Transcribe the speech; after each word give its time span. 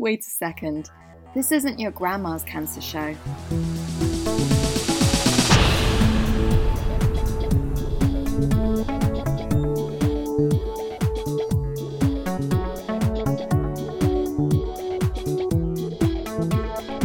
Wait 0.00 0.20
a 0.20 0.30
second. 0.30 0.90
This 1.34 1.52
isn't 1.52 1.78
your 1.78 1.90
grandma's 1.90 2.42
cancer 2.42 2.80
show. 2.80 3.14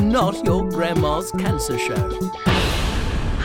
Not 0.01 0.45
your 0.45 0.69
grandma's 0.69 1.31
cancer 1.31 1.77
show. 1.77 2.54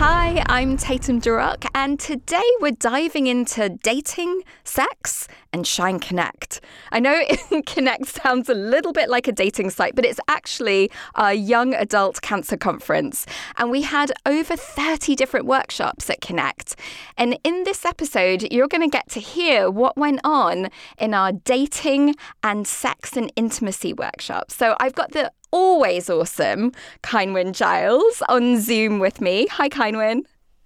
Hi, 0.03 0.43
I'm 0.47 0.79
Tatum 0.79 1.21
Durock, 1.21 1.67
and 1.75 2.01
today 2.01 2.51
we're 2.61 2.71
diving 2.71 3.27
into 3.27 3.69
dating, 3.83 4.45
sex, 4.65 5.29
and 5.53 5.67
Shine 5.67 5.99
Connect. 5.99 6.61
I 6.93 7.01
know 7.01 7.23
Connect 7.67 8.07
sounds 8.07 8.49
a 8.49 8.55
little 8.55 8.93
bit 8.93 9.09
like 9.09 9.29
a 9.29 9.33
dating 9.33 9.71
site, 9.71 9.95
but 9.95 10.05
it's 10.05 10.21
actually 10.29 10.91
a 11.15 11.35
young 11.35 11.75
adult 11.75 12.21
cancer 12.23 12.57
conference. 12.57 13.27
And 13.57 13.71
we 13.71 13.83
had 13.83 14.13
over 14.27 14.57
30 14.57 15.15
different 15.17 15.47
workshops 15.47 16.09
at 16.11 16.21
Connect. 16.21 16.77
And 17.17 17.39
in 17.45 17.65
this 17.65 17.85
episode, 17.85 18.53
you're 18.53 18.69
going 18.69 18.89
to 18.89 18.89
get 18.89 19.09
to 19.11 19.21
hear 19.21 19.71
what 19.71 19.97
went 19.97 20.21
on 20.25 20.69
in 20.99 21.15
our 21.15 21.33
dating 21.33 22.15
and 22.43 22.67
sex 22.67 23.17
and 23.17 23.33
intimacy 23.37 23.93
workshop. 23.93 24.51
So 24.51 24.77
I've 24.81 24.95
got 24.95 25.13
the 25.13 25.33
always 25.53 26.09
awesome 26.09 26.73
Ceinwen 27.03 27.53
Giles 27.53 28.23
on 28.29 28.61
Zoom 28.61 28.99
with 28.99 29.21
me. 29.21 29.47
Hi, 29.49 29.69
Ceinwen. 29.69 30.21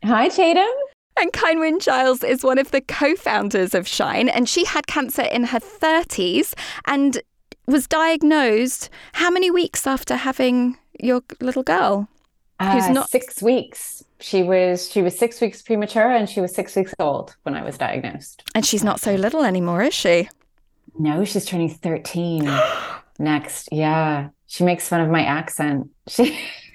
Hi, 0.05 0.29
Tatum. 0.29 0.67
And 1.19 1.33
Ceinwen 1.33 1.81
Giles 1.81 2.23
is 2.23 2.43
one 2.43 2.59
of 2.59 2.71
the 2.71 2.81
co 2.81 3.15
founders 3.15 3.75
of 3.75 3.87
Shine, 3.87 4.29
and 4.29 4.49
she 4.49 4.65
had 4.65 4.87
cancer 4.87 5.23
in 5.23 5.45
her 5.45 5.61
30s 5.61 6.55
and 6.87 7.23
was 7.67 7.87
diagnosed 7.87 8.91
how 9.15 9.31
many 9.31 9.51
weeks 9.51 9.87
after 9.87 10.17
having 10.17 10.77
your 11.01 11.23
little 11.41 11.63
girl? 11.63 12.09
Who's 12.61 12.85
uh, 12.85 12.93
not 12.93 13.11
six 13.11 13.43
weeks. 13.43 14.05
She 14.21 14.43
was 14.43 14.91
she 14.91 15.03
was 15.03 15.19
six 15.19 15.41
weeks 15.41 15.61
premature 15.63 16.11
and 16.11 16.29
she 16.29 16.41
was 16.41 16.55
six 16.55 16.77
weeks 16.77 16.95
old 16.99 17.37
when 17.43 17.55
I 17.55 17.63
was 17.63 17.77
diagnosed. 17.77 18.43
And 18.55 18.65
she's 18.65 18.85
not 18.85 19.01
so 19.01 19.15
little 19.15 19.45
anymore, 19.45 19.83
is 19.83 19.95
she? 19.95 20.29
No, 20.99 21.25
she's 21.25 21.45
turning 21.45 21.69
13 21.69 22.49
next. 23.19 23.69
Yeah 23.73 24.29
she 24.55 24.63
makes 24.63 24.89
fun 24.89 25.01
of 25.01 25.11
my 25.11 25.25
accent. 25.25 25.91
She's 26.09 26.31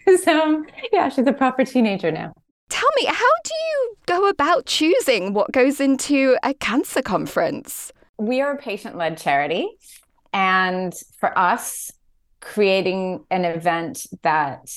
um 0.27 0.65
yeah, 0.91 1.07
she's 1.09 1.27
a 1.27 1.33
proper 1.33 1.63
teenager 1.63 2.11
now. 2.11 2.33
Tell 2.69 2.89
me, 2.97 3.05
how 3.05 3.33
do 3.43 3.53
you 3.53 3.97
go 4.05 4.29
about 4.29 4.65
choosing 4.65 5.33
what 5.33 5.51
goes 5.51 5.79
into 5.79 6.37
a 6.43 6.53
cancer 6.53 7.01
conference? 7.01 7.91
We 8.17 8.41
are 8.41 8.53
a 8.53 8.57
patient-led 8.57 9.17
charity, 9.17 9.67
and 10.33 10.93
for 11.19 11.37
us, 11.37 11.91
creating 12.41 13.25
an 13.29 13.43
event 13.43 14.05
that 14.21 14.71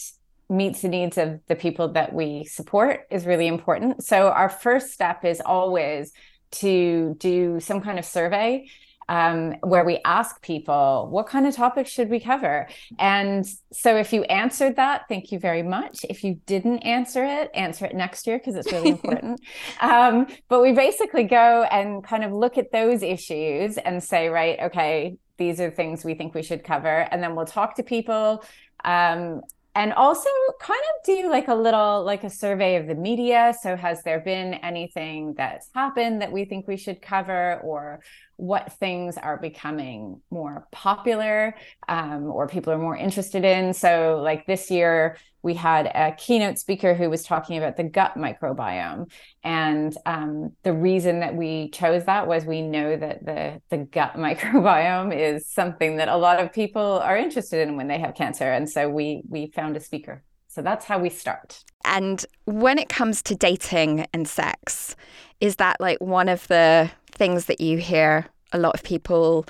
meets 0.48 0.82
the 0.82 0.88
needs 0.88 1.16
of 1.18 1.40
the 1.46 1.54
people 1.54 1.88
that 1.92 2.12
we 2.12 2.44
support 2.44 3.06
is 3.10 3.26
really 3.26 3.46
important. 3.46 4.04
So 4.04 4.28
our 4.28 4.48
first 4.48 4.92
step 4.92 5.24
is 5.24 5.40
always 5.40 6.12
to 6.52 7.14
do 7.18 7.60
some 7.60 7.80
kind 7.80 7.98
of 7.98 8.04
survey 8.04 8.68
um, 9.08 9.52
where 9.62 9.84
we 9.84 10.00
ask 10.04 10.40
people, 10.42 11.08
what 11.10 11.26
kind 11.26 11.46
of 11.46 11.54
topics 11.54 11.90
should 11.90 12.08
we 12.08 12.20
cover? 12.20 12.68
And 12.98 13.46
so 13.72 13.96
if 13.96 14.12
you 14.12 14.22
answered 14.24 14.76
that, 14.76 15.08
thank 15.08 15.32
you 15.32 15.38
very 15.38 15.62
much. 15.62 16.04
If 16.08 16.24
you 16.24 16.40
didn't 16.46 16.78
answer 16.78 17.24
it, 17.24 17.50
answer 17.54 17.84
it 17.86 17.94
next 17.94 18.26
year 18.26 18.38
because 18.38 18.56
it's 18.56 18.72
really 18.72 18.90
important. 18.98 19.40
um, 19.80 20.26
but 20.48 20.62
we 20.62 20.72
basically 20.72 21.24
go 21.24 21.66
and 21.70 22.04
kind 22.04 22.24
of 22.24 22.32
look 22.32 22.58
at 22.58 22.72
those 22.72 23.02
issues 23.02 23.78
and 23.78 24.02
say, 24.02 24.28
right, 24.28 24.58
okay, 24.60 25.16
these 25.38 25.60
are 25.60 25.70
things 25.70 26.04
we 26.04 26.14
think 26.14 26.34
we 26.34 26.42
should 26.42 26.64
cover. 26.64 27.08
And 27.10 27.22
then 27.22 27.34
we'll 27.34 27.46
talk 27.46 27.76
to 27.76 27.82
people. 27.82 28.44
Um, 28.84 29.42
and 29.74 29.92
also 29.94 30.28
kind 30.60 30.80
of 30.90 31.04
do 31.04 31.30
like 31.30 31.48
a 31.48 31.54
little 31.54 32.04
like 32.04 32.24
a 32.24 32.30
survey 32.30 32.76
of 32.76 32.86
the 32.86 32.94
media 32.94 33.54
so 33.62 33.74
has 33.74 34.02
there 34.02 34.20
been 34.20 34.54
anything 34.54 35.34
that's 35.34 35.70
happened 35.74 36.20
that 36.20 36.30
we 36.30 36.44
think 36.44 36.68
we 36.68 36.76
should 36.76 37.00
cover 37.00 37.58
or 37.64 38.00
what 38.42 38.72
things 38.72 39.16
are 39.16 39.36
becoming 39.36 40.20
more 40.28 40.66
popular 40.72 41.54
um, 41.88 42.24
or 42.24 42.48
people 42.48 42.72
are 42.72 42.78
more 42.78 42.96
interested 42.96 43.44
in. 43.44 43.72
So, 43.72 44.20
like 44.20 44.46
this 44.46 44.68
year, 44.68 45.16
we 45.42 45.54
had 45.54 45.86
a 45.86 46.16
keynote 46.18 46.58
speaker 46.58 46.92
who 46.92 47.08
was 47.08 47.22
talking 47.22 47.56
about 47.56 47.76
the 47.76 47.84
gut 47.84 48.16
microbiome. 48.16 49.12
And 49.44 49.96
um, 50.06 50.56
the 50.64 50.72
reason 50.72 51.20
that 51.20 51.36
we 51.36 51.70
chose 51.70 52.06
that 52.06 52.26
was 52.26 52.44
we 52.44 52.62
know 52.62 52.96
that 52.96 53.24
the, 53.24 53.62
the 53.70 53.78
gut 53.84 54.14
microbiome 54.16 55.16
is 55.16 55.48
something 55.48 55.98
that 55.98 56.08
a 56.08 56.16
lot 56.16 56.40
of 56.40 56.52
people 56.52 56.98
are 56.98 57.16
interested 57.16 57.68
in 57.68 57.76
when 57.76 57.86
they 57.86 58.00
have 58.00 58.16
cancer. 58.16 58.50
And 58.50 58.68
so 58.68 58.88
we, 58.88 59.22
we 59.28 59.52
found 59.54 59.76
a 59.76 59.80
speaker. 59.80 60.24
So 60.48 60.62
that's 60.62 60.84
how 60.84 60.98
we 60.98 61.10
start. 61.10 61.62
And 61.84 62.26
when 62.46 62.76
it 62.78 62.88
comes 62.88 63.22
to 63.22 63.36
dating 63.36 64.06
and 64.12 64.26
sex, 64.26 64.96
is 65.40 65.56
that 65.56 65.80
like 65.80 66.00
one 66.00 66.28
of 66.28 66.48
the 66.48 66.90
things 67.12 67.46
that 67.46 67.60
you 67.60 67.78
hear 67.78 68.26
a 68.52 68.58
lot 68.58 68.74
of 68.74 68.82
people 68.82 69.46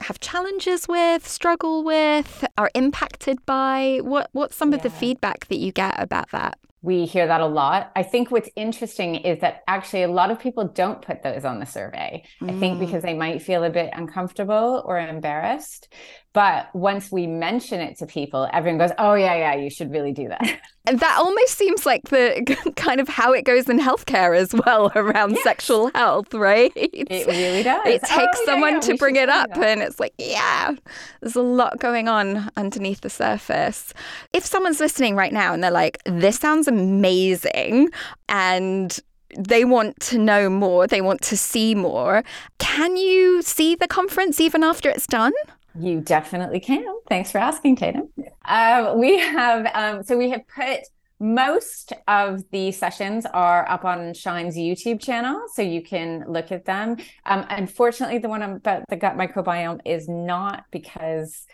have 0.00 0.20
challenges 0.20 0.88
with, 0.88 1.26
struggle 1.26 1.84
with, 1.84 2.44
are 2.58 2.70
impacted 2.74 3.44
by? 3.46 4.00
What 4.02 4.28
what's 4.32 4.56
some 4.56 4.70
yeah. 4.70 4.76
of 4.76 4.82
the 4.82 4.90
feedback 4.90 5.46
that 5.48 5.58
you 5.58 5.72
get 5.72 5.94
about 5.98 6.30
that? 6.30 6.58
We 6.82 7.06
hear 7.06 7.26
that 7.26 7.40
a 7.40 7.46
lot. 7.46 7.92
I 7.96 8.02
think 8.02 8.30
what's 8.30 8.50
interesting 8.56 9.14
is 9.14 9.40
that 9.40 9.62
actually 9.66 10.02
a 10.02 10.08
lot 10.08 10.30
of 10.30 10.38
people 10.38 10.68
don't 10.68 11.00
put 11.00 11.22
those 11.22 11.44
on 11.44 11.58
the 11.58 11.64
survey. 11.64 12.24
Mm. 12.42 12.50
I 12.50 12.60
think 12.60 12.76
mm. 12.76 12.80
because 12.80 13.02
they 13.02 13.14
might 13.14 13.40
feel 13.40 13.64
a 13.64 13.70
bit 13.70 13.90
uncomfortable 13.94 14.82
or 14.84 14.98
embarrassed. 14.98 15.88
But 16.34 16.74
once 16.74 17.12
we 17.12 17.28
mention 17.28 17.80
it 17.80 17.96
to 17.98 18.06
people, 18.06 18.48
everyone 18.52 18.78
goes, 18.78 18.90
"Oh 18.98 19.14
yeah, 19.14 19.36
yeah, 19.36 19.54
you 19.54 19.70
should 19.70 19.92
really 19.92 20.10
do 20.10 20.28
that." 20.28 20.42
And 20.84 20.98
that 21.00 21.16
almost 21.16 21.56
seems 21.56 21.86
like 21.86 22.08
the 22.08 22.72
kind 22.76 23.00
of 23.00 23.08
how 23.08 23.32
it 23.32 23.44
goes 23.44 23.68
in 23.68 23.78
healthcare 23.78 24.36
as 24.36 24.52
well 24.52 24.90
around 24.96 25.30
yes. 25.30 25.44
sexual 25.44 25.92
health, 25.94 26.34
right? 26.34 26.72
It 26.74 27.26
really 27.28 27.62
does. 27.62 27.86
It 27.86 28.02
takes 28.02 28.38
oh, 28.40 28.44
someone 28.46 28.74
yeah, 28.74 28.80
to 28.80 28.96
bring 28.96 29.14
it 29.14 29.28
up, 29.28 29.56
and 29.56 29.80
it's 29.80 30.00
like, 30.00 30.12
yeah, 30.18 30.72
there's 31.20 31.36
a 31.36 31.42
lot 31.42 31.78
going 31.78 32.08
on 32.08 32.50
underneath 32.56 33.02
the 33.02 33.10
surface. 33.10 33.94
If 34.32 34.44
someone's 34.44 34.80
listening 34.80 35.14
right 35.14 35.32
now 35.32 35.54
and 35.54 35.62
they're 35.62 35.70
like, 35.70 36.02
"This 36.04 36.36
sounds 36.36 36.66
amazing," 36.66 37.90
and 38.28 38.98
they 39.38 39.64
want 39.64 40.00
to 40.00 40.18
know 40.18 40.50
more, 40.50 40.88
they 40.88 41.00
want 41.00 41.22
to 41.22 41.36
see 41.36 41.76
more. 41.76 42.24
Can 42.58 42.96
you 42.96 43.40
see 43.42 43.76
the 43.76 43.86
conference 43.86 44.40
even 44.40 44.64
after 44.64 44.88
it's 44.88 45.06
done? 45.06 45.32
You 45.78 46.00
definitely 46.00 46.60
can. 46.60 46.86
Thanks 47.08 47.32
for 47.32 47.38
asking, 47.38 47.76
Tatum. 47.76 48.08
Uh, 48.44 48.94
we 48.96 49.18
have, 49.18 49.66
um, 49.74 50.02
so 50.02 50.16
we 50.16 50.30
have 50.30 50.42
put 50.46 50.80
most 51.20 51.92
of 52.08 52.42
the 52.50 52.72
sessions 52.72 53.24
are 53.26 53.68
up 53.68 53.84
on 53.84 54.14
Shine's 54.14 54.56
YouTube 54.56 55.00
channel, 55.00 55.42
so 55.52 55.62
you 55.62 55.82
can 55.82 56.24
look 56.28 56.52
at 56.52 56.64
them. 56.64 56.96
Um, 57.24 57.46
unfortunately, 57.48 58.18
the 58.18 58.28
one 58.28 58.42
about 58.42 58.82
the 58.88 58.96
gut 58.96 59.16
microbiome 59.16 59.80
is 59.84 60.08
not 60.08 60.64
because 60.70 61.46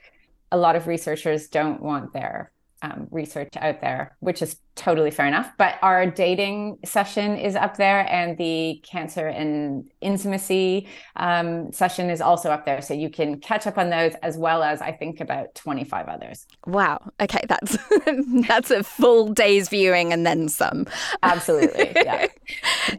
a 0.50 0.56
lot 0.56 0.76
of 0.76 0.86
researchers 0.86 1.48
don't 1.48 1.82
want 1.82 2.12
their 2.12 2.52
um, 2.82 3.08
research 3.10 3.50
out 3.56 3.80
there, 3.80 4.16
which 4.20 4.42
is 4.42 4.56
totally 4.74 5.10
fair 5.10 5.26
enough. 5.26 5.50
But 5.58 5.74
our 5.82 6.06
dating 6.06 6.78
session 6.84 7.36
is 7.36 7.54
up 7.54 7.76
there, 7.76 8.06
and 8.10 8.38
the 8.38 8.82
cancer 8.82 9.26
and 9.28 9.90
intimacy 10.00 10.88
um, 11.16 11.72
session 11.72 12.10
is 12.10 12.20
also 12.20 12.50
up 12.50 12.64
there. 12.64 12.80
So 12.80 12.94
you 12.94 13.10
can 13.10 13.40
catch 13.40 13.66
up 13.66 13.76
on 13.76 13.90
those 13.90 14.14
as 14.22 14.38
well 14.38 14.62
as 14.62 14.80
I 14.80 14.92
think 14.92 15.20
about 15.20 15.54
25 15.54 16.08
others. 16.08 16.46
Wow. 16.66 17.00
Okay. 17.20 17.44
That's 17.48 17.76
that's 18.48 18.70
a 18.70 18.82
full 18.82 19.28
day's 19.32 19.68
viewing 19.68 20.12
and 20.12 20.26
then 20.26 20.48
some. 20.48 20.86
Absolutely. 21.22 21.92
Yeah. 22.00 22.28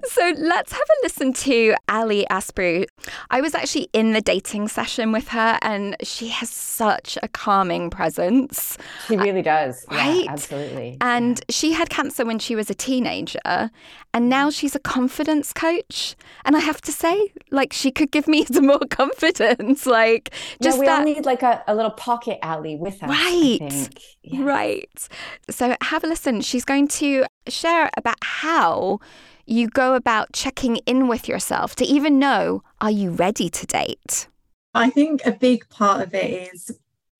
so 0.03 0.33
let's 0.37 0.71
have 0.71 0.81
a 0.81 0.97
listen 1.03 1.33
to 1.33 1.73
Ali 1.89 2.27
Asprey. 2.29 2.85
I 3.31 3.41
was 3.41 3.55
actually 3.55 3.89
in 3.93 4.13
the 4.13 4.21
dating 4.21 4.67
session 4.67 5.11
with 5.11 5.29
her, 5.29 5.57
and 5.61 5.95
she 6.03 6.27
has 6.27 6.49
such 6.49 7.17
a 7.23 7.27
calming 7.27 7.89
presence. 7.89 8.77
She 9.07 9.17
really 9.17 9.41
does. 9.41 9.70
Right. 9.89 10.25
Yeah, 10.25 10.31
absolutely. 10.31 10.97
And 11.01 11.39
yeah. 11.39 11.43
she 11.49 11.73
had 11.73 11.89
cancer 11.89 12.25
when 12.25 12.39
she 12.39 12.55
was 12.55 12.69
a 12.69 12.73
teenager, 12.73 13.71
and 14.13 14.29
now 14.29 14.47
mm-hmm. 14.47 14.51
she's 14.51 14.75
a 14.75 14.79
confidence 14.79 15.53
coach. 15.53 16.15
And 16.45 16.55
I 16.55 16.59
have 16.59 16.81
to 16.81 16.91
say, 16.91 17.33
like, 17.51 17.73
she 17.73 17.91
could 17.91 18.11
give 18.11 18.27
me 18.27 18.45
some 18.51 18.67
more 18.67 18.85
confidence. 18.89 19.85
Like, 19.85 20.33
just 20.61 20.77
yeah, 20.77 20.79
we 20.79 20.85
that... 20.87 20.99
all 20.99 21.05
need 21.05 21.25
like 21.25 21.43
a, 21.43 21.63
a 21.67 21.75
little 21.75 21.91
pocket 21.91 22.39
Ali 22.43 22.75
with 22.75 23.01
us. 23.03 23.09
Right. 23.09 23.89
Yeah. 24.23 24.43
Right. 24.43 25.09
So 25.49 25.75
have 25.81 26.03
a 26.03 26.07
listen. 26.07 26.41
She's 26.41 26.65
going 26.65 26.87
to 26.89 27.25
share 27.47 27.89
about 27.97 28.17
how 28.21 28.99
you 29.45 29.67
go 29.67 29.95
about 29.95 30.31
checking 30.33 30.77
in 30.77 31.07
with 31.07 31.27
yourself 31.27 31.75
to 31.75 31.85
even 31.85 32.19
know 32.19 32.63
are 32.79 32.91
you 32.91 33.11
ready 33.11 33.49
to 33.49 33.65
date? 33.65 34.27
I 34.73 34.89
think 34.89 35.25
a 35.25 35.31
big 35.31 35.67
part 35.69 36.01
of 36.01 36.13
it 36.13 36.53
is 36.53 36.71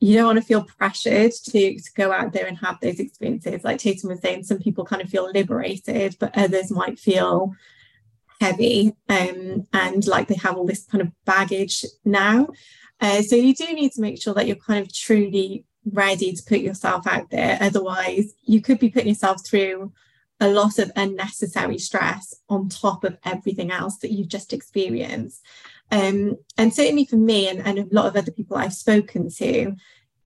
you 0.02 0.16
don't 0.16 0.26
want 0.26 0.40
to 0.40 0.44
feel 0.44 0.64
pressured 0.64 1.32
to, 1.32 1.76
to 1.76 1.92
go 1.96 2.12
out 2.12 2.34
there 2.34 2.48
and 2.48 2.58
have 2.58 2.80
those 2.82 3.00
experiences. 3.00 3.64
Like 3.64 3.78
Tatum 3.78 4.10
was 4.10 4.20
saying, 4.20 4.44
some 4.44 4.58
people 4.58 4.84
kind 4.84 5.02
of 5.02 5.10
feel 5.10 5.32
liberated, 5.32 6.18
but 6.20 6.36
others 6.36 6.72
might 6.72 7.00
feel 7.00 7.54
heavy 8.40 8.96
um, 9.08 9.68
and 9.72 10.08
like 10.08 10.28
they 10.28 10.36
have 10.36 10.58
all 10.58 10.66
this 10.66 10.88
kind 10.88 11.04
of 11.04 11.12
baggage 11.26 11.86
now. 12.04 12.48
Uh, 13.00 13.22
so 13.22 13.36
you 13.36 13.54
do 13.54 13.72
need 13.74 13.92
to 13.92 14.02
make 14.02 14.20
sure 14.20 14.34
that 14.34 14.48
you're 14.48 14.56
kind 14.56 14.84
of 14.84 14.92
truly 14.92 15.66
ready 15.86 16.34
to 16.34 16.44
put 16.44 16.60
yourself 16.60 17.06
out 17.06 17.30
there. 17.30 17.60
Otherwise, 17.62 18.34
you 18.42 18.60
could 18.60 18.80
be 18.80 18.90
putting 18.90 19.10
yourself 19.10 19.46
through 19.46 19.94
a 20.40 20.50
lot 20.50 20.80
of 20.80 20.92
unnecessary 20.96 21.78
stress 21.78 22.34
on 22.50 22.70
top 22.70 23.04
of 23.04 23.18
everything 23.24 23.72
else 23.72 23.98
that 23.98 24.12
you've 24.12 24.28
just 24.28 24.52
experienced. 24.52 25.46
Um, 25.92 26.38
and 26.58 26.74
certainly 26.74 27.06
for 27.06 27.18
me 27.18 27.50
and, 27.50 27.60
and 27.60 27.80
a 27.80 27.88
lot 27.92 28.08
of 28.08 28.16
other 28.16 28.32
people 28.32 28.58
I've 28.58 28.74
spoken 28.74 29.30
to, 29.38 29.76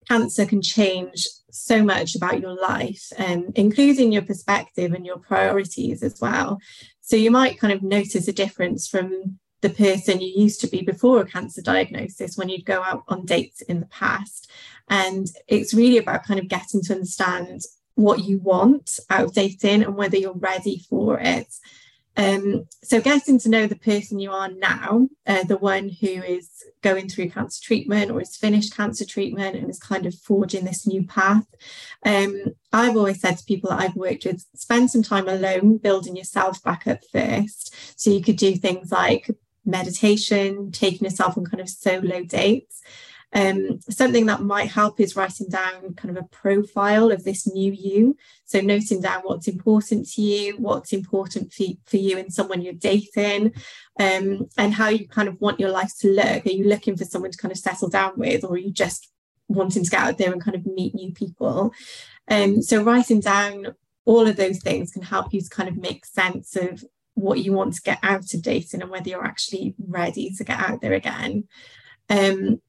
cancer 0.07 0.45
can 0.45 0.61
change 0.61 1.27
so 1.51 1.83
much 1.83 2.15
about 2.15 2.41
your 2.41 2.55
life, 2.55 3.11
um, 3.17 3.51
including 3.55 4.11
your 4.11 4.21
perspective 4.21 4.93
and 4.93 5.05
your 5.05 5.17
priorities 5.17 6.03
as 6.03 6.19
well. 6.21 6.59
So 7.01 7.15
you 7.15 7.31
might 7.31 7.59
kind 7.59 7.73
of 7.73 7.81
notice 7.81 8.27
a 8.27 8.33
difference 8.33 8.87
from 8.87 9.39
the 9.61 9.69
person 9.69 10.21
you 10.21 10.41
used 10.43 10.61
to 10.61 10.67
be 10.67 10.81
before 10.81 11.21
a 11.21 11.25
cancer 11.25 11.61
diagnosis 11.61 12.37
when 12.37 12.49
you'd 12.49 12.65
go 12.65 12.83
out 12.83 13.03
on 13.07 13.25
dates 13.25 13.61
in 13.61 13.79
the 13.79 13.87
past. 13.87 14.51
And 14.89 15.27
it's 15.47 15.73
really 15.73 15.97
about 15.97 16.25
kind 16.25 16.39
of 16.39 16.47
getting 16.47 16.81
to 16.83 16.93
understand 16.93 17.61
what 17.95 18.25
you 18.25 18.39
want 18.39 18.99
out 19.09 19.25
of 19.25 19.33
dating 19.33 19.83
and 19.83 19.95
whether 19.95 20.17
you're 20.17 20.33
ready 20.33 20.83
for 20.89 21.19
it. 21.19 21.51
Um, 22.17 22.67
so 22.83 23.01
getting 23.01 23.39
to 23.39 23.49
know 23.49 23.67
the 23.67 23.75
person 23.75 24.19
you 24.19 24.31
are 24.31 24.49
now, 24.49 25.09
uh, 25.27 25.43
the 25.43 25.57
one 25.57 25.89
who 25.89 26.07
is 26.07 26.49
going 26.81 27.09
through 27.09 27.29
cancer 27.29 27.61
treatment 27.61 28.11
or 28.11 28.19
has 28.19 28.35
finished 28.35 28.75
cancer 28.75 29.05
treatment 29.05 29.55
and 29.55 29.69
is 29.69 29.79
kind 29.79 30.05
of 30.05 30.15
forging 30.15 30.65
this 30.65 30.87
new 30.87 31.05
path. 31.05 31.45
Um, 32.05 32.55
I've 32.71 32.95
always 32.95 33.19
said 33.19 33.37
to 33.37 33.45
people 33.45 33.69
that 33.69 33.79
I've 33.79 33.95
worked 33.95 34.25
with, 34.25 34.45
spend 34.55 34.91
some 34.91 35.03
time 35.03 35.27
alone 35.27 35.77
building 35.77 36.15
yourself 36.15 36.63
back 36.63 36.87
up 36.87 36.99
first. 37.11 37.75
So 37.99 38.11
you 38.11 38.21
could 38.21 38.37
do 38.37 38.55
things 38.55 38.91
like 38.91 39.29
meditation, 39.65 40.71
taking 40.71 41.05
yourself 41.05 41.37
on 41.37 41.45
kind 41.45 41.61
of 41.61 41.69
solo 41.69 42.23
dates. 42.23 42.81
Um, 43.35 43.81
something 43.89 44.27
that 44.27 44.41
might 44.41 44.71
help 44.71 45.01
is 45.01 45.17
writing 45.17 45.49
down 45.49 45.93
kind 45.95 46.17
of 46.17 46.23
a 46.23 46.27
profile 46.27 47.11
of 47.11 47.25
this 47.25 47.45
new 47.45 47.71
you. 47.73 48.15
So, 48.45 48.61
noting 48.61 49.01
down 49.01 49.23
what's 49.23 49.49
important 49.49 50.07
to 50.11 50.21
you, 50.21 50.55
what's 50.57 50.93
important 50.93 51.51
for, 51.51 51.65
for 51.85 51.97
you 51.97 52.17
and 52.17 52.33
someone 52.33 52.61
you're 52.61 52.73
dating, 52.73 53.53
um, 53.99 54.47
and 54.57 54.73
how 54.73 54.87
you 54.87 55.05
kind 55.07 55.27
of 55.27 55.39
want 55.41 55.59
your 55.59 55.69
life 55.69 55.91
to 55.99 56.09
look. 56.09 56.45
Are 56.45 56.49
you 56.49 56.63
looking 56.63 56.95
for 56.95 57.03
someone 57.03 57.31
to 57.31 57.37
kind 57.37 57.51
of 57.51 57.57
settle 57.57 57.89
down 57.89 58.13
with, 58.15 58.45
or 58.45 58.53
are 58.53 58.57
you 58.57 58.71
just 58.71 59.11
wanting 59.49 59.83
to 59.83 59.91
get 59.91 59.99
out 59.99 60.17
there 60.17 60.31
and 60.31 60.41
kind 60.41 60.55
of 60.55 60.65
meet 60.65 60.95
new 60.95 61.11
people? 61.11 61.73
Um, 62.31 62.61
so, 62.61 62.81
writing 62.81 63.19
down 63.19 63.75
all 64.05 64.25
of 64.25 64.37
those 64.37 64.59
things 64.59 64.91
can 64.91 65.01
help 65.01 65.33
you 65.33 65.41
to 65.41 65.49
kind 65.49 65.67
of 65.67 65.75
make 65.75 66.05
sense 66.05 66.55
of 66.55 66.85
what 67.15 67.39
you 67.39 67.51
want 67.51 67.73
to 67.73 67.81
get 67.81 67.97
out 68.01 68.33
of 68.33 68.41
dating 68.41 68.81
and 68.81 68.91
whether 68.91 69.09
you're 69.09 69.25
actually 69.25 69.73
ready 69.77 70.29
to 70.37 70.43
get 70.45 70.59
out 70.59 70.79
there 70.79 70.93
again. 70.93 71.45
Um, 72.09 72.61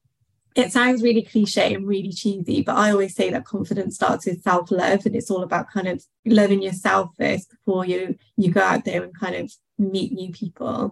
it 0.57 0.71
sounds 0.71 1.03
really 1.03 1.21
cliche 1.21 1.75
and 1.75 1.87
really 1.87 2.11
cheesy, 2.11 2.63
but 2.63 2.75
I 2.75 2.89
always 2.89 3.15
say 3.15 3.29
that 3.29 3.45
confidence 3.45 3.93
starts 3.95 4.25
with 4.25 4.41
self-love 4.41 5.05
and 5.05 5.15
it's 5.15 5.29
all 5.29 5.43
about 5.43 5.69
kind 5.69 5.87
of 5.87 6.03
loving 6.25 6.63
yourself 6.63 7.11
first 7.15 7.51
before 7.51 7.85
you 7.85 8.15
you 8.37 8.51
go 8.51 8.61
out 8.61 8.83
there 8.83 9.03
and 9.03 9.17
kind 9.17 9.35
of 9.35 9.53
meet 9.77 10.11
new 10.11 10.31
people. 10.31 10.91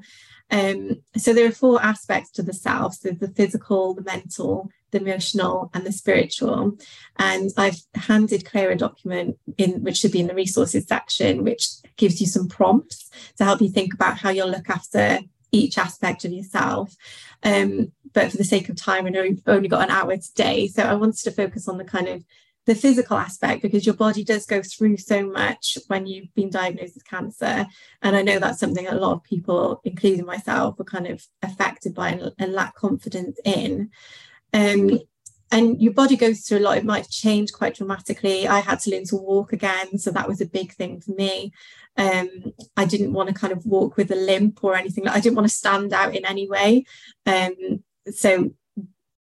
Um, 0.51 1.01
so 1.17 1.33
there 1.33 1.47
are 1.47 1.51
four 1.51 1.81
aspects 1.81 2.29
to 2.33 2.43
the 2.43 2.53
self. 2.53 2.93
So 2.93 3.09
the 3.09 3.29
physical, 3.29 3.95
the 3.95 4.03
mental, 4.03 4.69
the 4.91 4.99
emotional, 4.99 5.71
and 5.73 5.83
the 5.83 5.91
spiritual. 5.91 6.77
And 7.17 7.49
I've 7.57 7.79
handed 7.95 8.45
Claire 8.45 8.69
a 8.69 8.75
document 8.75 9.37
in 9.57 9.81
which 9.81 9.97
should 9.97 10.11
be 10.11 10.19
in 10.19 10.27
the 10.27 10.35
resources 10.35 10.85
section, 10.87 11.43
which 11.43 11.67
gives 11.97 12.21
you 12.21 12.27
some 12.27 12.47
prompts 12.47 13.09
to 13.37 13.43
help 13.43 13.61
you 13.61 13.69
think 13.69 13.95
about 13.95 14.19
how 14.19 14.29
you'll 14.29 14.51
look 14.51 14.69
after 14.69 15.21
each 15.51 15.79
aspect 15.79 16.23
of 16.23 16.31
yourself. 16.31 16.95
Um, 17.41 17.91
but 18.15 18.31
for 18.31 18.37
the 18.37 18.43
sake 18.43 18.69
of 18.69 18.77
time, 18.77 19.05
I 19.05 19.35
only 19.45 19.67
got 19.67 19.83
an 19.83 19.91
hour 19.91 20.15
today. 20.17 20.67
So 20.67 20.83
I 20.83 20.95
wanted 20.95 21.23
to 21.25 21.31
focus 21.31 21.67
on 21.67 21.77
the 21.77 21.83
kind 21.83 22.07
of 22.07 22.23
the 22.65 22.73
physical 22.73 23.17
aspect 23.17 23.61
because 23.61 23.85
your 23.85 23.93
body 23.93 24.23
does 24.23 24.45
go 24.45 24.61
through 24.63 24.97
so 24.97 25.23
much 25.23 25.77
when 25.87 26.07
you've 26.07 26.33
been 26.33 26.49
diagnosed 26.49 26.95
with 26.95 27.05
cancer. 27.07 27.67
And 28.01 28.15
I 28.15 28.23
know 28.23 28.39
that's 28.39 28.59
something 28.59 28.87
a 28.87 28.95
lot 28.95 29.13
of 29.13 29.23
people, 29.23 29.81
including 29.83 30.25
myself, 30.25 30.79
are 30.79 30.85
kind 30.85 31.07
of 31.07 31.23
affected 31.43 31.93
by 31.93 32.09
and, 32.09 32.31
and 32.39 32.53
lack 32.53 32.73
confidence 32.75 33.37
in. 33.43 33.91
Um, 34.53 34.99
and 35.51 35.79
your 35.81 35.93
body 35.93 36.15
goes 36.15 36.41
through 36.41 36.59
a 36.59 36.59
lot. 36.59 36.77
It 36.77 36.85
might 36.85 37.09
change 37.09 37.53
quite 37.53 37.75
dramatically. 37.75 38.47
I 38.47 38.59
had 38.61 38.79
to 38.81 38.89
learn 38.89 39.05
to 39.05 39.15
walk 39.15 39.53
again, 39.53 39.99
so 39.99 40.09
that 40.11 40.27
was 40.27 40.41
a 40.41 40.47
big 40.47 40.73
thing 40.73 41.01
for 41.01 41.11
me. 41.11 41.51
Um, 41.97 42.29
I 42.75 42.85
didn't 42.85 43.13
want 43.13 43.29
to 43.29 43.35
kind 43.35 43.53
of 43.53 43.65
walk 43.65 43.95
with 43.95 44.11
a 44.11 44.15
limp 44.15 44.63
or 44.63 44.75
anything. 44.75 45.07
I 45.07 45.19
didn't 45.19 45.35
want 45.35 45.47
to 45.47 45.55
stand 45.55 45.93
out 45.93 46.15
in 46.15 46.25
any 46.25 46.49
way. 46.49 46.85
Um, 47.25 47.83
so 48.13 48.51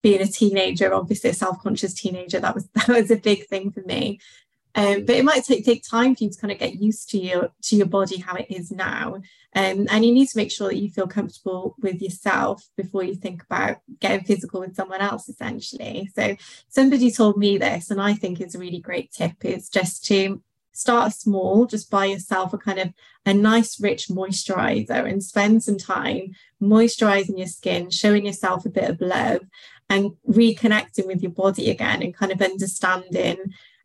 being 0.02 0.22
a 0.22 0.28
teenager, 0.28 0.94
obviously 0.94 1.30
a 1.30 1.34
self-conscious 1.34 1.94
teenager, 1.94 2.40
that 2.40 2.56
was 2.56 2.68
that 2.74 2.88
was 2.88 3.12
a 3.12 3.16
big 3.16 3.48
thing 3.48 3.72
for 3.72 3.82
me. 3.82 4.20
Um, 4.74 5.06
but 5.06 5.18
it 5.18 5.26
might 5.26 5.44
take, 5.44 5.66
take 5.66 5.84
time 5.84 6.16
for 6.16 6.24
you 6.24 6.30
to 6.30 6.40
kind 6.40 6.52
of 6.52 6.58
get 6.58 6.76
used 6.76 7.10
to 7.10 7.18
your 7.18 7.52
to 7.64 7.76
your 7.76 7.88
body 7.88 8.18
how 8.20 8.36
it 8.36 8.50
is 8.50 8.72
now 8.72 9.16
um, 9.54 9.86
and 9.90 10.06
you 10.06 10.14
need 10.14 10.28
to 10.28 10.38
make 10.38 10.50
sure 10.50 10.70
that 10.70 10.78
you 10.78 10.90
feel 10.90 11.08
comfortable 11.08 11.76
with 11.82 12.02
yourself 12.02 12.64
before 12.78 13.04
you 13.04 13.14
think 13.14 13.44
about 13.44 13.80
getting 14.00 14.24
physical 14.24 14.62
with 14.62 14.74
someone 14.74 15.02
else 15.02 15.28
essentially 15.28 16.10
so 16.16 16.38
somebody 16.70 17.12
told 17.12 17.38
me 17.38 17.58
this 17.58 17.92
and 17.92 18.02
i 18.02 18.14
think 18.14 18.40
is 18.40 18.56
a 18.56 18.60
really 18.60 18.80
great 18.80 19.12
tip 19.12 19.44
is 19.44 19.68
just 19.68 20.06
to 20.06 20.42
start 20.74 21.14
small 21.14 21.66
just 21.66 21.90
buy 21.90 22.06
yourself 22.06 22.54
a 22.54 22.58
kind 22.58 22.80
of 22.80 22.94
a 23.26 23.34
nice 23.34 23.80
rich 23.80 24.08
moisturizer 24.08 25.10
and 25.10 25.24
spend 25.24 25.62
some 25.64 25.78
time 25.78 26.34
moisturizing 26.62 27.38
your 27.38 27.48
skin 27.48 27.90
showing 27.90 28.26
yourself 28.26 28.66
a 28.66 28.70
bit 28.70 28.90
of 28.90 29.02
love 29.02 29.42
and 29.90 30.12
reconnecting 30.28 31.06
with 31.06 31.22
your 31.22 31.32
body 31.32 31.70
again 31.70 32.02
and 32.02 32.16
kind 32.16 32.32
of 32.32 32.42
understanding 32.42 33.38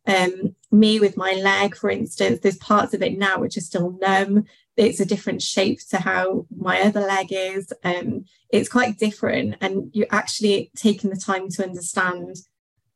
um, 0.07 0.55
me 0.71 1.01
with 1.01 1.17
my 1.17 1.33
leg, 1.33 1.77
for 1.77 1.91
instance, 1.91 2.41
there's 2.41 2.59
parts 2.59 2.95
of 2.95 3.03
it 3.03 3.19
now 3.19 3.41
which 3.41 3.57
are 3.57 3.63
still 3.63 3.99
numb. 4.01 4.45
It's 4.77 5.01
a 5.01 5.07
different 5.07 5.43
shape 5.43 5.81
to 5.91 5.99
how 5.99 6.47
my 6.57 6.81
other 6.83 7.01
leg 7.01 7.29
is. 7.31 7.73
Um, 7.83 8.25
it's 8.51 8.69
quite 8.69 8.99
different. 8.99 9.57
And 9.61 9.91
you're 9.93 10.07
actually 10.11 10.71
taking 10.77 11.11
the 11.11 11.17
time 11.17 11.49
to 11.51 11.65
understand 11.65 12.37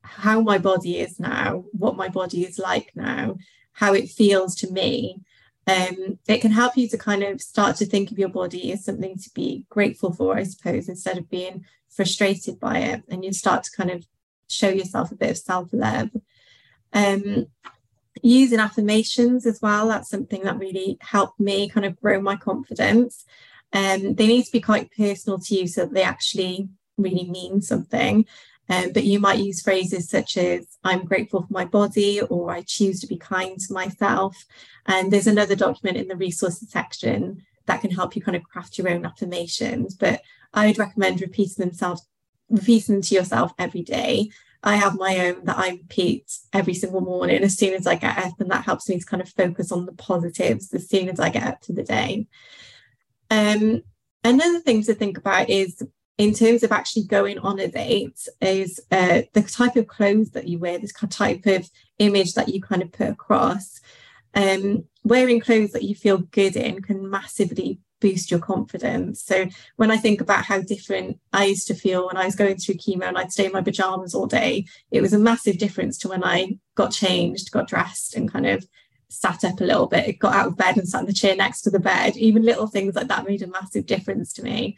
how 0.02 0.40
my 0.40 0.58
body 0.58 0.98
is 1.00 1.18
now, 1.18 1.64
what 1.72 1.96
my 1.96 2.08
body 2.08 2.44
is 2.44 2.58
like 2.58 2.90
now, 2.94 3.36
how 3.80 3.94
it 3.94 4.10
feels 4.10 4.54
to 4.54 4.70
me. 4.70 5.18
Um, 5.66 6.18
it 6.28 6.42
can 6.42 6.50
help 6.50 6.76
you 6.76 6.86
to 6.88 6.98
kind 6.98 7.22
of 7.22 7.40
start 7.40 7.76
to 7.76 7.86
think 7.86 8.10
of 8.10 8.18
your 8.18 8.28
body 8.28 8.72
as 8.72 8.84
something 8.84 9.16
to 9.16 9.30
be 9.34 9.64
grateful 9.70 10.12
for, 10.12 10.36
I 10.36 10.42
suppose, 10.42 10.86
instead 10.88 11.16
of 11.16 11.30
being 11.30 11.64
frustrated 11.88 12.60
by 12.60 12.78
it. 12.78 13.02
And 13.08 13.24
you 13.24 13.32
start 13.32 13.64
to 13.64 13.70
kind 13.74 13.90
of 13.90 14.04
show 14.48 14.68
yourself 14.68 15.10
a 15.10 15.14
bit 15.14 15.30
of 15.30 15.38
self 15.38 15.70
love. 15.72 16.10
Um, 16.92 17.46
using 18.22 18.58
affirmations 18.58 19.46
as 19.46 19.62
well, 19.62 19.88
that's 19.88 20.10
something 20.10 20.42
that 20.42 20.58
really 20.58 20.98
helped 21.00 21.40
me 21.40 21.70
kind 21.70 21.86
of 21.86 21.98
grow 21.98 22.20
my 22.20 22.36
confidence. 22.36 23.24
Um, 23.72 24.14
they 24.14 24.26
need 24.26 24.44
to 24.44 24.52
be 24.52 24.60
quite 24.60 24.94
personal 24.94 25.38
to 25.38 25.54
you 25.54 25.66
so 25.66 25.86
that 25.86 25.94
they 25.94 26.02
actually 26.02 26.68
really 26.98 27.30
mean 27.30 27.62
something. 27.62 28.26
Um, 28.70 28.92
but 28.92 29.04
you 29.04 29.20
might 29.20 29.40
use 29.40 29.60
phrases 29.60 30.08
such 30.08 30.38
as, 30.38 30.78
I'm 30.84 31.04
grateful 31.04 31.42
for 31.42 31.52
my 31.52 31.66
body, 31.66 32.22
or 32.22 32.50
I 32.50 32.62
choose 32.62 33.00
to 33.00 33.06
be 33.06 33.18
kind 33.18 33.58
to 33.58 33.72
myself. 33.72 34.46
And 34.86 35.12
there's 35.12 35.26
another 35.26 35.56
document 35.56 35.98
in 35.98 36.08
the 36.08 36.16
resources 36.16 36.70
section 36.70 37.42
that 37.66 37.82
can 37.82 37.90
help 37.90 38.16
you 38.16 38.22
kind 38.22 38.36
of 38.36 38.44
craft 38.44 38.78
your 38.78 38.88
own 38.88 39.04
affirmations. 39.04 39.94
But 39.94 40.22
I 40.54 40.68
would 40.68 40.78
recommend 40.78 41.20
repeating 41.20 41.66
themselves, 41.66 42.06
repeating 42.48 42.94
them 42.96 43.02
to 43.02 43.14
yourself 43.14 43.52
every 43.58 43.82
day 43.82 44.30
I 44.62 44.76
have 44.76 44.98
my 44.98 45.26
own 45.26 45.44
that 45.46 45.58
I 45.58 45.70
repeat 45.70 46.30
every 46.52 46.74
single 46.74 47.00
morning 47.00 47.42
as 47.42 47.56
soon 47.56 47.74
as 47.74 47.86
I 47.86 47.94
get 47.94 48.18
up, 48.18 48.38
and 48.40 48.50
that 48.50 48.64
helps 48.64 48.88
me 48.88 48.98
to 48.98 49.06
kind 49.06 49.22
of 49.22 49.28
focus 49.28 49.72
on 49.72 49.86
the 49.86 49.92
positives 49.92 50.72
as 50.74 50.88
soon 50.88 51.08
as 51.08 51.18
I 51.18 51.30
get 51.30 51.46
up 51.46 51.60
to 51.62 51.72
the 51.72 51.82
day. 51.82 52.26
Um, 53.30 53.82
another 54.22 54.60
thing 54.60 54.82
to 54.84 54.94
think 54.94 55.16
about 55.16 55.48
is 55.48 55.82
in 56.20 56.34
terms 56.34 56.62
of 56.62 56.70
actually 56.70 57.04
going 57.04 57.38
on 57.38 57.58
a 57.58 57.66
date 57.66 58.28
is 58.42 58.78
uh, 58.90 59.22
the 59.32 59.40
type 59.40 59.74
of 59.76 59.86
clothes 59.86 60.32
that 60.32 60.46
you 60.46 60.58
wear, 60.58 60.78
this 60.78 60.92
kind 60.92 61.10
of 61.10 61.16
type 61.16 61.46
of 61.46 61.70
image 61.98 62.34
that 62.34 62.50
you 62.50 62.60
kind 62.60 62.82
of 62.82 62.92
put 62.92 63.08
across. 63.08 63.80
Um, 64.34 64.84
wearing 65.02 65.40
clothes 65.40 65.72
that 65.72 65.84
you 65.84 65.94
feel 65.94 66.18
good 66.18 66.56
in 66.56 66.82
can 66.82 67.08
massively 67.08 67.80
boost 68.02 68.30
your 68.30 68.38
confidence. 68.38 69.22
So 69.22 69.48
when 69.76 69.90
I 69.90 69.96
think 69.96 70.20
about 70.20 70.44
how 70.44 70.60
different 70.60 71.18
I 71.32 71.46
used 71.46 71.66
to 71.68 71.74
feel 71.74 72.06
when 72.06 72.18
I 72.18 72.26
was 72.26 72.36
going 72.36 72.58
through 72.58 72.74
chemo 72.74 73.08
and 73.08 73.16
I'd 73.16 73.32
stay 73.32 73.46
in 73.46 73.52
my 73.52 73.62
pajamas 73.62 74.14
all 74.14 74.26
day, 74.26 74.66
it 74.90 75.00
was 75.00 75.14
a 75.14 75.18
massive 75.18 75.56
difference 75.56 75.96
to 75.98 76.08
when 76.08 76.22
I 76.22 76.58
got 76.74 76.92
changed, 76.92 77.50
got 77.50 77.66
dressed, 77.66 78.14
and 78.14 78.30
kind 78.30 78.46
of 78.46 78.66
sat 79.08 79.42
up 79.42 79.58
a 79.58 79.64
little 79.64 79.86
bit, 79.86 80.18
got 80.18 80.34
out 80.34 80.48
of 80.48 80.58
bed 80.58 80.76
and 80.76 80.86
sat 80.86 81.00
in 81.00 81.06
the 81.06 81.14
chair 81.14 81.34
next 81.34 81.62
to 81.62 81.70
the 81.70 81.80
bed. 81.80 82.14
Even 82.18 82.44
little 82.44 82.66
things 82.66 82.94
like 82.94 83.08
that 83.08 83.26
made 83.26 83.40
a 83.40 83.46
massive 83.46 83.86
difference 83.86 84.34
to 84.34 84.42
me. 84.42 84.76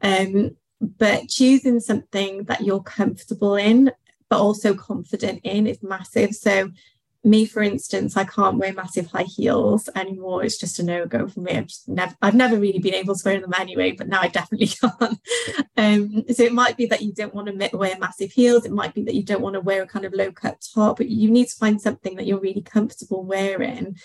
Um, 0.00 0.56
but 0.80 1.28
choosing 1.28 1.80
something 1.80 2.44
that 2.44 2.62
you're 2.62 2.82
comfortable 2.82 3.56
in 3.56 3.90
but 4.28 4.40
also 4.40 4.74
confident 4.74 5.40
in 5.44 5.66
is 5.66 5.82
massive. 5.82 6.34
So 6.34 6.70
me, 7.24 7.46
for 7.46 7.62
instance, 7.62 8.16
I 8.16 8.24
can't 8.24 8.58
wear 8.58 8.72
massive 8.72 9.08
high 9.08 9.24
heels 9.24 9.88
anymore. 9.94 10.44
It's 10.44 10.56
just 10.56 10.78
a 10.78 10.82
no 10.82 11.04
go 11.06 11.26
for 11.26 11.40
me. 11.40 11.52
I've 11.52 11.66
just 11.66 11.88
never, 11.88 12.14
I've 12.22 12.34
never 12.34 12.56
really 12.56 12.78
been 12.78 12.94
able 12.94 13.14
to 13.14 13.22
wear 13.24 13.40
them 13.40 13.52
anyway, 13.58 13.92
but 13.92 14.08
now 14.08 14.20
I 14.20 14.28
definitely 14.28 14.66
can't. 14.80 15.18
Um, 15.76 16.24
so 16.32 16.44
it 16.44 16.52
might 16.52 16.76
be 16.76 16.86
that 16.86 17.02
you 17.02 17.12
don't 17.12 17.34
want 17.34 17.48
to 17.48 17.76
wear 17.76 17.98
massive 17.98 18.32
heels. 18.32 18.64
It 18.64 18.72
might 18.72 18.94
be 18.94 19.02
that 19.02 19.14
you 19.14 19.24
don't 19.24 19.42
want 19.42 19.54
to 19.54 19.60
wear 19.60 19.82
a 19.82 19.86
kind 19.86 20.04
of 20.04 20.12
low 20.12 20.30
cut 20.30 20.64
top, 20.74 20.98
but 20.98 21.08
you 21.08 21.30
need 21.30 21.48
to 21.48 21.56
find 21.56 21.80
something 21.80 22.16
that 22.16 22.26
you're 22.26 22.40
really 22.40 22.62
comfortable 22.62 23.24
wearing. 23.24 23.96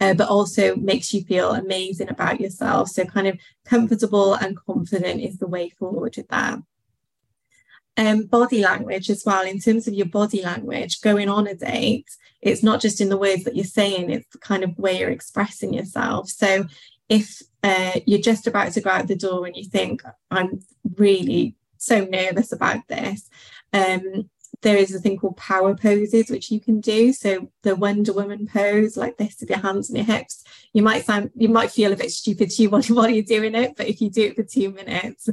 Uh, 0.00 0.14
but 0.14 0.28
also 0.28 0.74
makes 0.76 1.12
you 1.12 1.22
feel 1.24 1.50
amazing 1.52 2.08
about 2.08 2.40
yourself. 2.40 2.88
So, 2.88 3.04
kind 3.04 3.26
of 3.26 3.38
comfortable 3.66 4.32
and 4.32 4.56
confident 4.56 5.20
is 5.20 5.36
the 5.36 5.46
way 5.46 5.68
forward 5.68 6.16
with 6.16 6.28
that 6.28 6.58
um, 8.00 8.22
body 8.24 8.62
language 8.62 9.10
as 9.10 9.24
well, 9.26 9.44
in 9.44 9.60
terms 9.60 9.86
of 9.86 9.94
your 9.94 10.06
body 10.06 10.42
language 10.42 11.00
going 11.00 11.28
on 11.28 11.46
a 11.46 11.54
date, 11.54 12.08
it's 12.40 12.62
not 12.62 12.80
just 12.80 13.00
in 13.00 13.10
the 13.10 13.18
words 13.18 13.44
that 13.44 13.56
you're 13.56 13.64
saying, 13.64 14.10
it's 14.10 14.28
the 14.32 14.38
kind 14.38 14.64
of 14.64 14.78
way 14.78 14.98
you're 14.98 15.10
expressing 15.10 15.74
yourself. 15.74 16.28
So 16.30 16.64
if 17.08 17.42
uh, 17.62 18.00
you're 18.06 18.20
just 18.20 18.46
about 18.46 18.72
to 18.72 18.80
go 18.80 18.90
out 18.90 19.08
the 19.08 19.16
door 19.16 19.46
and 19.46 19.56
you 19.56 19.64
think, 19.64 20.02
I'm 20.30 20.60
really 20.96 21.56
so 21.76 22.04
nervous 22.04 22.52
about 22.52 22.88
this, 22.88 23.28
um, 23.74 24.30
there 24.62 24.76
is 24.76 24.94
a 24.94 24.98
thing 24.98 25.16
called 25.16 25.36
power 25.36 25.74
poses 25.74 26.28
which 26.28 26.50
you 26.50 26.60
can 26.60 26.80
do. 26.80 27.12
So 27.12 27.50
the 27.62 27.74
wonder 27.76 28.12
woman 28.12 28.46
pose 28.46 28.96
like 28.96 29.16
this 29.16 29.36
with 29.40 29.50
your 29.50 29.60
hands 29.60 29.90
on 29.90 29.96
your 29.96 30.04
hips. 30.04 30.44
You 30.72 30.82
might 30.82 31.04
sound 31.04 31.30
you 31.34 31.48
might 31.48 31.70
feel 31.70 31.92
a 31.92 31.96
bit 31.96 32.10
stupid 32.10 32.50
to 32.50 32.62
you 32.62 32.70
while, 32.70 32.82
while 32.82 33.10
you're 33.10 33.22
doing 33.22 33.54
it 33.54 33.74
but 33.76 33.88
if 33.88 34.00
you 34.00 34.10
do 34.10 34.26
it 34.26 34.36
for 34.36 34.42
two 34.42 34.70
minutes 34.70 35.28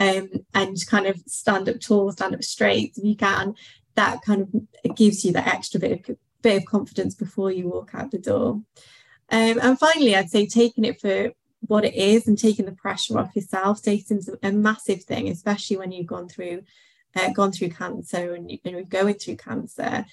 um, 0.00 0.30
and 0.54 0.76
kind 0.86 1.06
of 1.06 1.16
stand 1.26 1.68
up 1.68 1.80
tall 1.80 2.10
stand 2.12 2.34
up 2.34 2.42
straight 2.42 2.94
if 2.96 3.04
you 3.04 3.16
can 3.16 3.54
that 3.94 4.22
kind 4.22 4.42
of 4.84 4.96
gives 4.96 5.24
you 5.24 5.32
that 5.32 5.46
extra 5.46 5.78
bit 5.78 6.08
of, 6.08 6.16
bit 6.40 6.62
of 6.62 6.64
confidence 6.64 7.14
before 7.14 7.50
you 7.52 7.68
walk 7.68 7.90
out 7.94 8.10
the 8.10 8.18
door. 8.18 8.62
Um, 9.30 9.58
and 9.62 9.78
finally 9.78 10.14
i'd 10.16 10.30
say 10.30 10.46
taking 10.46 10.84
it 10.84 11.00
for 11.00 11.32
what 11.60 11.84
it 11.84 11.94
is 11.94 12.26
and 12.26 12.36
taking 12.36 12.66
the 12.66 12.72
pressure 12.72 13.18
off 13.18 13.36
yourself 13.36 13.80
dating's 13.82 14.28
a 14.42 14.52
massive 14.52 15.04
thing 15.04 15.28
especially 15.28 15.76
when 15.76 15.92
you've 15.92 16.06
gone 16.06 16.28
through 16.28 16.62
uh, 17.16 17.30
gone 17.30 17.52
through 17.52 17.70
cancer 17.70 18.34
and, 18.34 18.50
you, 18.50 18.58
and 18.64 18.74
you're 18.74 18.84
going 18.84 19.14
through 19.14 19.36
cancer. 19.36 20.04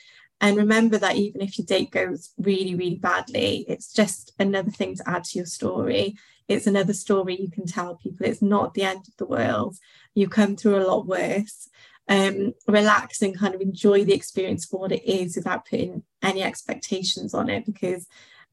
And 0.42 0.58
remember 0.58 0.98
that 0.98 1.16
even 1.16 1.42
if 1.42 1.58
your 1.58 1.66
date 1.66 1.92
goes 1.92 2.32
really, 2.38 2.76
really 2.76 2.96
badly, 2.96 3.66
it's 3.68 3.92
just 3.92 4.34
another 4.40 4.72
thing 4.72 4.96
to 4.96 5.10
add 5.10 5.26
to 5.26 5.40
your 5.40 5.46
story. 5.46 6.16
It's 6.48 6.66
another 6.66 6.94
story 6.94 7.40
you 7.40 7.52
can 7.52 7.66
tell 7.66 7.96
people. 7.96 8.26
It's 8.26 8.42
not 8.42 8.74
the 8.74 8.84
end 8.84 9.06
of 9.08 9.18
the 9.18 9.26
world. 9.26 9.78
You've 10.16 10.30
come 10.30 10.56
through 10.56 10.78
a 10.78 10.88
lot 10.88 11.06
worse. 11.06 11.70
Um, 12.08 12.54
relax 12.68 13.22
and 13.22 13.38
kind 13.38 13.54
of 13.54 13.62
enjoy 13.62 14.04
the 14.04 14.16
experience 14.16 14.66
for 14.66 14.80
what 14.80 14.92
it 14.92 15.04
is 15.04 15.36
without 15.36 15.68
putting 15.68 16.02
any 16.24 16.42
expectations 16.42 17.36
on 17.36 17.50
it 17.50 17.68
because 17.68 18.08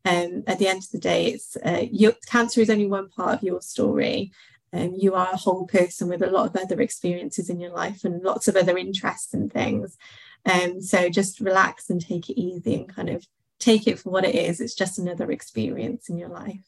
um, 0.07 0.45
at 0.47 0.59
the 0.59 0.69
end 0.69 0.85
of 0.85 0.91
the 0.91 0.99
day, 0.99 1.27
it's 1.27 1.57
uh, 1.65 1.85
your, 1.91 2.13
cancer 2.27 2.61
is 2.61 2.71
only 2.71 2.87
one 2.87 3.09
part 3.09 3.39
of 3.39 3.43
your 3.43 3.61
story, 3.61 4.31
um, 4.73 4.95
you 4.97 5.15
are 5.15 5.31
a 5.33 5.37
whole 5.37 5.67
person 5.67 6.09
with 6.09 6.23
a 6.23 6.31
lot 6.31 6.47
of 6.47 6.63
other 6.63 6.81
experiences 6.81 7.49
in 7.49 7.61
your 7.61 7.73
life 7.73 8.05
and 8.05 8.23
lots 8.23 8.49
of 8.49 8.57
other 8.57 8.77
interests 8.77 9.33
and 9.33 9.53
things. 9.53 9.97
Um, 10.45 10.81
so 10.81 11.09
just 11.09 11.41
relax 11.41 11.91
and 11.91 12.01
take 12.01 12.29
it 12.31 12.41
easy 12.41 12.75
and 12.75 12.95
kind 12.95 13.09
of 13.09 13.27
take 13.59 13.87
it 13.87 13.99
for 13.99 14.11
what 14.11 14.25
it 14.25 14.35
is. 14.35 14.61
It's 14.61 14.75
just 14.75 14.99
another 14.99 15.31
experience 15.31 16.09
in 16.09 16.19
your 16.19 16.29
life. 16.29 16.65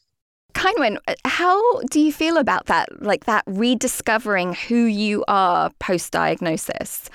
Ceinwen, 0.53 0.97
how 1.25 1.81
do 1.83 1.99
you 2.01 2.11
feel 2.11 2.37
about 2.37 2.65
that? 2.65 3.01
Like 3.01 3.25
that 3.25 3.43
rediscovering 3.47 4.55
who 4.55 4.85
you 4.85 5.23
are 5.27 5.71
post 5.79 6.11
diagnosis? 6.11 7.09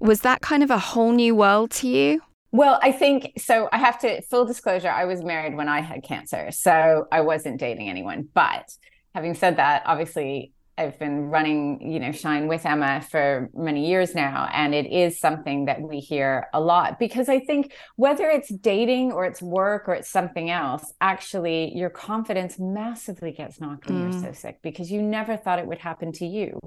Was 0.00 0.20
that 0.20 0.42
kind 0.42 0.62
of 0.62 0.70
a 0.70 0.78
whole 0.78 1.12
new 1.12 1.34
world 1.34 1.70
to 1.72 1.88
you? 1.88 2.20
Well, 2.52 2.80
I 2.82 2.92
think 2.92 3.32
so. 3.38 3.68
I 3.72 3.78
have 3.78 3.98
to 4.00 4.20
full 4.22 4.44
disclosure, 4.44 4.90
I 4.90 5.04
was 5.04 5.22
married 5.22 5.56
when 5.56 5.68
I 5.68 5.80
had 5.80 6.02
cancer. 6.02 6.50
So 6.50 7.06
I 7.12 7.20
wasn't 7.20 7.60
dating 7.60 7.88
anyone. 7.88 8.28
But 8.34 8.70
having 9.14 9.34
said 9.34 9.56
that, 9.56 9.82
obviously 9.86 10.52
I've 10.80 10.98
been 10.98 11.28
running, 11.28 11.92
you 11.92 12.00
know, 12.00 12.10
Shine 12.10 12.48
with 12.48 12.64
Emma 12.64 13.02
for 13.02 13.50
many 13.54 13.86
years 13.86 14.14
now. 14.14 14.48
And 14.50 14.74
it 14.74 14.86
is 14.86 15.20
something 15.20 15.66
that 15.66 15.82
we 15.82 15.98
hear 16.00 16.48
a 16.54 16.60
lot 16.60 16.98
because 16.98 17.28
I 17.28 17.38
think 17.40 17.74
whether 17.96 18.30
it's 18.30 18.48
dating 18.48 19.12
or 19.12 19.26
it's 19.26 19.42
work 19.42 19.88
or 19.88 19.94
it's 19.94 20.08
something 20.08 20.48
else, 20.48 20.90
actually 21.00 21.76
your 21.76 21.90
confidence 21.90 22.58
massively 22.58 23.30
gets 23.30 23.60
knocked 23.60 23.88
when 23.88 23.98
mm. 23.98 24.12
you're 24.12 24.22
so 24.22 24.32
sick 24.32 24.60
because 24.62 24.90
you 24.90 25.02
never 25.02 25.36
thought 25.36 25.58
it 25.58 25.66
would 25.66 25.78
happen 25.78 26.12
to 26.12 26.26
you. 26.26 26.58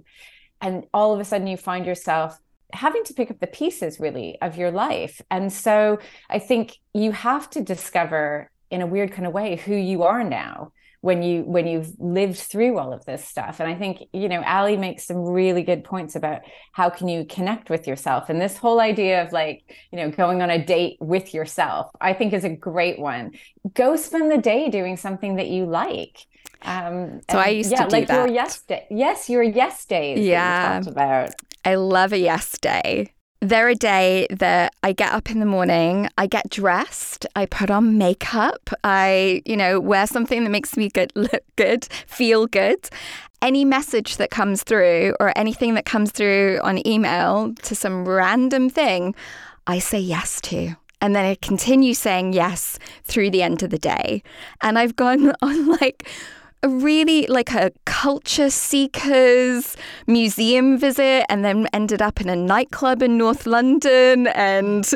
And 0.62 0.86
all 0.94 1.12
of 1.14 1.20
a 1.20 1.26
sudden 1.26 1.48
you 1.48 1.58
find 1.58 1.86
yourself 1.86 2.38
having 2.72 3.04
to 3.06 3.14
pick 3.16 3.32
up 3.32 3.40
the 3.40 3.48
pieces 3.48 4.00
really 4.00 4.38
of 4.42 4.58
your 4.58 4.70
life. 4.70 5.22
And 5.32 5.52
so 5.52 5.98
I 6.30 6.38
think 6.38 6.78
you 6.94 7.14
have 7.14 7.50
to 7.52 7.62
discover 7.62 8.52
in 8.70 8.82
a 8.82 8.88
weird 8.88 9.12
kind 9.12 9.26
of 9.26 9.34
way 9.34 9.56
who 9.56 9.76
you 9.76 10.04
are 10.04 10.24
now 10.24 10.72
when 11.04 11.22
you 11.22 11.44
when 11.44 11.68
you've 11.68 11.92
lived 12.00 12.38
through 12.38 12.78
all 12.78 12.94
of 12.94 13.04
this 13.04 13.26
stuff. 13.26 13.60
And 13.60 13.70
i 13.70 13.76
think 13.76 14.04
you 14.14 14.30
know 14.30 14.42
ali 14.44 14.78
makes 14.78 15.06
some 15.06 15.18
really 15.18 15.62
good 15.62 15.84
points 15.84 16.16
about 16.16 16.44
how 16.72 16.90
can 16.90 17.10
you 17.10 17.26
connect 17.26 17.70
with 17.70 17.88
yourself. 17.88 18.30
And 18.30 18.40
this 18.40 18.56
whole 18.56 18.80
idea 18.80 19.22
of 19.22 19.34
like 19.34 19.64
you 19.92 19.98
know 20.00 20.10
going 20.10 20.42
on 20.42 20.50
a 20.50 20.64
date 20.64 20.96
with 21.02 21.34
yourself 21.34 21.92
i 22.00 22.14
think 22.14 22.32
is 22.32 22.46
a 22.46 22.56
great 22.56 23.00
one. 23.00 23.32
Go 23.74 23.98
spend 23.98 24.32
the 24.32 24.38
day 24.38 24.70
doing 24.70 24.96
something 24.96 25.36
that 25.36 25.50
you 25.50 25.66
like. 25.66 26.26
Um 26.62 27.20
so 27.30 27.38
i 27.38 27.50
used 27.50 27.72
yeah, 27.72 27.84
to 27.84 27.90
do 27.90 27.96
like 27.98 28.08
that. 28.08 28.16
your 28.16 28.28
yes 28.34 28.62
day 28.62 28.88
yes 28.90 29.30
your 29.30 29.44
yes 29.44 29.86
days 29.86 30.20
yeah. 30.20 30.82
about. 30.88 31.32
I 31.66 31.76
love 31.76 32.14
a 32.14 32.18
yes 32.18 32.58
day 32.60 33.12
they're 33.44 33.70
a 33.70 33.76
day 33.76 34.26
that 34.30 34.74
I 34.84 34.94
get 34.94 35.12
up 35.12 35.30
in 35.30 35.40
the 35.40 35.46
morning, 35.46 36.08
I 36.18 36.28
get 36.28 36.50
dressed, 36.50 37.26
I 37.36 37.46
put 37.46 37.70
on 37.70 37.98
makeup, 37.98 38.70
I, 38.84 39.42
you 39.46 39.58
know, 39.58 39.80
wear 39.80 40.08
something 40.08 40.44
that 40.44 40.50
makes 40.50 40.78
me 40.78 40.90
good, 40.90 41.12
look 41.16 41.44
good, 41.58 41.86
feel 42.08 42.48
good. 42.48 42.90
Any 43.42 43.66
message 43.66 44.16
that 44.18 44.32
comes 44.32 44.64
through 44.64 45.16
or 45.20 45.38
anything 45.38 45.74
that 45.74 45.86
comes 45.86 46.12
through 46.12 46.62
on 46.64 46.86
email 46.88 47.54
to 47.64 47.76
some 47.76 48.08
random 48.08 48.70
thing, 48.70 49.14
I 49.68 49.80
say 49.80 50.00
yes 50.00 50.40
to. 50.42 50.76
And 51.02 51.14
then 51.14 51.26
I 51.26 51.36
continue 51.36 51.94
saying 51.94 52.32
yes 52.32 52.80
through 53.04 53.32
the 53.32 53.44
end 53.44 53.62
of 53.62 53.72
the 53.72 53.78
day. 53.78 54.24
And 54.62 54.80
I've 54.80 54.96
gone 54.96 55.34
on 55.42 55.68
like 55.68 56.10
really 56.68 57.28
like 57.28 57.54
a 57.54 57.72
culture 57.86 58.50
seekers 58.50 59.76
museum 60.08 60.78
visit 60.78 61.26
and 61.30 61.44
then 61.44 61.68
ended 61.74 62.02
up 62.02 62.22
in 62.22 62.30
a 62.30 62.36
nightclub 62.36 63.02
in 63.02 63.18
North 63.18 63.46
London 63.46 64.28
and 64.28 64.90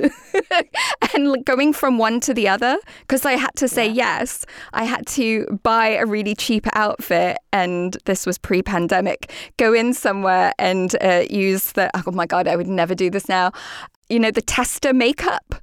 and 1.13 1.45
going 1.45 1.73
from 1.73 1.97
one 1.97 2.19
to 2.21 2.33
the 2.33 2.47
other. 2.47 2.77
Because 3.01 3.25
I 3.25 3.33
had 3.33 3.55
to 3.55 3.67
say 3.67 3.87
yeah. 3.87 4.19
yes. 4.19 4.45
I 4.73 4.83
had 4.85 5.05
to 5.07 5.59
buy 5.63 5.89
a 5.89 6.05
really 6.05 6.35
cheap 6.35 6.65
outfit 6.73 7.37
and 7.51 7.97
this 8.05 8.25
was 8.25 8.37
pre-pandemic 8.37 9.31
go 9.57 9.73
in 9.73 9.93
somewhere 9.93 10.53
and 10.59 10.95
uh, 11.01 11.23
use 11.29 11.73
the 11.73 11.89
oh 11.93 12.11
my 12.11 12.25
god 12.25 12.47
I 12.47 12.55
would 12.55 12.67
never 12.67 12.95
do 12.95 13.09
this 13.09 13.27
now 13.27 13.51
you 14.09 14.19
know 14.19 14.31
the 14.31 14.41
tester 14.41 14.93
makeup 14.93 15.55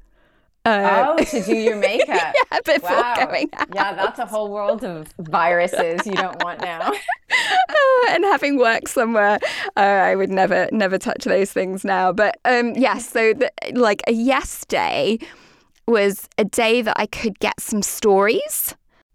uh, 0.65 1.15
oh, 1.19 1.25
to 1.25 1.43
do 1.43 1.55
your 1.55 1.77
makeup. 1.89 2.09
yeah, 2.51 2.61
before 2.65 2.91
wow. 2.91 3.27
going 3.27 3.51
out. 3.55 3.69
Yeah, 3.75 3.95
that's 3.95 4.19
a 4.19 4.27
whole 4.27 4.51
world 4.51 4.85
of 4.85 5.13
viruses 5.19 6.07
you 6.07 6.15
don't 6.15 6.43
want 6.43 6.61
now. 6.61 6.81
uh, 7.31 8.11
and 8.11 8.25
having 8.25 8.59
worked 8.59 8.89
somewhere, 8.89 9.39
uh, 9.77 9.81
I 9.81 10.15
would 10.15 10.31
never, 10.31 10.69
never 10.73 10.99
touch 10.99 11.25
those 11.25 11.53
things 11.53 11.85
now. 11.85 12.13
But 12.13 12.39
um, 12.45 12.75
yes, 12.75 13.09
so 13.09 13.35
the, 13.35 13.51
like 13.73 14.03
a 14.07 14.13
yes 14.13 14.65
day 14.67 15.19
was 15.87 16.29
a 16.39 16.45
day 16.45 16.81
that 16.83 16.99
I 16.99 17.07
could 17.07 17.39
get 17.41 17.61
some 17.61 17.83
stories 17.83 18.75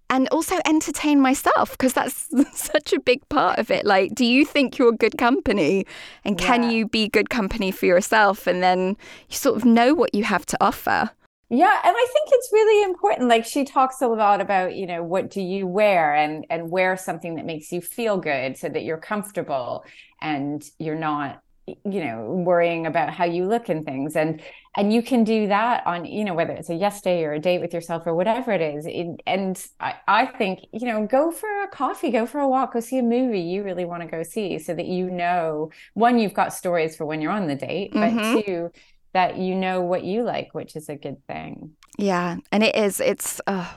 and 0.10 0.27
also 0.29 0.58
entertain 0.65 1.22
myself 1.22 1.72
because 1.72 1.94
that's 1.94 2.29
such 2.53 2.94
a 2.94 3.00
big 3.00 3.27
part 3.29 3.60
of 3.60 3.70
it. 3.70 3.86
Like, 3.86 4.15
do 4.15 4.25
you 4.25 4.46
think 4.46 4.77
you're 4.77 4.91
good 4.91 5.18
company? 5.18 5.86
And 6.24 6.38
can 6.38 6.63
yeah. 6.63 6.70
you 6.70 6.88
be 6.88 7.08
good 7.08 7.29
company 7.29 7.72
for 7.72 7.86
yourself? 7.86 8.48
And 8.48 8.62
then 8.63 8.98
you 9.29 9.36
sort 9.36 9.56
of 9.56 9.65
know 9.65 9.94
what 9.94 10.15
you 10.15 10.24
have 10.24 10.46
to 10.48 10.58
offer. 10.60 11.12
Yeah, 11.51 11.79
and 11.84 11.96
I 11.98 12.06
think 12.13 12.29
it's 12.32 12.50
really 12.53 12.84
important. 12.84 13.27
Like 13.27 13.44
she 13.44 13.65
talks 13.65 14.01
a 14.01 14.08
lot 14.08 14.39
about, 14.39 14.75
you 14.75 14.86
know, 14.86 15.01
what 15.01 15.32
do 15.32 15.41
you 15.41 15.65
wear 15.65 16.13
and 16.13 16.46
and 16.50 16.70
wear 16.70 16.96
something 16.96 17.36
that 17.36 17.46
makes 17.46 17.72
you 17.72 17.82
feel 17.82 18.18
good 18.18 18.56
so 18.56 18.70
that 18.70 18.84
you're 18.84 18.98
comfortable 18.98 19.84
and 20.22 20.63
you're 20.77 20.96
not 20.96 21.41
you 21.86 22.03
know 22.03 22.24
worrying 22.46 22.86
about 22.86 23.13
how 23.13 23.25
you 23.25 23.46
look 23.46 23.70
and 23.70 23.86
things 23.86 24.15
and 24.15 24.41
and 24.75 24.94
you 24.94 25.01
can 25.01 25.24
do 25.24 25.48
that 25.48 25.86
on 25.86 26.06
you 26.06 26.24
know 26.24 26.34
whether 26.34 26.53
it's 26.53 26.70
a 26.70 26.75
yes 26.75 27.01
day 27.01 27.24
or 27.24 27.34
a 27.34 27.39
date 27.39 27.62
with 27.62 27.74
yourself 27.74 28.08
or 28.08 28.15
whatever 28.15 28.51
it 28.51 28.62
is 28.62 28.88
it, 28.88 29.22
and 29.27 29.68
I, 29.79 29.96
I 30.08 30.25
think 30.25 30.62
you 30.72 30.88
know 30.88 31.06
go 31.06 31.32
for 31.32 31.63
a 31.63 31.68
coffee 31.68 32.12
go 32.12 32.25
for 32.25 32.39
a 32.39 32.48
walk 32.48 32.74
go 32.74 32.79
see 32.79 32.98
a 32.98 33.03
movie 33.03 33.41
you 33.41 33.63
really 33.63 33.86
want 33.86 34.01
to 34.01 34.08
go 34.08 34.24
see 34.24 34.58
so 34.58 34.74
that 34.74 34.88
you 34.88 35.10
know 35.10 35.70
one 35.94 36.18
you've 36.18 36.34
got 36.34 36.53
stories 36.53 36.96
for 36.96 37.06
when 37.06 37.22
you're 37.22 37.32
on 37.32 37.48
the 37.48 37.56
date 37.56 37.91
but 37.94 38.12
mm-hmm. 38.12 38.39
two 38.41 38.72
that 39.13 39.37
you 39.37 39.55
know 39.55 39.81
what 39.81 40.03
you 40.03 40.23
like, 40.23 40.53
which 40.53 40.75
is 40.75 40.89
a 40.89 40.95
good 40.95 41.25
thing. 41.27 41.71
Yeah, 41.97 42.37
and 42.51 42.63
it 42.63 42.75
is. 42.75 42.99
It's 42.99 43.41
uh, 43.47 43.71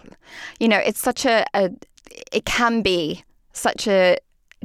you 0.58 0.68
know, 0.68 0.78
it's 0.78 1.00
such 1.00 1.24
a, 1.24 1.44
a 1.54 1.70
it 2.32 2.44
can 2.44 2.82
be 2.82 3.24
such 3.52 3.86
a 3.86 4.18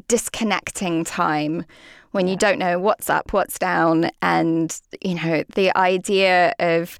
disconnecting 0.07 1.03
time 1.03 1.65
when 2.11 2.27
you 2.27 2.35
don't 2.35 2.59
know 2.59 2.79
what's 2.79 3.09
up, 3.09 3.33
what's 3.33 3.59
down, 3.59 4.09
and 4.21 4.79
you 5.01 5.15
know 5.15 5.43
the 5.55 5.75
idea 5.77 6.53
of 6.59 6.97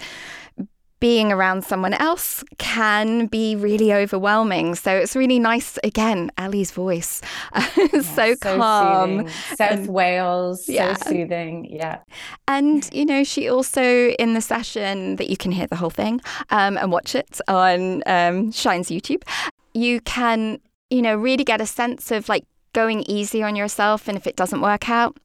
being 1.00 1.32
around 1.32 1.64
someone 1.64 1.94
else 1.94 2.44
can 2.58 3.28
be 3.28 3.56
really 3.56 3.94
overwhelming. 3.94 4.76
So 4.76 4.96
it's 4.96 5.16
really 5.16 5.40
nice. 5.40 5.78
Again, 5.84 6.32
Ali's 6.38 6.72
voice, 6.72 7.22
yeah, 7.54 7.68
so, 7.92 8.02
so, 8.02 8.36
calm. 8.38 9.28
Soothing. 9.28 9.34
South 9.56 9.72
and, 9.72 9.88
Wales, 9.88 10.70
yeah. 10.70 10.96
so 10.96 11.12
soothing. 11.12 11.66
Yeah. 11.66 12.00
And 12.48 12.90
you 12.94 13.06
know, 13.06 13.24
she 13.24 13.50
also 13.50 14.10
in 14.10 14.34
the 14.34 14.42
session 14.42 15.18
that 15.18 15.30
you 15.30 15.38
can 15.38 15.52
hear 15.52 15.68
the 15.68 15.76
whole 15.76 15.90
thing 15.90 16.22
um, 16.50 16.78
and 16.78 16.92
watch 16.92 17.16
it 17.16 17.40
on 17.48 18.04
um, 18.06 18.52
Shine's 18.52 18.90
YouTube. 18.90 19.24
You 19.74 20.02
can, 20.02 20.60
you 20.90 21.02
know, 21.02 21.16
really 21.16 21.44
get 21.44 21.62
a 21.62 21.68
sense 21.68 22.12
of 22.12 22.30
like 22.30 22.46
going 22.74 23.04
easy 23.04 23.44
on 23.44 23.56
yourself, 23.56 24.08
and 24.08 24.18
if 24.18 24.28
it 24.28 24.36
doesn't 24.36 24.62
work 24.62 24.90
out, 24.90 25.18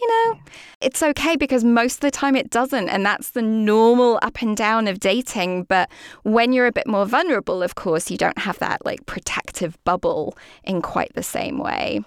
you 0.00 0.08
know, 0.08 0.40
it's 0.80 1.02
okay 1.02 1.36
because 1.36 1.64
most 1.64 1.96
of 1.96 2.00
the 2.00 2.10
time 2.10 2.36
it 2.36 2.50
doesn't. 2.50 2.88
And 2.88 3.04
that's 3.04 3.30
the 3.30 3.42
normal 3.42 4.18
up 4.22 4.40
and 4.42 4.56
down 4.56 4.88
of 4.88 5.00
dating. 5.00 5.64
But 5.64 5.90
when 6.22 6.52
you're 6.52 6.66
a 6.66 6.72
bit 6.72 6.86
more 6.86 7.06
vulnerable, 7.06 7.62
of 7.62 7.74
course, 7.74 8.10
you 8.10 8.16
don't 8.16 8.38
have 8.38 8.58
that 8.58 8.84
like 8.84 9.06
protective 9.06 9.82
bubble 9.84 10.36
in 10.64 10.82
quite 10.82 11.12
the 11.14 11.22
same 11.22 11.58
way. 11.58 12.02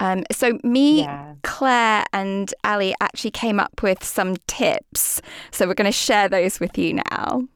Um, 0.00 0.24
so, 0.30 0.60
me, 0.62 1.00
yeah. 1.00 1.34
Claire, 1.42 2.04
and 2.12 2.54
Ali 2.62 2.94
actually 3.00 3.32
came 3.32 3.58
up 3.58 3.82
with 3.82 4.04
some 4.04 4.36
tips. 4.46 5.20
So, 5.50 5.66
we're 5.66 5.74
going 5.74 5.86
to 5.86 5.92
share 5.92 6.28
those 6.28 6.60
with 6.60 6.78
you 6.78 7.00
now. 7.10 7.48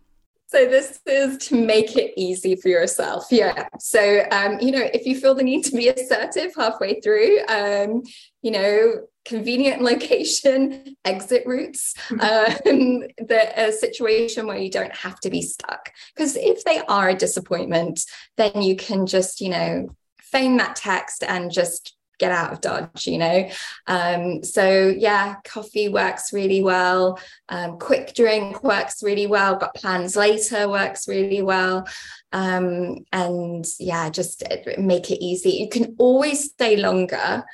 So 0.53 0.67
this 0.67 1.01
is 1.07 1.39
to 1.49 1.55
make 1.55 1.97
it 1.97 2.13
easy 2.15 2.57
for 2.57 2.69
yourself. 2.69 3.25
Yeah. 3.31 3.69
So 3.79 4.27
um, 4.31 4.61
you 4.61 4.71
know, 4.71 4.87
if 4.93 5.07
you 5.07 5.19
feel 5.19 5.35
the 5.35 5.43
need 5.43 5.65
to 5.65 5.75
be 5.75 5.89
assertive 5.89 6.53
halfway 6.55 7.01
through, 7.01 7.39
um, 7.49 8.03
you 8.43 8.51
know, 8.51 9.07
convenient 9.25 9.83
location, 9.91 10.97
exit 11.05 11.45
routes, 11.47 11.95
mm-hmm. 12.09 12.21
um, 12.21 13.09
the 13.19 13.53
a 13.57 13.73
situation 13.73 14.47
where 14.47 14.59
you 14.59 14.71
don't 14.71 14.95
have 14.95 15.19
to 15.21 15.31
be 15.31 15.43
stuck. 15.43 15.93
Because 16.15 16.37
if 16.37 16.65
they 16.65 16.81
are 16.89 17.11
a 17.11 17.15
disappointment, 17.15 18.01
then 18.37 18.63
you 18.63 18.77
can 18.77 19.07
just, 19.07 19.41
you 19.41 19.49
know, 19.49 19.89
feign 20.21 20.57
that 20.57 20.77
text 20.77 21.23
and 21.23 21.51
just 21.51 21.97
get 22.23 22.31
out 22.31 22.53
of 22.53 22.61
Dodge, 22.61 23.09
you 23.09 23.19
know. 23.19 23.49
Um, 23.89 24.45
so 24.45 24.95
yeah, 24.97 25.37
coffee 25.45 25.89
works 25.89 26.33
really 26.33 26.63
well. 26.63 27.19
Um, 27.49 27.79
quick 27.79 28.15
drink 28.15 28.63
works 28.63 29.03
really 29.03 29.27
well. 29.27 29.57
Got 29.57 29.75
plans 29.75 30.15
later 30.15 30.69
works 30.69 31.09
really 31.09 31.43
well. 31.43 31.87
Um, 32.33 33.05
and 33.13 33.67
yeah, 33.81 34.09
just 34.09 34.45
make 34.79 35.11
it 35.11 35.23
easy. 35.23 35.51
You 35.51 35.69
can 35.69 35.97
always 35.99 36.45
stay 36.45 36.77
longer 36.77 37.45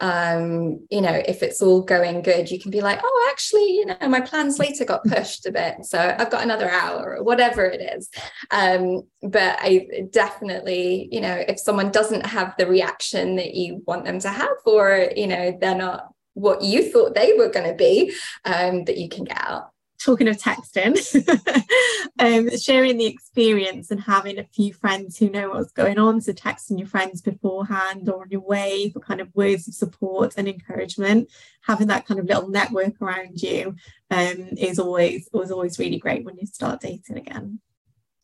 um, 0.00 0.86
you 0.90 1.00
know, 1.00 1.22
if 1.26 1.42
it's 1.42 1.62
all 1.62 1.82
going 1.82 2.22
good, 2.22 2.50
you 2.50 2.60
can 2.60 2.70
be 2.70 2.82
like, 2.82 3.00
oh, 3.02 3.28
actually, 3.30 3.76
you 3.76 3.86
know, 3.86 3.96
my 4.08 4.20
plans 4.20 4.58
later 4.58 4.84
got 4.84 5.04
pushed 5.04 5.46
a 5.46 5.52
bit. 5.52 5.84
So 5.84 5.98
I've 5.98 6.30
got 6.30 6.42
another 6.42 6.68
hour 6.68 7.16
or 7.16 7.24
whatever 7.24 7.64
it 7.64 7.80
is. 7.96 8.10
Um, 8.50 9.02
but 9.22 9.58
I 9.60 9.88
definitely, 10.10 11.08
you 11.10 11.20
know, 11.20 11.42
if 11.48 11.58
someone 11.58 11.90
doesn't 11.90 12.26
have 12.26 12.54
the 12.58 12.66
reaction 12.66 13.36
that 13.36 13.54
you 13.54 13.82
want 13.86 14.04
them 14.04 14.18
to 14.20 14.28
have, 14.28 14.56
or, 14.66 15.10
you 15.16 15.26
know, 15.26 15.56
they're 15.60 15.74
not 15.74 16.08
what 16.34 16.62
you 16.62 16.90
thought 16.90 17.14
they 17.14 17.32
were 17.32 17.48
going 17.48 17.68
to 17.68 17.74
be, 17.74 18.12
um, 18.44 18.84
that 18.84 18.98
you 18.98 19.08
can 19.08 19.24
get 19.24 19.38
out 19.40 19.70
talking 20.06 20.28
of 20.28 20.38
texting, 20.38 20.96
um, 22.18 22.56
sharing 22.56 22.96
the 22.96 23.06
experience 23.06 23.90
and 23.90 24.00
having 24.00 24.38
a 24.38 24.44
few 24.44 24.72
friends 24.72 25.18
who 25.18 25.28
know 25.28 25.50
what's 25.50 25.72
going 25.72 25.98
on. 25.98 26.20
So 26.20 26.32
texting 26.32 26.78
your 26.78 26.86
friends 26.86 27.20
beforehand 27.20 28.08
or 28.08 28.22
on 28.22 28.30
your 28.30 28.40
way 28.40 28.90
for 28.90 29.00
kind 29.00 29.20
of 29.20 29.34
words 29.34 29.66
of 29.66 29.74
support 29.74 30.34
and 30.36 30.46
encouragement. 30.48 31.28
Having 31.62 31.88
that 31.88 32.06
kind 32.06 32.20
of 32.20 32.26
little 32.26 32.48
network 32.48 33.02
around 33.02 33.42
you 33.42 33.74
um, 34.10 34.50
is 34.56 34.78
always 34.78 35.28
was 35.32 35.50
always 35.50 35.78
really 35.78 35.98
great 35.98 36.24
when 36.24 36.38
you 36.38 36.46
start 36.46 36.80
dating 36.80 37.18
again. 37.18 37.60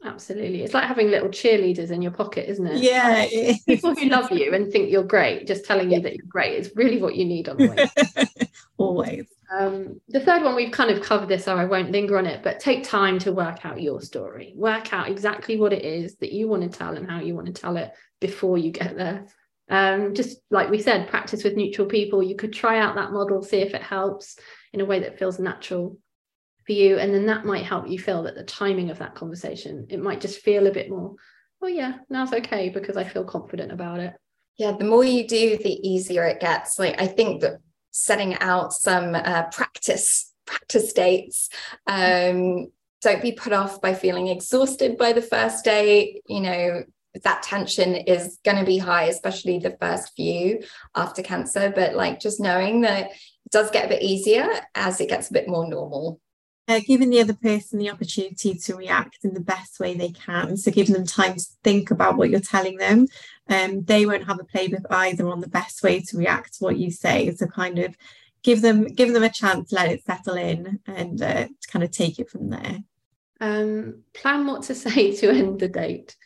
Absolutely. 0.04 0.62
It's 0.62 0.74
like 0.74 0.88
having 0.88 1.10
little 1.10 1.28
cheerleaders 1.28 1.90
in 1.90 2.02
your 2.02 2.10
pocket, 2.10 2.48
isn't 2.50 2.66
it? 2.66 2.82
Yeah. 2.82 3.54
People 3.66 3.94
who 3.94 4.08
love 4.08 4.32
you 4.32 4.52
and 4.52 4.72
think 4.72 4.90
you're 4.90 5.04
great, 5.04 5.46
just 5.46 5.64
telling 5.64 5.92
you 5.92 6.00
that 6.00 6.16
you're 6.16 6.26
great 6.26 6.58
is 6.58 6.72
really 6.74 7.00
what 7.00 7.14
you 7.14 7.24
need 7.24 7.48
on 7.48 7.56
the 7.56 7.68
way. 7.68 8.48
Always. 8.82 9.26
Um, 9.50 10.00
the 10.08 10.20
third 10.20 10.42
one, 10.42 10.54
we've 10.54 10.72
kind 10.72 10.90
of 10.90 11.02
covered 11.02 11.28
this, 11.28 11.44
so 11.44 11.56
I 11.56 11.66
won't 11.66 11.92
linger 11.92 12.16
on 12.18 12.26
it, 12.26 12.42
but 12.42 12.58
take 12.58 12.84
time 12.84 13.18
to 13.20 13.32
work 13.32 13.64
out 13.66 13.82
your 13.82 14.00
story. 14.00 14.54
Work 14.56 14.92
out 14.92 15.08
exactly 15.08 15.58
what 15.58 15.72
it 15.72 15.84
is 15.84 16.16
that 16.16 16.32
you 16.32 16.48
want 16.48 16.62
to 16.62 16.78
tell 16.78 16.96
and 16.96 17.08
how 17.08 17.20
you 17.20 17.34
want 17.34 17.46
to 17.46 17.52
tell 17.52 17.76
it 17.76 17.92
before 18.20 18.56
you 18.56 18.70
get 18.70 18.96
there. 18.96 19.26
Um, 19.68 20.14
just 20.14 20.38
like 20.50 20.70
we 20.70 20.80
said, 20.80 21.08
practice 21.08 21.44
with 21.44 21.56
neutral 21.56 21.86
people. 21.86 22.22
You 22.22 22.36
could 22.36 22.52
try 22.52 22.78
out 22.78 22.94
that 22.96 23.12
model, 23.12 23.42
see 23.42 23.58
if 23.58 23.74
it 23.74 23.82
helps 23.82 24.38
in 24.72 24.80
a 24.80 24.86
way 24.86 25.00
that 25.00 25.18
feels 25.18 25.38
natural 25.38 25.98
for 26.66 26.72
you 26.72 26.98
and 26.98 27.12
then 27.12 27.26
that 27.26 27.44
might 27.44 27.64
help 27.64 27.88
you 27.88 27.98
feel 27.98 28.22
that 28.22 28.34
the 28.34 28.44
timing 28.44 28.90
of 28.90 28.98
that 28.98 29.14
conversation 29.14 29.86
it 29.90 30.00
might 30.00 30.20
just 30.20 30.40
feel 30.42 30.66
a 30.66 30.72
bit 30.72 30.88
more 30.88 31.14
oh 31.62 31.66
yeah 31.66 31.94
now's 32.08 32.32
okay 32.32 32.68
because 32.68 32.96
i 32.96 33.04
feel 33.04 33.24
confident 33.24 33.72
about 33.72 33.98
it 33.98 34.14
yeah 34.58 34.72
the 34.72 34.84
more 34.84 35.04
you 35.04 35.26
do 35.26 35.56
the 35.58 35.88
easier 35.88 36.24
it 36.24 36.40
gets 36.40 36.78
like 36.78 37.00
i 37.00 37.06
think 37.06 37.40
that 37.40 37.58
setting 37.92 38.34
out 38.38 38.72
some 38.72 39.14
uh, 39.14 39.44
practice 39.52 40.32
practice 40.44 40.92
dates 40.92 41.48
um, 41.86 42.66
don't 43.00 43.22
be 43.22 43.32
put 43.32 43.52
off 43.52 43.80
by 43.80 43.94
feeling 43.94 44.28
exhausted 44.28 44.98
by 44.98 45.12
the 45.12 45.22
first 45.22 45.64
date 45.64 46.20
you 46.26 46.40
know 46.40 46.82
that 47.22 47.42
tension 47.42 47.94
is 47.94 48.38
going 48.44 48.56
to 48.56 48.64
be 48.64 48.78
high 48.78 49.04
especially 49.04 49.58
the 49.58 49.76
first 49.80 50.12
few 50.16 50.60
after 50.96 51.22
cancer 51.22 51.72
but 51.74 51.94
like 51.94 52.18
just 52.18 52.40
knowing 52.40 52.80
that 52.80 53.10
it 53.10 53.52
does 53.52 53.70
get 53.70 53.86
a 53.86 53.88
bit 53.88 54.02
easier 54.02 54.48
as 54.74 55.00
it 55.00 55.08
gets 55.08 55.30
a 55.30 55.32
bit 55.32 55.46
more 55.46 55.68
normal 55.68 56.20
uh, 56.68 56.80
giving 56.86 57.10
the 57.10 57.20
other 57.20 57.34
person 57.34 57.78
the 57.78 57.90
opportunity 57.90 58.54
to 58.54 58.76
react 58.76 59.18
in 59.24 59.34
the 59.34 59.40
best 59.40 59.80
way 59.80 59.94
they 59.94 60.10
can. 60.10 60.56
So 60.56 60.70
giving 60.70 60.94
them 60.94 61.06
time 61.06 61.34
to 61.34 61.44
think 61.64 61.90
about 61.90 62.16
what 62.16 62.30
you're 62.30 62.40
telling 62.40 62.76
them. 62.76 63.08
Um, 63.48 63.82
they 63.82 64.06
won't 64.06 64.26
have 64.26 64.38
a 64.40 64.44
playbook 64.44 64.86
either 64.90 65.28
on 65.28 65.40
the 65.40 65.48
best 65.48 65.82
way 65.82 66.00
to 66.00 66.16
react 66.16 66.58
to 66.58 66.64
what 66.64 66.78
you 66.78 66.90
say. 66.90 67.34
So 67.34 67.46
kind 67.46 67.78
of 67.78 67.96
give 68.42 68.62
them 68.62 68.86
give 68.86 69.12
them 69.12 69.22
a 69.22 69.30
chance, 69.30 69.72
let 69.72 69.90
it 69.90 70.04
settle 70.04 70.34
in, 70.34 70.80
and 70.86 71.20
uh, 71.20 71.48
kind 71.68 71.82
of 71.84 71.90
take 71.90 72.18
it 72.18 72.30
from 72.30 72.50
there. 72.50 72.78
Um, 73.40 74.02
plan 74.14 74.46
what 74.46 74.62
to 74.64 74.74
say 74.76 75.14
to 75.16 75.30
end 75.30 75.60
the 75.60 75.68
date. 75.68 76.16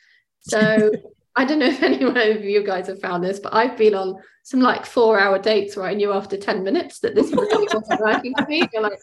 So 0.41 0.91
I 1.37 1.45
don't 1.45 1.59
know 1.59 1.67
if 1.67 1.83
anyone 1.83 2.17
of 2.17 2.45
you 2.45 2.65
guys 2.65 2.87
have 2.87 3.01
found 3.01 3.23
this, 3.23 3.41
but 3.41 3.55
I've 3.55 3.77
been 3.77 3.95
on 3.95 4.17
some 4.43 4.61
like 4.61 4.87
four 4.87 5.21
hour 5.21 5.39
dates 5.39 5.77
where 5.77 5.87
I 5.87 5.95
knew 5.95 6.13
after 6.13 6.37
10 6.39 6.63
minutes 6.63 7.01
that 7.01 7.15
this 7.15 7.31
really 7.31 7.69
wasn't 7.73 8.01
working 8.05 8.35
for 8.35 8.47
me. 8.47 8.67
You're 8.73 8.83
like, 8.83 8.99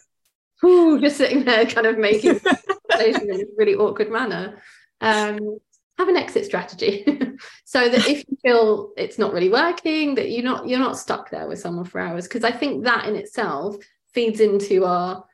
whoo, 0.60 1.00
just 1.00 1.16
sitting 1.16 1.44
there 1.44 1.64
kind 1.66 1.86
of 1.86 1.96
making 1.96 2.40
in 2.40 3.30
a 3.30 3.44
really 3.56 3.76
awkward 3.76 4.10
manner. 4.10 4.60
Um, 5.00 5.58
have 5.98 6.08
an 6.08 6.16
exit 6.16 6.44
strategy. 6.44 7.04
So 7.66 7.88
that 7.88 8.08
if 8.08 8.24
you 8.28 8.36
feel 8.42 8.92
it's 8.96 9.18
not 9.18 9.32
really 9.32 9.48
working 9.48 10.14
that 10.14 10.30
you're 10.30 10.44
not 10.44 10.68
you're 10.68 10.78
not 10.78 10.96
stuck 10.96 11.30
there 11.30 11.48
with 11.48 11.58
someone 11.58 11.84
for 11.84 12.00
hours. 12.00 12.28
Because 12.28 12.44
i 12.44 12.52
think 12.52 12.84
that 12.84 13.06
in 13.08 13.16
itself 13.16 13.76
feeds 14.12 14.38
into 14.38 14.84
our 14.84 15.24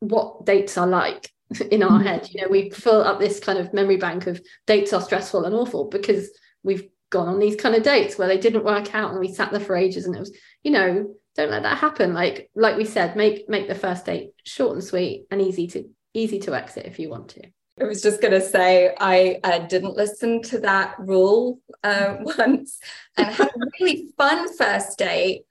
what 0.00 0.44
dates 0.44 0.76
are 0.76 0.86
like 0.86 1.30
in 1.70 1.82
our 1.82 1.90
mm-hmm. 1.90 2.06
head. 2.06 2.28
You 2.30 2.42
know 2.42 2.48
we 2.48 2.70
fill 2.70 3.02
up 3.02 3.20
this 3.20 3.38
kind 3.38 3.58
of 3.58 3.72
memory 3.72 3.96
bank 3.96 4.26
of 4.26 4.42
dates 4.66 4.92
are 4.92 5.00
stressful 5.00 5.44
and 5.44 5.54
awful 5.54 5.84
because 5.88 6.30
we've 6.64 6.88
gone 7.10 7.28
on 7.28 7.38
these 7.38 7.56
kind 7.56 7.76
of 7.76 7.84
dates 7.84 8.18
where 8.18 8.28
they 8.28 8.38
didn't 8.38 8.64
work 8.64 8.92
out 8.94 9.12
and 9.12 9.20
we 9.20 9.32
sat 9.32 9.52
there 9.52 9.60
for 9.60 9.76
ages 9.76 10.06
and 10.06 10.16
it 10.16 10.20
was 10.20 10.36
you 10.64 10.72
know 10.72 11.14
don't 11.36 11.50
let 11.50 11.62
that 11.62 11.78
happen. 11.78 12.12
Like 12.14 12.50
like 12.56 12.76
we 12.76 12.84
said 12.84 13.14
make 13.14 13.48
make 13.48 13.68
the 13.68 13.74
first 13.74 14.06
date 14.06 14.30
short 14.44 14.72
and 14.72 14.82
sweet 14.82 15.26
and 15.30 15.40
easy 15.40 15.68
to 15.68 15.88
easy 16.12 16.40
to 16.40 16.54
exit 16.54 16.86
if 16.86 16.98
you 16.98 17.08
want 17.08 17.28
to 17.28 17.42
I 17.80 17.84
was 17.84 18.02
just 18.02 18.20
going 18.20 18.32
to 18.32 18.40
say 18.40 18.94
I 18.98 19.40
uh, 19.42 19.58
didn't 19.58 19.96
listen 19.96 20.42
to 20.42 20.58
that 20.60 20.94
rule 20.98 21.60
uh, 21.82 22.16
once 22.38 22.78
and 23.16 23.26
had 23.26 23.48
a 23.48 23.66
really 23.80 24.08
fun 24.16 24.54
first 24.56 24.98
date 24.98 25.42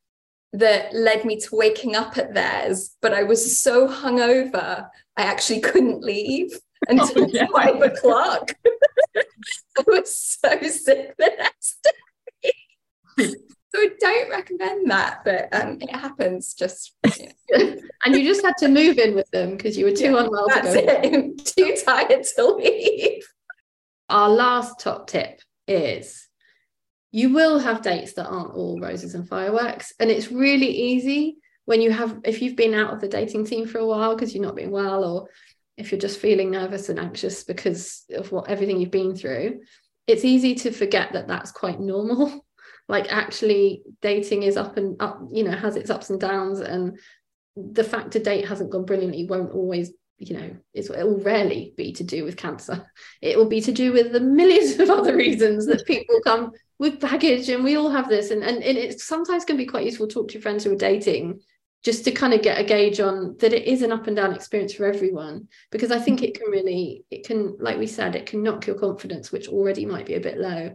that 0.54 0.94
led 0.94 1.26
me 1.26 1.40
to 1.40 1.56
waking 1.56 1.96
up 1.96 2.18
at 2.18 2.34
theirs, 2.34 2.96
but 3.02 3.14
I 3.14 3.24
was 3.24 3.60
so 3.60 3.88
hungover 3.88 4.88
I 5.18 5.22
actually 5.24 5.60
couldn't 5.60 6.02
leave 6.02 6.58
until 6.88 7.26
oh, 7.26 7.30
yeah. 7.32 7.48
five 7.54 7.82
o'clock. 7.82 8.54
I 9.16 9.84
was 9.88 10.16
so 10.16 10.62
sick 10.62 11.16
the 11.18 11.32
next 11.38 11.88
day. 13.18 13.36
So 13.74 13.82
I 13.82 13.90
don't 14.00 14.30
recommend 14.30 14.92
that, 14.92 15.22
but 15.26 15.50
um, 15.52 15.80
it 15.82 15.96
happens 15.96 16.54
just. 16.54 16.96
and 17.04 18.16
you 18.16 18.24
just 18.24 18.46
had 18.46 18.54
to 18.60 18.68
move 18.68 19.00
in 19.00 19.16
with 19.16 19.30
them 19.32 19.58
because 19.58 19.78
you 19.78 19.86
were 19.86 19.92
too 19.92 20.12
yeah, 20.12 20.24
unwell 20.24 20.48
to 20.48 20.62
go. 20.62 20.72
It. 20.74 21.46
too 21.58 21.76
tired 21.84 22.24
to 22.36 22.46
leave. 22.56 23.24
Our 24.10 24.30
last 24.30 24.80
top 24.80 25.08
tip 25.08 25.40
is 25.68 26.28
you 27.12 27.34
will 27.34 27.60
have 27.60 27.82
dates 27.82 28.14
that 28.14 28.28
aren't 28.28 28.54
all 28.54 28.80
roses 28.80 29.16
and 29.16 29.28
fireworks. 29.28 29.94
And 30.00 30.12
it's 30.12 30.32
really 30.32 30.70
easy 30.70 31.38
when 31.66 31.82
you 31.82 31.92
have, 31.92 32.20
if 32.26 32.42
you've 32.42 32.56
been 32.56 32.74
out 32.74 32.94
of 32.94 33.02
the 33.02 33.08
dating 33.08 33.46
scene 33.46 33.66
for 33.66 33.80
a 33.80 33.86
while 33.86 34.16
because 34.16 34.36
you're 34.36 34.44
not 34.44 34.56
being 34.56 34.72
well, 34.72 35.04
or 35.04 35.30
if 35.78 35.92
you're 35.92 36.02
just 36.02 36.20
feeling 36.20 36.52
nervous 36.52 36.90
and 36.90 37.00
anxious 37.00 37.44
because 37.44 38.04
of 38.14 38.32
what 38.32 38.50
everything 38.50 38.80
you've 38.80 38.92
been 38.92 39.16
through, 39.16 39.62
it's 40.06 40.26
easy 40.26 40.56
to 40.56 40.72
forget 40.72 41.14
that 41.14 41.28
that's 41.28 41.52
quite 41.52 41.80
normal 41.80 42.43
like 42.90 43.12
actually 43.12 43.82
dating 44.02 44.44
is 44.44 44.58
up 44.58 44.78
and 44.78 45.02
up 45.02 45.22
you 45.32 45.44
know 45.44 45.52
has 45.52 45.76
its 45.76 45.90
ups 45.90 46.10
and 46.10 46.20
downs 46.20 46.60
and 46.60 47.00
the 47.56 47.84
fact 47.84 48.16
a 48.16 48.20
date 48.20 48.48
hasn't 48.48 48.72
gone 48.72 48.86
brilliantly 48.86 49.26
won't 49.26 49.54
always 49.54 49.92
you 50.18 50.36
know 50.38 50.56
it 50.74 50.90
will 50.90 51.20
rarely 51.20 51.74
be 51.76 51.92
to 51.94 52.04
do 52.04 52.24
with 52.24 52.38
cancer. 52.38 52.86
It 53.22 53.38
will 53.38 53.48
be 53.48 53.62
to 53.62 53.72
do 53.72 53.92
with 53.92 54.12
the 54.12 54.20
millions 54.20 54.80
of 54.80 54.90
other 54.90 55.16
reasons 55.16 55.66
that 55.68 55.86
people 55.86 56.20
come 56.24 56.52
with 56.80 57.00
baggage 57.00 57.50
and 57.50 57.64
we 57.64 57.76
all 57.76 57.90
have 57.90 58.10
this 58.10 58.32
and, 58.32 58.44
and, 58.44 58.64
and 58.64 59.00
sometimes 59.00 59.46
can 59.46 59.58
be 59.58 59.66
quite 59.66 59.86
useful 59.86 60.08
to 60.08 60.14
talk 60.14 60.28
to 60.30 60.34
your 60.36 60.42
friends 60.42 60.64
who 60.64 60.74
are 60.74 60.78
dating 60.78 61.40
just 61.84 62.06
to 62.06 62.12
kind 62.12 62.34
of 62.34 62.42
get 62.42 62.60
a 62.60 62.64
gauge 62.64 63.00
on 63.00 63.36
that 63.40 63.54
it 63.54 63.68
is 63.68 63.82
an 63.82 63.92
up 63.92 64.08
and 64.08 64.16
down 64.16 64.34
experience 64.34 64.74
for 64.74 64.86
everyone 64.86 65.48
because 65.72 65.92
i 65.92 66.00
think 66.00 66.24
it 66.24 66.34
can 66.38 66.50
really 66.50 67.06
it 67.12 67.26
can 67.26 67.56
like 67.60 67.78
we 67.78 67.88
said 67.88 68.16
it 68.16 68.26
can 68.26 68.42
knock 68.42 68.66
your 68.66 68.78
confidence 68.78 69.32
which 69.32 69.48
already 69.48 69.86
might 69.86 70.06
be 70.06 70.16
a 70.16 70.20
bit 70.20 70.38
low 70.38 70.72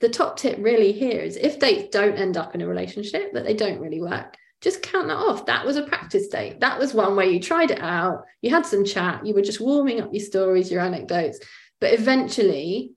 the 0.00 0.08
top 0.08 0.36
tip 0.36 0.56
really 0.60 0.92
here 0.92 1.20
is 1.20 1.36
if 1.36 1.60
they 1.60 1.88
don't 1.88 2.16
end 2.16 2.36
up 2.36 2.54
in 2.54 2.62
a 2.62 2.66
relationship 2.66 3.32
that 3.32 3.44
they 3.44 3.54
don't 3.54 3.80
really 3.80 4.00
work 4.00 4.36
just 4.60 4.82
count 4.82 5.08
that 5.08 5.16
off. 5.16 5.46
That 5.46 5.64
was 5.64 5.76
a 5.76 5.86
practice 5.86 6.28
date. 6.28 6.60
That 6.60 6.78
was 6.78 6.92
one 6.92 7.16
where 7.16 7.24
you 7.24 7.40
tried 7.40 7.70
it 7.70 7.80
out 7.80 8.24
you 8.42 8.50
had 8.50 8.66
some 8.66 8.84
chat 8.84 9.24
you 9.26 9.34
were 9.34 9.42
just 9.42 9.60
warming 9.60 10.00
up 10.00 10.12
your 10.12 10.24
stories 10.24 10.70
your 10.70 10.82
anecdotes. 10.82 11.40
But 11.80 11.94
eventually 11.94 12.92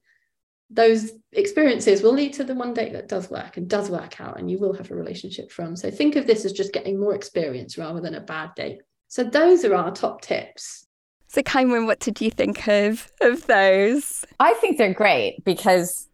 those 0.70 1.12
experiences 1.32 2.02
will 2.02 2.14
lead 2.14 2.34
to 2.34 2.44
the 2.44 2.56
one 2.56 2.74
date 2.74 2.94
that 2.94 3.08
does 3.08 3.30
work 3.30 3.58
and 3.58 3.70
does 3.70 3.90
work 3.90 4.20
out 4.20 4.40
and 4.40 4.50
you 4.50 4.58
will 4.58 4.74
have 4.74 4.90
a 4.92 4.96
relationship 4.96 5.52
from. 5.52 5.76
So 5.76 5.92
think 5.92 6.16
of 6.16 6.26
this 6.26 6.46
as 6.46 6.52
just 6.52 6.74
getting 6.74 7.00
more 7.00 7.16
experience 7.16 7.78
rather 7.78 8.02
than 8.02 8.16
a 8.16 8.22
bad 8.22 8.56
date. 8.56 8.82
So 9.08 9.24
those 9.24 9.64
are 9.64 9.76
our 9.76 9.92
top 9.92 10.22
tips 10.22 10.88
so 11.34 11.42
Ceinwen, 11.42 11.88
what 11.88 12.00
did 12.00 12.22
you 12.22 12.30
think 12.30 12.68
of 12.68 13.12
of 13.22 13.48
those? 13.48 14.24
I 14.40 14.54
think 14.54 14.78
they're 14.78 14.94
great 14.94 15.44
because 15.44 16.08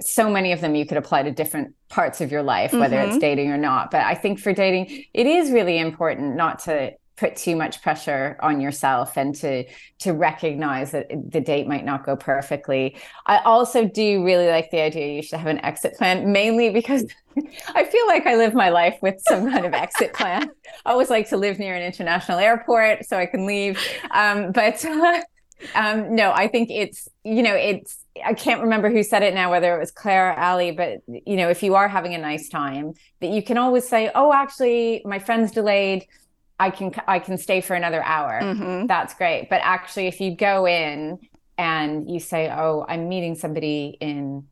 so 0.00 0.30
many 0.30 0.50
of 0.52 0.62
them 0.62 0.74
you 0.74 0.86
could 0.86 0.96
apply 0.96 1.24
to 1.24 1.30
different 1.30 1.74
parts 1.90 2.22
of 2.22 2.32
your 2.32 2.42
life, 2.42 2.72
whether 2.72 2.96
mm-hmm. 2.96 3.10
it's 3.10 3.18
dating 3.18 3.50
or 3.50 3.58
not. 3.58 3.90
But 3.90 4.00
I 4.06 4.14
think 4.14 4.38
for 4.38 4.54
dating, 4.54 5.04
it 5.12 5.26
is 5.26 5.50
really 5.50 5.78
important 5.78 6.36
not 6.36 6.60
to 6.60 6.92
put 7.16 7.36
too 7.36 7.56
much 7.56 7.82
pressure 7.82 8.36
on 8.40 8.60
yourself 8.60 9.16
and 9.16 9.34
to 9.34 9.64
to 10.00 10.12
recognize 10.12 10.92
that 10.92 11.08
the 11.30 11.40
date 11.40 11.66
might 11.66 11.84
not 11.84 12.04
go 12.04 12.16
perfectly. 12.16 12.96
I 13.26 13.38
also 13.38 13.86
do 13.86 14.24
really 14.24 14.48
like 14.48 14.70
the 14.70 14.80
idea 14.80 15.14
you 15.14 15.22
should 15.22 15.38
have 15.38 15.48
an 15.48 15.64
exit 15.64 15.94
plan 15.96 16.32
mainly 16.32 16.70
because 16.70 17.06
i 17.74 17.84
feel 17.84 18.06
like 18.08 18.26
i 18.26 18.36
live 18.36 18.52
my 18.52 18.68
life 18.68 18.98
with 19.00 19.14
some 19.26 19.50
kind 19.50 19.64
of 19.64 19.74
exit 19.74 20.12
plan. 20.14 20.50
I 20.84 20.90
always 20.90 21.10
like 21.10 21.28
to 21.30 21.36
live 21.36 21.58
near 21.58 21.74
an 21.74 21.82
international 21.82 22.38
airport 22.38 23.06
so 23.06 23.16
i 23.16 23.26
can 23.26 23.46
leave. 23.46 23.78
Um, 24.10 24.52
but 24.52 24.84
uh, 24.84 25.22
um, 25.74 26.14
no 26.14 26.32
i 26.32 26.48
think 26.48 26.70
it's 26.70 27.08
you 27.24 27.42
know 27.42 27.54
it's 27.54 28.02
I 28.24 28.34
can't 28.34 28.60
remember 28.60 28.90
who 28.90 29.02
said 29.02 29.22
it 29.22 29.32
now, 29.32 29.50
whether 29.50 29.74
it 29.74 29.78
was 29.78 29.90
Claire 29.90 30.32
or 30.32 30.38
Ali, 30.38 30.70
but 30.70 31.00
you 31.06 31.36
know, 31.36 31.48
if 31.48 31.62
you 31.62 31.74
are 31.74 31.88
having 31.88 32.14
a 32.14 32.18
nice 32.18 32.48
time, 32.48 32.92
that 33.20 33.30
you 33.30 33.42
can 33.42 33.56
always 33.56 33.88
say, 33.88 34.10
"Oh, 34.14 34.32
actually, 34.32 35.00
my 35.06 35.18
friend's 35.18 35.50
delayed. 35.50 36.06
I 36.58 36.70
can 36.70 36.92
I 37.08 37.18
can 37.18 37.38
stay 37.38 37.60
for 37.60 37.74
another 37.74 38.02
hour. 38.02 38.40
Mm-hmm. 38.40 38.86
That's 38.86 39.14
great. 39.14 39.48
But 39.50 39.60
actually, 39.64 40.06
if 40.06 40.20
you 40.20 40.36
go 40.36 40.66
in 40.66 41.18
and 41.58 42.10
you 42.10 42.20
say, 42.20 42.50
"Oh, 42.50 42.84
I'm 42.88 43.08
meeting 43.08 43.34
somebody 43.34 43.96
in, 44.00 44.44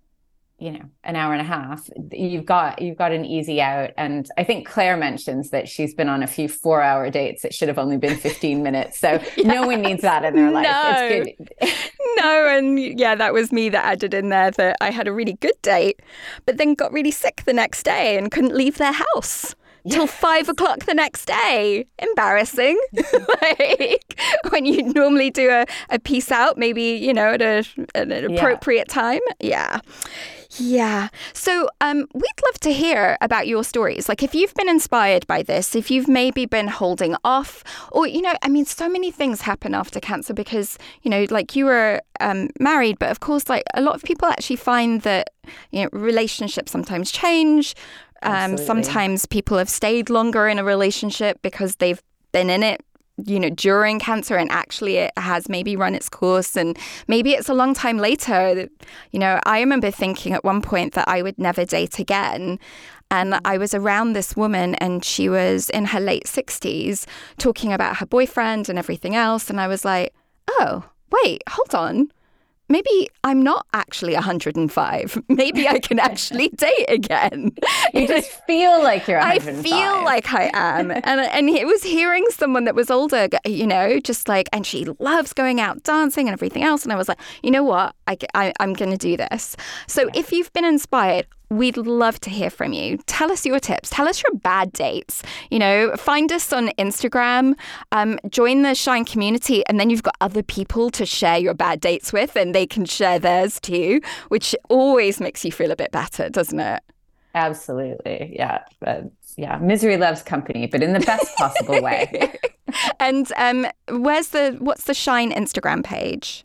you 0.59 0.73
know, 0.73 0.85
an 1.05 1.15
hour 1.15 1.33
and 1.33 1.41
a 1.41 1.45
half," 1.45 1.89
you've 2.11 2.47
got 2.47 2.83
you've 2.83 2.99
got 2.99 3.13
an 3.13 3.25
easy 3.25 3.61
out. 3.61 3.91
And 3.97 4.29
I 4.37 4.45
think 4.45 4.67
Claire 4.67 4.97
mentions 4.97 5.51
that 5.51 5.69
she's 5.69 5.95
been 5.95 6.09
on 6.09 6.23
a 6.23 6.27
few 6.27 6.49
four 6.49 6.83
hour 6.83 7.11
dates 7.11 7.43
that 7.43 7.55
should 7.55 7.69
have 7.69 7.79
only 7.79 7.97
been 7.97 8.17
15 8.17 8.63
minutes. 8.69 8.99
So 8.99 9.21
yeah. 9.37 9.47
no 9.55 9.67
one 9.67 9.83
needs 9.83 10.03
that 10.03 10.25
in 10.25 10.35
their 10.35 10.51
life. 10.51 10.65
No. 11.61 11.69
no, 12.17 12.49
and 12.49 12.79
yeah, 12.99 13.15
that 13.15 13.33
was 13.33 13.53
me 13.53 13.69
that 13.69 13.85
added 13.85 14.15
in 14.15 14.31
there 14.31 14.51
that 14.53 14.77
I 14.81 14.91
had 14.91 15.07
a 15.07 15.13
really 15.13 15.35
good 15.35 15.61
date, 15.63 16.01
but 16.45 16.57
then 16.57 16.75
got 16.75 16.93
really 16.93 17.13
sick 17.13 17.43
the 17.47 17.53
next 17.53 17.85
day 17.85 18.19
and 18.19 18.33
couldn't 18.33 18.55
leave 18.57 18.79
their 18.79 18.95
house 19.15 19.55
till 19.89 20.07
five 20.07 20.49
o'clock 20.49 20.85
the 20.85 20.95
next 20.95 21.27
day. 21.27 21.87
Embarrassing. 21.99 22.81
like 23.43 24.21
when 24.51 24.65
you 24.65 24.93
normally 24.93 25.31
do 25.31 25.51
a, 25.51 25.67
a 25.89 25.99
peace 25.99 26.31
out, 26.31 26.59
maybe, 26.59 26.83
you 26.83 27.13
know, 27.13 27.35
at, 27.35 27.43
a, 27.43 27.65
an 27.95 28.13
appropriate 28.13 28.87
yeah. 28.89 28.95
time. 28.95 29.21
Yeah. 29.41 29.81
Yeah. 30.59 31.09
So 31.33 31.69
um, 31.81 32.07
we'd 32.13 32.41
love 32.47 32.59
to 32.61 32.73
hear 32.73 33.17
about 33.21 33.47
your 33.47 33.63
stories. 33.63 34.09
Like 34.09 34.23
if 34.23 34.35
you've 34.35 34.55
been 34.55 34.69
inspired 34.69 35.27
by 35.27 35.43
this, 35.43 35.77
if 35.77 35.91
you've 35.91 36.09
maybe 36.09 36.45
been 36.45 36.69
holding 36.69 37.15
off, 37.25 37.63
or, 37.93 38.07
you 38.07 38.21
know, 38.21 38.35
I 38.43 38.49
mean, 38.49 38.65
so 38.65 38.89
many 38.89 39.11
things 39.11 39.43
happen 39.43 39.75
after 39.75 40.01
cancer 40.01 40.35
because, 40.35 40.77
you 41.03 41.11
know, 41.11 41.27
like 41.31 41.55
you 41.55 41.67
were 41.67 42.01
um, 42.21 42.49
married, 42.59 42.99
but 42.99 43.11
of 43.11 43.21
course, 43.21 43.49
like 43.49 43.63
a 43.75 43.81
lot 43.81 43.95
of 43.95 44.03
people 44.03 44.27
actually 44.29 44.57
find 44.57 45.03
that, 45.03 45.31
you 45.71 45.83
know, 45.83 45.89
relationships 45.93 46.73
sometimes 46.73 47.13
change, 47.13 47.75
um, 48.23 48.57
sometimes 48.59 49.27
people 49.27 49.59
have 49.59 49.69
stayed 49.69 50.11
longer 50.11 50.49
in 50.49 50.59
a 50.59 50.65
relationship 50.65 51.41
because 51.43 51.77
they've 51.77 52.03
been 52.33 52.51
in 52.51 52.63
it 52.63 52.83
you 53.27 53.39
know 53.39 53.51
during 53.51 53.99
cancer 53.99 54.37
and 54.37 54.51
actually 54.51 54.97
it 54.97 55.13
has 55.17 55.49
maybe 55.49 55.77
run 55.77 55.95
its 55.95 56.09
course 56.09 56.57
and 56.57 56.79
maybe 57.07 57.33
it's 57.33 57.49
a 57.49 57.55
long 57.55 57.75
time 57.75 57.99
later. 57.99 58.69
You 59.13 59.19
know 59.19 59.41
i 59.45 59.61
remember 59.61 59.91
thinking 59.91 60.33
at 60.33 60.45
one 60.45 60.63
point 60.63 60.95
that 60.95 61.09
i 61.09 61.23
would 61.23 61.39
never 61.39 61.65
date 61.65 61.99
again. 61.99 62.59
And 63.11 63.41
i 63.45 63.59
was 63.59 63.75
around 63.75 64.13
this 64.13 64.37
woman 64.37 64.75
and 64.77 65.05
she 65.05 65.29
was 65.29 65.71
in 65.71 65.87
her 65.87 66.01
late 66.01 66.25
60s 66.25 67.07
talking 67.39 67.73
about 67.73 67.97
her 67.99 68.07
boyfriend 68.07 68.69
and 68.69 68.79
everything 68.79 69.15
else. 69.15 69.51
And 69.51 69.61
i 69.61 69.69
was 69.69 69.85
like 69.85 70.15
oh 70.49 70.85
wait 71.11 71.43
hold 71.49 71.75
on 71.75 72.11
maybe 72.71 73.11
I'm 73.25 73.43
not 73.43 73.67
actually 73.75 74.15
105. 74.15 75.23
Maybe 75.29 75.69
I 75.69 75.79
can 75.81 75.99
actually 75.99 76.49
date 76.57 76.87
again. 76.89 77.53
You 77.93 78.07
just 78.07 78.31
feel 78.47 78.81
like 78.83 79.09
you're 79.09 79.19
105. 79.19 79.59
I 79.59 79.63
feel 79.63 80.05
like 80.05 80.33
I 80.33 80.51
am. 80.55 80.93
and 80.93 81.05
and 81.05 81.49
it 81.51 81.67
was 81.67 81.83
hearing 81.83 82.25
someone 82.31 82.65
that 82.65 82.75
was 82.75 82.89
older, 82.89 83.29
you 83.45 83.67
know, 83.67 83.99
just 83.99 84.29
like, 84.29 84.49
and 84.53 84.65
she 84.65 84.85
loves 85.01 85.33
going 85.33 85.61
out 85.61 85.83
dancing 85.83 86.29
and 86.29 86.33
everything 86.33 86.63
else. 86.63 86.85
And 86.85 86.93
I 86.93 86.97
was 86.97 87.09
like, 87.09 87.19
you 87.43 87.51
know 87.51 87.65
what? 87.65 87.97
I, 88.07 88.17
I, 88.35 88.53
am 88.61 88.75
going 88.75 88.93
to 88.93 88.97
do 88.97 89.17
this. 89.17 89.57
So 89.89 90.03
yeah. 90.03 90.21
if 90.21 90.31
you've 90.31 90.53
been 90.53 90.65
inspired, 90.65 91.27
We'd 91.51 91.77
love 91.77 92.21
to 92.21 92.31
hear 92.31 92.49
from 92.49 92.73
you. 92.73 92.99
Tell 93.07 93.33
us 93.33 93.45
your 93.45 93.59
tips. 93.59 93.91
Tell 93.91 94.09
us 94.09 94.23
your 94.23 94.39
bad 94.39 94.73
dates. 94.73 95.21
You 95.51 95.59
know, 95.59 95.97
find 95.97 96.31
us 96.31 96.53
on 96.53 96.69
Instagram, 96.79 97.55
um, 97.91 98.21
join 98.29 98.63
the 98.63 98.77
Shine 98.77 99.05
community, 99.05 99.67
and 99.67 99.81
then 99.81 99.91
you've 99.91 100.05
got 100.05 100.15
other 100.21 100.45
people 100.45 100.91
to 100.91 101.05
share 101.05 101.39
your 101.39 101.55
bad 101.55 101.81
dates 101.81 102.13
with, 102.13 102.37
and 102.37 102.55
they 102.55 102.69
can 102.69 102.85
share 102.85 103.19
theirs 103.19 103.59
too, 103.59 104.01
which 104.29 104.55
always 104.69 105.19
makes 105.19 105.45
you 105.45 105.51
feel 105.51 105.73
a 105.73 105.77
bit 105.77 105.91
better, 105.91 106.29
doesn't 106.29 106.61
it? 106.61 106.85
Absolutely. 107.35 108.33
Yeah. 108.37 108.63
But 108.79 109.11
yeah, 109.37 109.59
misery 109.59 109.97
loves 109.97 110.23
company, 110.23 110.67
but 110.67 110.85
in 110.85 110.93
the 110.93 111.01
best 111.01 111.35
possible 111.37 111.83
way. 111.83 112.39
and 113.01 113.31
um, 113.37 113.67
where's 113.89 114.29
the 114.29 114.57
what's 114.61 114.85
the 114.85 114.95
Shine 114.95 115.33
Instagram 115.33 115.83
page? 115.83 116.45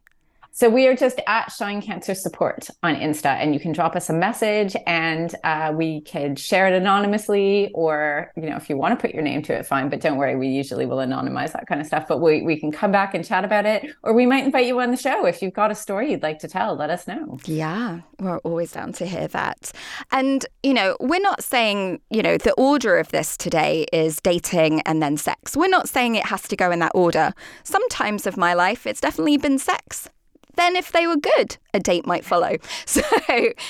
So 0.58 0.70
we 0.70 0.88
are 0.88 0.96
just 0.96 1.20
at 1.28 1.52
Shine 1.52 1.82
Cancer 1.82 2.16
Support 2.16 2.70
on 2.82 2.96
Insta, 2.96 3.26
and 3.26 3.54
you 3.54 3.60
can 3.60 3.74
drop 3.74 3.94
us 3.94 4.10
a 4.10 4.14
message, 4.14 4.74
and 4.88 5.36
uh, 5.44 5.74
we 5.76 6.00
could 6.00 6.40
share 6.40 6.66
it 6.68 6.74
anonymously, 6.74 7.72
or 7.74 8.32
you 8.38 8.50
know, 8.50 8.56
if 8.56 8.70
you 8.70 8.78
want 8.78 8.98
to 8.98 9.06
put 9.06 9.14
your 9.14 9.22
name 9.22 9.42
to 9.42 9.54
it, 9.54 9.66
fine. 9.66 9.90
But 9.90 10.00
don't 10.00 10.16
worry, 10.16 10.38
we 10.38 10.48
usually 10.48 10.86
will 10.86 11.00
anonymize 11.00 11.52
that 11.52 11.68
kind 11.68 11.82
of 11.82 11.88
stuff. 11.88 12.08
But 12.08 12.22
we 12.22 12.42
we 12.42 12.58
can 12.58 12.72
come 12.72 12.90
back 12.94 13.14
and 13.14 13.26
chat 13.26 13.44
about 13.44 13.66
it, 13.66 13.94
or 14.02 14.14
we 14.14 14.26
might 14.26 14.46
invite 14.46 14.66
you 14.66 14.80
on 14.80 14.92
the 14.92 14.98
show 14.98 15.26
if 15.26 15.42
you've 15.42 15.54
got 15.54 15.72
a 15.72 15.76
story 15.76 16.12
you'd 16.12 16.24
like 16.24 16.40
to 16.40 16.48
tell. 16.48 16.74
Let 16.74 16.90
us 16.90 17.06
know. 17.06 17.38
Yeah, 17.44 18.00
we're 18.22 18.38
always 18.38 18.72
down 18.72 18.94
to 18.94 19.06
hear 19.06 19.28
that. 19.28 19.74
And 20.14 20.46
you 20.64 20.74
know, 20.74 20.96
we're 21.02 21.20
not 21.20 21.44
saying 21.44 22.00
you 22.12 22.24
know 22.24 22.38
the 22.38 22.54
order 22.54 22.98
of 22.98 23.10
this 23.10 23.36
today 23.36 23.88
is 23.92 24.22
dating 24.22 24.80
and 24.84 25.04
then 25.04 25.18
sex. 25.18 25.58
We're 25.58 25.68
not 25.68 25.90
saying 25.90 26.16
it 26.16 26.28
has 26.28 26.44
to 26.44 26.56
go 26.56 26.72
in 26.72 26.80
that 26.80 26.94
order. 26.96 27.34
Sometimes 27.66 28.26
of 28.26 28.38
my 28.38 28.54
life, 28.54 28.88
it's 28.88 29.02
definitely 29.02 29.36
been 29.36 29.60
sex 29.60 30.08
then 30.56 30.76
if 30.76 30.92
they 30.92 31.08
were 31.08 31.18
good, 31.18 31.58
a 31.74 31.80
date 31.80 32.06
might 32.06 32.26
follow. 32.26 32.58
So, 32.86 33.02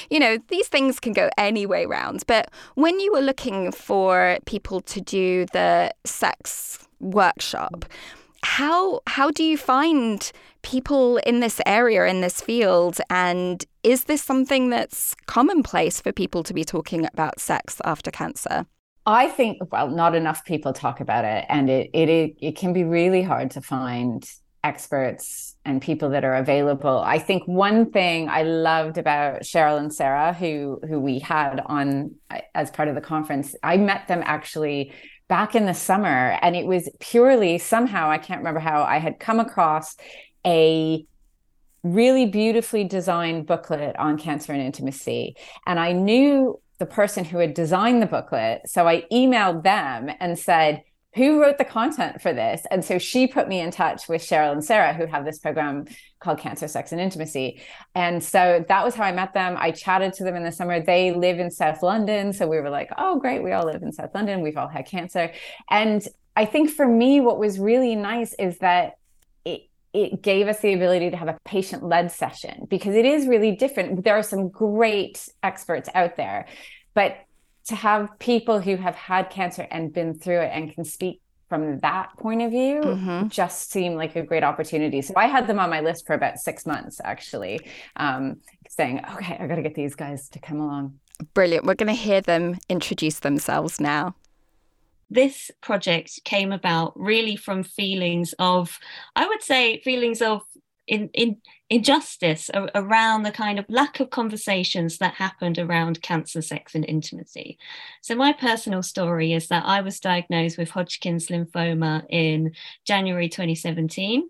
you 0.10 0.20
know, 0.20 0.38
these 0.50 0.68
things 0.68 1.00
can 1.00 1.14
go 1.14 1.30
any 1.38 1.66
way 1.66 1.86
round. 1.86 2.24
But 2.28 2.52
when 2.76 3.00
you 3.00 3.12
were 3.12 3.22
looking 3.22 3.72
for 3.72 4.38
people 4.46 4.82
to 4.82 5.02
do 5.02 5.46
the 5.54 5.94
sex 6.04 6.88
workshop, 7.00 7.86
how 8.44 9.02
how 9.08 9.32
do 9.32 9.44
you 9.44 9.58
find 9.58 10.32
people 10.62 11.18
in 11.18 11.40
this 11.40 11.60
area 11.66 12.06
in 12.06 12.22
this 12.22 12.42
field 12.42 13.00
and 13.10 13.66
is 13.84 14.06
this 14.06 14.22
something 14.22 14.70
that's 14.70 15.16
commonplace 15.28 16.02
for 16.02 16.12
people 16.12 16.44
to 16.44 16.54
be 16.54 16.64
talking 16.64 17.06
about 17.06 17.40
sex 17.40 17.82
after 17.86 18.12
cancer? 18.12 18.66
I 19.06 19.28
think 19.28 19.58
well, 19.72 19.90
not 19.90 20.16
enough 20.16 20.44
people 20.46 20.74
talk 20.74 21.00
about 21.00 21.26
it, 21.26 21.46
and 21.50 21.70
it 21.70 21.90
it 21.94 22.36
it 22.40 22.56
can 22.56 22.74
be 22.74 22.84
really 22.84 23.22
hard 23.22 23.52
to 23.52 23.62
find 23.62 24.28
experts 24.66 25.56
and 25.64 25.82
people 25.82 26.10
that 26.10 26.26
are 26.26 26.36
available. 26.36 26.98
I 27.06 27.20
think 27.20 27.44
one 27.48 27.92
thing 27.92 28.30
I 28.30 28.42
loved 28.42 28.98
about 28.98 29.44
Cheryl 29.44 29.78
and 29.78 29.94
Sarah, 29.94 30.34
who 30.34 30.80
who 30.88 31.00
we 31.00 31.20
had 31.20 31.62
on 31.66 32.16
uh, 32.32 32.40
as 32.56 32.72
part 32.72 32.90
of 32.90 32.96
the 32.96 33.02
conference, 33.02 33.56
I 33.64 33.78
met 33.78 34.08
them 34.08 34.22
actually 34.26 34.92
back 35.28 35.56
in 35.56 35.66
the 35.66 35.74
summer, 35.74 36.38
and 36.42 36.56
it 36.56 36.66
was 36.66 36.90
purely 37.00 37.58
somehow 37.60 38.10
I 38.10 38.18
can't 38.18 38.40
remember 38.40 38.60
how 38.60 38.84
I 38.84 38.98
had 38.98 39.20
come 39.20 39.40
across 39.40 39.96
a 40.46 41.06
really 41.84 42.26
beautifully 42.26 42.84
designed 42.84 43.46
booklet 43.46 43.96
on 43.98 44.18
cancer 44.18 44.52
and 44.52 44.62
intimacy, 44.62 45.36
and 45.68 45.80
I 45.80 45.92
knew 45.92 46.60
the 46.80 46.86
person 46.86 47.24
who 47.24 47.38
had 47.38 47.54
designed 47.54 48.02
the 48.02 48.08
booklet. 48.08 48.62
So 48.66 48.88
I 48.88 49.04
emailed 49.12 49.64
them 49.64 50.10
and 50.20 50.38
said, 50.38 50.84
who 51.16 51.42
wrote 51.42 51.58
the 51.58 51.66
content 51.66 52.22
for 52.22 52.34
this? 52.34 52.66
And 52.70 52.84
so 52.84 52.98
she 52.98 53.26
put 53.26 53.48
me 53.48 53.62
in 53.62 53.72
touch 53.72 54.10
with 54.10 54.22
Cheryl 54.22 54.52
and 54.52 54.64
Sarah, 54.64 54.94
who 54.94 55.06
have 55.06 55.24
this 55.24 55.40
program 55.40 55.86
called 56.20 56.40
Cancer, 56.40 56.68
Sex, 56.68 56.92
and 56.92 57.00
Intimacy. 57.00 57.62
And 57.94 58.22
so 58.22 58.66
that 58.68 58.84
was 58.84 58.96
how 58.96 59.06
I 59.06 59.14
met 59.14 59.34
them. 59.34 59.56
I 59.58 59.72
chatted 59.72 60.14
to 60.16 60.26
them 60.26 60.36
in 60.36 60.44
the 60.44 60.52
summer. 60.52 60.82
They 60.82 61.14
live 61.14 61.40
in 61.40 61.52
South 61.52 61.82
London. 61.82 62.34
So 62.34 62.48
we 62.48 62.60
were 62.60 62.70
like, 62.70 62.90
oh, 62.98 63.18
great. 63.20 63.42
We 63.42 63.54
all 63.54 63.66
live 63.66 63.82
in 63.82 63.94
South 63.94 64.14
London. 64.14 64.42
We've 64.42 64.58
all 64.58 64.68
had 64.68 64.86
cancer. 64.86 65.32
And 65.70 66.06
I 66.36 66.46
think 66.46 66.70
for 66.70 66.86
me, 66.86 67.22
what 67.22 67.40
was 67.40 67.60
really 67.60 67.96
nice 67.96 68.34
is 68.34 68.58
that 68.58 68.98
it, 69.46 69.70
it 69.94 70.22
gave 70.22 70.50
us 70.50 70.60
the 70.60 70.74
ability 70.74 71.12
to 71.12 71.18
have 71.18 71.30
a 71.30 71.38
patient 71.46 71.82
led 71.82 72.12
session 72.12 72.68
because 72.70 72.94
it 72.94 73.06
is 73.06 73.26
really 73.26 73.54
different. 73.54 74.04
There 74.04 74.18
are 74.18 74.24
some 74.24 74.50
great 74.50 75.30
experts 75.44 75.88
out 75.96 76.18
there, 76.18 76.48
but 76.94 77.25
to 77.66 77.76
have 77.76 78.18
people 78.20 78.60
who 78.60 78.76
have 78.76 78.96
had 78.96 79.30
cancer 79.30 79.68
and 79.72 79.94
been 79.94 80.14
through 80.14 80.40
it 80.40 80.52
and 80.54 80.74
can 80.74 80.86
speak 80.86 81.22
from 81.50 81.80
that 81.80 82.10
point 82.18 82.42
of 82.42 82.52
view 82.52 82.82
mm-hmm. 82.82 83.28
just 83.28 83.72
seemed 83.72 83.96
like 83.96 84.16
a 84.16 84.24
great 84.24 84.44
opportunity. 84.44 85.02
So 85.02 85.14
I 85.16 85.28
had 85.28 85.48
them 85.48 85.60
on 85.60 85.70
my 85.70 85.82
list 85.82 86.08
for 86.08 86.14
about 86.14 86.38
six 86.40 86.66
months 86.66 87.00
actually, 87.04 87.60
um, 87.96 88.38
saying, 88.70 89.02
okay, 89.14 89.38
I 89.40 89.48
got 89.48 89.56
to 89.56 89.62
get 89.62 89.76
these 89.76 89.96
guys 89.96 90.28
to 90.30 90.40
come 90.40 90.60
along. 90.60 91.00
Brilliant. 91.34 91.66
We're 91.66 91.76
going 91.76 91.88
to 91.88 91.94
hear 91.94 92.22
them 92.22 92.58
introduce 92.68 93.20
themselves 93.20 93.80
now 93.80 94.16
this 95.10 95.52
project 95.62 96.20
came 96.24 96.52
about 96.52 97.00
really 97.00 97.36
from 97.36 97.64
feelings 97.64 98.34
of, 98.40 98.80
I 99.16 99.28
would 99.28 99.44
say, 99.44 99.80
feelings 99.82 100.22
of 100.22 100.42
in, 100.88 101.10
in 101.14 101.38
injustice 101.70 102.52
around 102.76 103.24
the 103.24 103.32
kind 103.32 103.58
of 103.58 103.66
lack 103.70 104.00
of 104.00 104.12
conversations 104.12 105.00
that 105.00 105.16
happened 105.16 105.58
around 105.58 106.02
cancer, 106.02 106.42
sex, 106.42 106.76
and 106.76 106.86
intimacy. 106.86 107.58
So, 108.02 108.16
my 108.16 108.34
personal 108.34 108.84
story 108.84 109.34
is 109.34 109.48
that 109.48 109.66
I 109.66 109.82
was 109.82 110.00
diagnosed 110.00 110.58
with 110.58 110.70
Hodgkin's 110.70 111.28
lymphoma 111.28 112.06
in 112.10 112.54
January 112.86 113.30
2017 113.30 114.30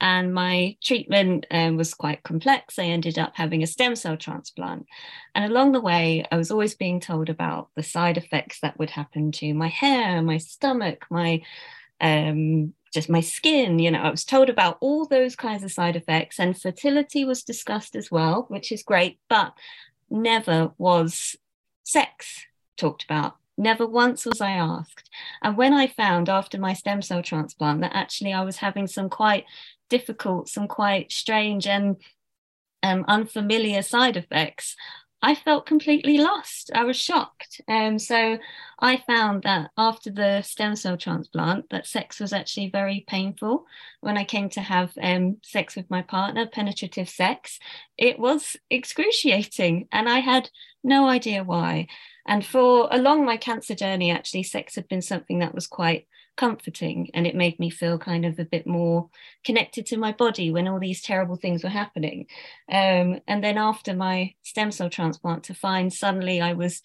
and 0.00 0.34
my 0.34 0.76
treatment 0.82 1.46
um, 1.50 1.76
was 1.76 1.94
quite 1.94 2.22
complex. 2.24 2.78
I 2.78 2.84
ended 2.84 3.18
up 3.18 3.32
having 3.34 3.62
a 3.62 3.66
stem 3.66 3.96
cell 3.96 4.16
transplant. 4.16 4.86
And 5.34 5.44
along 5.44 5.72
the 5.72 5.80
way, 5.80 6.24
I 6.30 6.36
was 6.36 6.50
always 6.50 6.74
being 6.74 7.00
told 7.00 7.30
about 7.30 7.70
the 7.76 7.82
side 7.82 8.18
effects 8.18 8.60
that 8.60 8.78
would 8.78 8.90
happen 8.90 9.32
to 9.32 9.54
my 9.54 9.68
hair, 9.68 10.20
my 10.20 10.38
stomach, 10.38 11.06
my 11.10 11.42
um, 12.00 12.74
just 12.94 13.10
my 13.10 13.20
skin. 13.20 13.78
You 13.78 13.90
know, 13.90 14.00
I 14.00 14.10
was 14.10 14.24
told 14.24 14.48
about 14.48 14.78
all 14.80 15.04
those 15.04 15.36
kinds 15.36 15.64
of 15.64 15.72
side 15.72 15.96
effects, 15.96 16.38
and 16.38 16.58
fertility 16.58 17.24
was 17.24 17.42
discussed 17.42 17.96
as 17.96 18.10
well, 18.10 18.46
which 18.48 18.72
is 18.72 18.82
great, 18.82 19.18
but 19.28 19.52
never 20.08 20.72
was 20.78 21.36
sex 21.82 22.46
talked 22.76 23.04
about. 23.04 23.36
Never 23.56 23.86
once 23.86 24.24
was 24.24 24.40
I 24.40 24.52
asked. 24.52 25.10
And 25.42 25.56
when 25.56 25.72
I 25.72 25.86
found 25.86 26.28
after 26.28 26.58
my 26.58 26.72
stem 26.72 27.02
cell 27.02 27.22
transplant 27.22 27.82
that 27.82 27.94
actually 27.94 28.32
I 28.32 28.42
was 28.42 28.56
having 28.56 28.86
some 28.86 29.08
quite 29.08 29.44
difficult, 29.88 30.48
some 30.48 30.66
quite 30.66 31.12
strange 31.12 31.66
and 31.66 31.96
um, 32.82 33.04
unfamiliar 33.06 33.82
side 33.82 34.16
effects, 34.16 34.76
I 35.24 35.34
felt 35.34 35.64
completely 35.64 36.18
lost. 36.18 36.70
I 36.74 36.84
was 36.84 36.98
shocked. 36.98 37.62
Um, 37.66 37.98
so 37.98 38.36
I 38.78 39.02
found 39.06 39.44
that 39.44 39.70
after 39.78 40.10
the 40.10 40.42
stem 40.42 40.76
cell 40.76 40.98
transplant, 40.98 41.70
that 41.70 41.86
sex 41.86 42.20
was 42.20 42.34
actually 42.34 42.68
very 42.68 43.06
painful. 43.08 43.64
When 44.02 44.18
I 44.18 44.24
came 44.24 44.50
to 44.50 44.60
have 44.60 44.92
um, 45.02 45.38
sex 45.42 45.76
with 45.76 45.88
my 45.88 46.02
partner, 46.02 46.46
penetrative 46.46 47.08
sex, 47.08 47.58
it 47.96 48.18
was 48.18 48.54
excruciating, 48.68 49.88
and 49.90 50.10
I 50.10 50.18
had 50.18 50.50
no 50.82 51.08
idea 51.08 51.42
why. 51.42 51.86
And 52.26 52.44
for 52.44 52.86
along 52.90 53.24
my 53.24 53.38
cancer 53.38 53.74
journey, 53.74 54.10
actually, 54.10 54.42
sex 54.42 54.74
had 54.74 54.88
been 54.88 55.00
something 55.00 55.38
that 55.38 55.54
was 55.54 55.66
quite 55.66 56.06
comforting 56.36 57.10
and 57.14 57.26
it 57.26 57.34
made 57.34 57.58
me 57.58 57.70
feel 57.70 57.98
kind 57.98 58.24
of 58.24 58.38
a 58.38 58.44
bit 58.44 58.66
more 58.66 59.08
connected 59.44 59.86
to 59.86 59.96
my 59.96 60.12
body 60.12 60.50
when 60.50 60.68
all 60.68 60.80
these 60.80 61.02
terrible 61.02 61.36
things 61.36 61.62
were 61.62 61.70
happening. 61.70 62.26
Um, 62.68 63.20
and 63.26 63.42
then 63.42 63.58
after 63.58 63.94
my 63.94 64.34
stem 64.42 64.70
cell 64.72 64.90
transplant 64.90 65.44
to 65.44 65.54
find 65.54 65.92
suddenly 65.92 66.40
i 66.40 66.52
was 66.52 66.82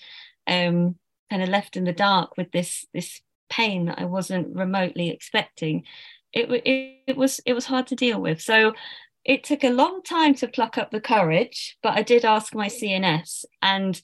um, 0.48 0.96
kind 1.30 1.44
of 1.44 1.50
left 1.50 1.78
in 1.78 1.84
the 1.84 1.94
dark 1.94 2.38
with 2.38 2.52
this 2.52 2.86
this 2.94 3.22
pain 3.50 3.86
that 3.86 4.00
i 4.00 4.06
wasn't 4.06 4.56
remotely 4.56 5.10
expecting 5.10 5.84
it, 6.34 6.52
it, 6.52 7.02
it 7.08 7.18
was 7.18 7.40
it 7.46 7.54
was 7.54 7.66
hard 7.66 7.88
to 7.88 7.96
deal 7.96 8.22
with. 8.22 8.40
So 8.42 8.74
it 9.26 9.44
took 9.44 9.64
a 9.64 9.70
long 9.70 10.02
time 10.02 10.34
to 10.34 10.48
pluck 10.48 10.78
up 10.78 10.92
the 10.92 11.02
courage 11.02 11.78
but 11.84 11.98
i 11.98 12.02
did 12.02 12.24
ask 12.24 12.56
my 12.56 12.68
cns 12.68 13.44
and 13.62 14.02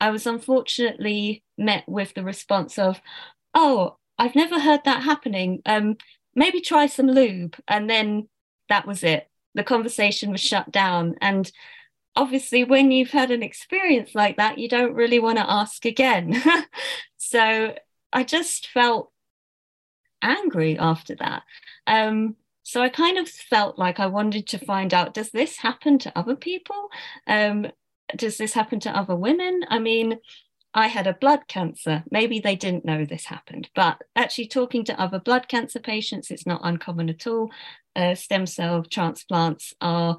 i 0.00 0.10
was 0.10 0.26
unfortunately 0.26 1.42
met 1.58 1.84
with 1.88 2.14
the 2.14 2.22
response 2.22 2.78
of 2.78 3.00
oh 3.54 3.96
I've 4.18 4.34
never 4.34 4.60
heard 4.60 4.80
that 4.84 5.02
happening. 5.02 5.62
Um, 5.66 5.96
maybe 6.34 6.60
try 6.60 6.86
some 6.86 7.08
lube. 7.08 7.56
And 7.68 7.88
then 7.88 8.28
that 8.68 8.86
was 8.86 9.02
it. 9.02 9.28
The 9.54 9.64
conversation 9.64 10.30
was 10.30 10.40
shut 10.40 10.70
down. 10.70 11.16
And 11.20 11.50
obviously, 12.16 12.64
when 12.64 12.90
you've 12.90 13.10
had 13.10 13.30
an 13.30 13.42
experience 13.42 14.14
like 14.14 14.36
that, 14.36 14.58
you 14.58 14.68
don't 14.68 14.94
really 14.94 15.18
want 15.18 15.38
to 15.38 15.50
ask 15.50 15.84
again. 15.84 16.42
so 17.16 17.74
I 18.12 18.24
just 18.24 18.68
felt 18.68 19.10
angry 20.22 20.78
after 20.78 21.14
that. 21.16 21.42
Um, 21.86 22.36
so 22.62 22.80
I 22.80 22.88
kind 22.88 23.18
of 23.18 23.28
felt 23.28 23.78
like 23.78 23.98
I 23.98 24.06
wanted 24.06 24.46
to 24.48 24.58
find 24.58 24.94
out 24.94 25.14
does 25.14 25.30
this 25.30 25.56
happen 25.56 25.98
to 26.00 26.18
other 26.18 26.36
people? 26.36 26.88
Um, 27.26 27.66
does 28.16 28.38
this 28.38 28.52
happen 28.52 28.80
to 28.80 28.96
other 28.96 29.16
women? 29.16 29.62
I 29.68 29.78
mean, 29.78 30.18
I 30.74 30.86
had 30.86 31.06
a 31.06 31.14
blood 31.14 31.46
cancer. 31.48 32.02
Maybe 32.10 32.40
they 32.40 32.56
didn't 32.56 32.84
know 32.84 33.04
this 33.04 33.26
happened, 33.26 33.68
but 33.74 34.00
actually 34.16 34.48
talking 34.48 34.84
to 34.84 35.00
other 35.00 35.18
blood 35.18 35.48
cancer 35.48 35.80
patients, 35.80 36.30
it's 36.30 36.46
not 36.46 36.62
uncommon 36.64 37.10
at 37.10 37.26
all. 37.26 37.50
Uh, 37.94 38.14
stem 38.14 38.46
cell 38.46 38.82
transplants 38.82 39.74
are, 39.80 40.18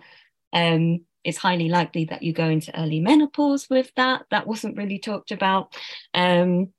um, 0.54 1.02
it's 1.24 1.40
highly 1.40 1.70
likely 1.70 2.06
that 2.06 2.22
you 2.22 2.34
go 2.34 2.48
into 2.50 2.78
early 2.80 3.00
menopause 3.00 3.68
with 3.70 3.92
that. 3.96 4.26
That 4.30 4.46
wasn't 4.46 4.78
really 4.78 5.00
talked 5.00 5.32
about. 5.32 5.76
Um, 6.14 6.74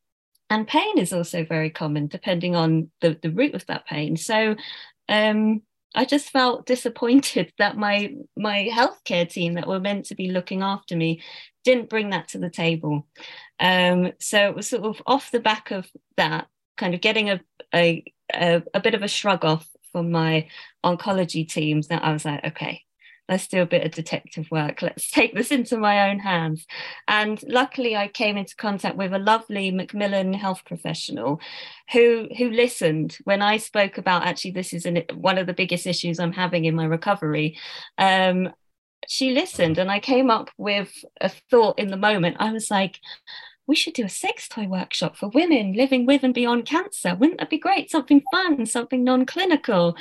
and 0.51 0.69
pain 0.69 0.99
is 0.99 1.13
also 1.13 1.45
very 1.45 1.71
common 1.71 2.07
depending 2.07 2.55
on 2.55 2.91
the, 3.01 3.19
the 3.21 3.31
root 3.31 3.55
of 3.55 3.67
that 3.67 3.87
pain. 3.87 4.17
So 4.17 4.55
um, 5.09 5.63
I 5.95 6.05
just 6.05 6.31
felt 6.31 6.67
disappointed 6.75 7.53
that 7.59 7.77
my 7.77 8.15
my 8.37 8.69
healthcare 8.73 9.29
team 9.29 9.55
that 9.55 9.67
were 9.67 9.81
meant 9.81 10.07
to 10.07 10.15
be 10.15 10.31
looking 10.31 10.63
after 10.63 10.97
me 10.97 11.23
didn't 11.65 11.89
bring 11.89 12.11
that 12.11 12.29
to 12.29 12.39
the 12.39 12.51
table. 12.51 13.07
Um, 13.61 14.13
so 14.21 14.49
it 14.49 14.57
was 14.57 14.69
sort 14.69 14.85
of 14.85 15.03
off 15.07 15.31
the 15.31 15.41
back 15.41 15.71
of 15.71 15.89
that, 16.17 16.49
kind 16.77 16.95
of 16.95 17.01
getting 17.01 17.31
a 17.31 17.41
a, 17.75 18.05
a, 18.33 18.63
a 18.73 18.81
bit 18.81 18.95
of 18.95 19.03
a 19.03 19.09
shrug 19.09 19.45
off 19.45 19.69
from 19.93 20.11
my 20.11 20.49
oncology 20.85 21.49
teams 21.49 21.89
that 21.89 22.05
I 22.05 22.13
was 22.13 22.25
like, 22.25 22.45
okay, 22.45 22.83
let's 23.29 23.49
do 23.49 23.63
a 23.63 23.67
bit 23.67 23.85
of 23.85 23.93
detective 23.93 24.51
work. 24.51 24.83
Let's 24.83 25.11
take 25.11 25.35
this 25.35 25.51
into 25.51 25.77
my 25.77 26.11
own 26.11 26.19
hands. 26.19 26.67
And 27.09 27.43
luckily, 27.47 27.97
I 27.97 28.09
came 28.09 28.37
into 28.37 28.57
contact 28.57 28.97
with 28.97 29.13
a 29.13 29.19
lovely 29.19 29.71
Macmillan 29.71 30.35
health 30.35 30.63
professional 30.65 31.41
who 31.93 32.29
who 32.37 32.51
listened 32.51 33.19
when 33.25 33.43
I 33.43 33.57
spoke 33.59 33.99
about 33.99 34.27
actually 34.27 34.53
this 34.53 34.73
is 34.73 34.87
an, 34.87 35.03
one 35.15 35.39
of 35.39 35.47
the 35.47 35.55
biggest 35.55 35.87
issues 35.87 36.19
I'm 36.19 36.33
having 36.33 36.65
in 36.65 36.75
my 36.75 36.85
recovery. 36.85 37.59
Um, 37.99 38.51
she 39.09 39.33
listened, 39.33 39.79
and 39.79 39.91
I 39.91 40.01
came 40.01 40.31
up 40.31 40.51
with 40.59 40.93
a 41.21 41.29
thought 41.51 41.79
in 41.79 41.89
the 41.89 41.97
moment. 41.97 42.37
I 42.41 42.53
was 42.53 42.71
like. 42.71 43.01
We 43.67 43.77
should 43.77 43.95
do 43.95 44.05
a 44.05 44.11
sex 44.11 44.47
toy 44.47 44.67
workshop 44.67 45.17
for 45.17 45.31
women 45.31 45.73
living 45.73 46.05
with 46.05 46.23
and 46.23 46.35
beyond 46.35 46.67
cancer. 46.67 47.15
Wouldn't 47.15 47.41
that 47.41 47.49
be 47.49 47.57
great? 47.57 47.91
Something 47.91 48.23
fun, 48.31 48.67
something 48.67 49.03
non 49.03 49.25
clinical. 49.25 49.97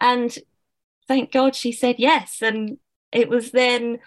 And 0.00 0.34
thank 1.08 1.30
God 1.30 1.54
she 1.54 1.72
said 1.72 1.96
yes. 1.98 2.40
And 2.40 2.78
it 3.12 3.28
was 3.28 3.50
then 3.50 3.98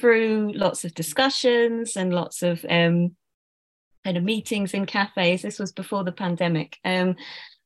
through 0.00 0.52
lots 0.54 0.84
of 0.84 0.94
discussions 0.94 1.96
and 1.96 2.14
lots 2.14 2.42
of 2.42 2.64
um, 2.70 3.16
kind 4.04 4.16
of 4.16 4.24
meetings 4.24 4.74
in 4.74 4.86
cafes. 4.86 5.42
This 5.42 5.58
was 5.58 5.72
before 5.72 6.04
the 6.04 6.12
pandemic. 6.12 6.78
Um, 6.84 7.16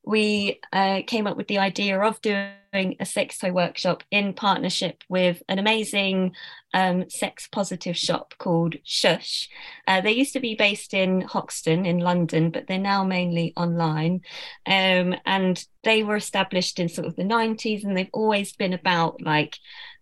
we 0.05 0.59
uh, 0.73 1.01
came 1.07 1.27
up 1.27 1.37
with 1.37 1.47
the 1.47 1.59
idea 1.59 1.99
of 1.99 2.19
doing 2.21 2.51
a 2.73 3.05
sex 3.05 3.37
toy 3.37 3.51
workshop 3.51 4.03
in 4.09 4.33
partnership 4.33 5.03
with 5.07 5.43
an 5.47 5.59
amazing 5.59 6.35
um, 6.73 7.07
sex 7.09 7.47
positive 7.47 7.95
shop 7.95 8.33
called 8.39 8.75
Shush. 8.83 9.47
Uh, 9.87 10.01
they 10.01 10.11
used 10.11 10.33
to 10.33 10.39
be 10.39 10.55
based 10.55 10.93
in 10.93 11.21
Hoxton 11.21 11.85
in 11.85 11.99
London, 11.99 12.49
but 12.49 12.67
they're 12.67 12.79
now 12.79 13.03
mainly 13.03 13.53
online. 13.55 14.21
Um, 14.65 15.15
and 15.25 15.63
they 15.83 16.03
were 16.03 16.15
established 16.15 16.79
in 16.79 16.89
sort 16.89 17.07
of 17.07 17.15
the 17.15 17.23
90s, 17.23 17.83
and 17.83 17.95
they've 17.95 18.09
always 18.11 18.53
been 18.53 18.73
about 18.73 19.21
like 19.21 19.57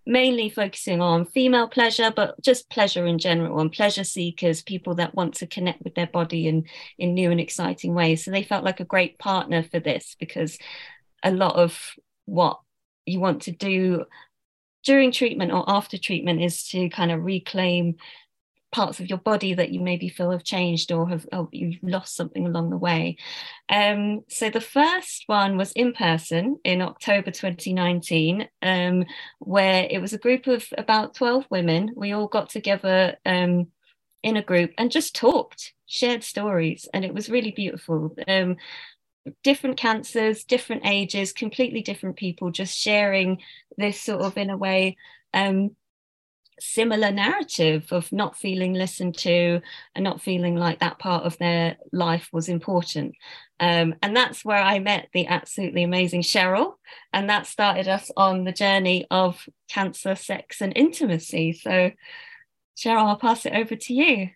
mainly 0.06 0.50
focusing 0.50 1.02
on 1.02 1.26
female 1.26 1.68
pleasure, 1.68 2.12
but 2.16 2.42
just 2.42 2.70
pleasure 2.70 3.06
in 3.06 3.20
general 3.20 3.60
and 3.60 3.72
pleasure 3.72 4.04
seekers, 4.04 4.64
people 4.64 4.96
that 4.96 5.14
want 5.14 5.36
to 5.36 5.48
connect 5.48 5.84
with 5.84 5.94
their 5.96 6.08
body 6.08 6.48
in, 6.48 6.66
in 6.98 7.14
new 7.14 7.32
and 7.32 7.40
exciting 7.40 7.94
ways. 7.94 8.26
So 8.26 8.32
they 8.32 8.44
felt 8.44 8.64
like 8.64 8.80
a 8.80 8.86
great 8.86 9.20
partner 9.20 9.62
for 9.62 9.80
this 9.80 10.16
because 10.20 10.58
a 11.24 11.32
lot 11.32 11.56
of 11.56 11.96
what 12.32 12.60
you 13.06 13.20
want 13.20 13.44
to 13.44 13.52
do 13.52 14.06
during 14.84 15.12
treatment 15.12 15.52
or 15.52 15.64
after 15.68 15.98
treatment 15.98 16.42
is 16.42 16.68
to 16.70 16.90
kind 16.90 17.12
of 17.12 17.24
reclaim 17.24 17.96
parts 18.72 19.02
of 19.02 19.10
your 19.10 19.18
body 19.18 19.54
that 19.54 19.72
you 19.72 19.82
maybe 19.82 20.08
feel 20.08 20.32
have 20.32 20.46
changed 20.46 20.92
or 20.94 21.08
have 21.10 21.28
oh, 21.34 21.50
you've 21.52 21.78
lost 21.84 22.16
something 22.16 22.48
along 22.48 22.70
the 22.70 22.78
way. 22.78 23.18
Um, 23.70 24.22
so 24.30 24.50
the 24.50 24.62
first 24.62 25.24
one 25.28 25.58
was 25.58 25.74
in 25.74 25.94
person 25.94 26.58
in 26.64 26.82
October 26.82 27.32
2019, 27.32 28.48
um, 28.62 29.06
where 29.40 29.88
it 29.90 30.00
was 30.00 30.14
a 30.14 30.18
group 30.18 30.48
of 30.48 30.66
about 30.78 31.16
12 31.16 31.46
women. 31.50 31.92
We 31.96 32.14
all 32.14 32.28
got 32.28 32.50
together 32.50 33.18
um, 33.26 33.68
in 34.24 34.38
a 34.38 34.44
group 34.44 34.72
and 34.78 34.90
just 34.90 35.16
talked, 35.16 35.74
shared 35.86 36.24
stories, 36.24 36.88
and 36.94 37.04
it 37.04 37.14
was 37.14 37.30
really 37.30 37.52
beautiful. 37.52 38.16
Different 39.44 39.78
cancers, 39.78 40.44
different 40.44 40.84
ages, 40.86 41.34
completely 41.34 41.82
different 41.82 42.16
people, 42.16 42.52
just 42.52 42.78
sharing 42.78 43.40
this 43.78 44.02
sort 44.02 44.22
of 44.22 44.38
in 44.38 44.50
a 44.50 44.58
way 44.58 44.98
um, 45.34 45.76
similar 46.62 47.12
narrative 47.12 47.92
of 47.92 48.12
not 48.12 48.38
feeling 48.38 48.74
listened 48.74 49.18
to 49.18 49.60
and 49.96 50.04
not 50.04 50.22
feeling 50.22 50.56
like 50.56 50.80
that 50.80 51.00
part 51.00 51.24
of 51.26 51.38
their 51.40 51.78
life 51.92 52.30
was 52.32 52.48
important. 52.48 53.16
Um, 53.60 53.96
and 54.02 54.16
that's 54.16 54.46
where 54.46 54.62
I 54.62 54.80
met 54.80 55.10
the 55.14 55.28
absolutely 55.28 55.84
amazing 55.84 56.22
Cheryl. 56.22 56.76
And 57.14 57.30
that 57.30 57.48
started 57.48 57.88
us 57.88 58.12
on 58.16 58.44
the 58.44 58.52
journey 58.52 59.08
of 59.10 59.48
cancer, 59.70 60.16
sex, 60.16 60.62
and 60.62 60.72
intimacy. 60.76 61.54
So, 61.54 61.92
Cheryl, 62.78 63.08
I'll 63.08 63.18
pass 63.18 63.46
it 63.46 63.54
over 63.54 63.76
to 63.76 63.94
you. 63.94 64.30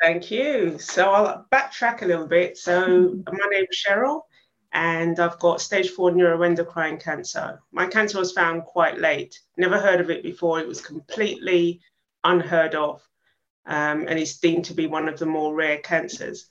Thank 0.00 0.30
you. 0.30 0.78
So 0.78 1.10
I'll 1.10 1.46
backtrack 1.52 2.02
a 2.02 2.06
little 2.06 2.26
bit. 2.26 2.56
So 2.56 3.22
my 3.30 3.46
name 3.50 3.66
is 3.70 3.84
Cheryl 3.86 4.22
and 4.72 5.18
I've 5.18 5.38
got 5.38 5.60
stage 5.60 5.90
four 5.90 6.10
neuroendocrine 6.10 7.00
cancer. 7.00 7.60
My 7.72 7.86
cancer 7.86 8.18
was 8.18 8.32
found 8.32 8.64
quite 8.64 8.98
late. 8.98 9.38
Never 9.56 9.78
heard 9.78 10.00
of 10.00 10.10
it 10.10 10.22
before. 10.22 10.60
It 10.60 10.68
was 10.68 10.80
completely 10.80 11.80
unheard 12.24 12.74
of, 12.74 13.02
um, 13.66 14.06
and 14.08 14.18
it's 14.18 14.38
deemed 14.38 14.64
to 14.66 14.74
be 14.74 14.86
one 14.86 15.08
of 15.08 15.18
the 15.18 15.26
more 15.26 15.54
rare 15.54 15.78
cancers. 15.78 16.48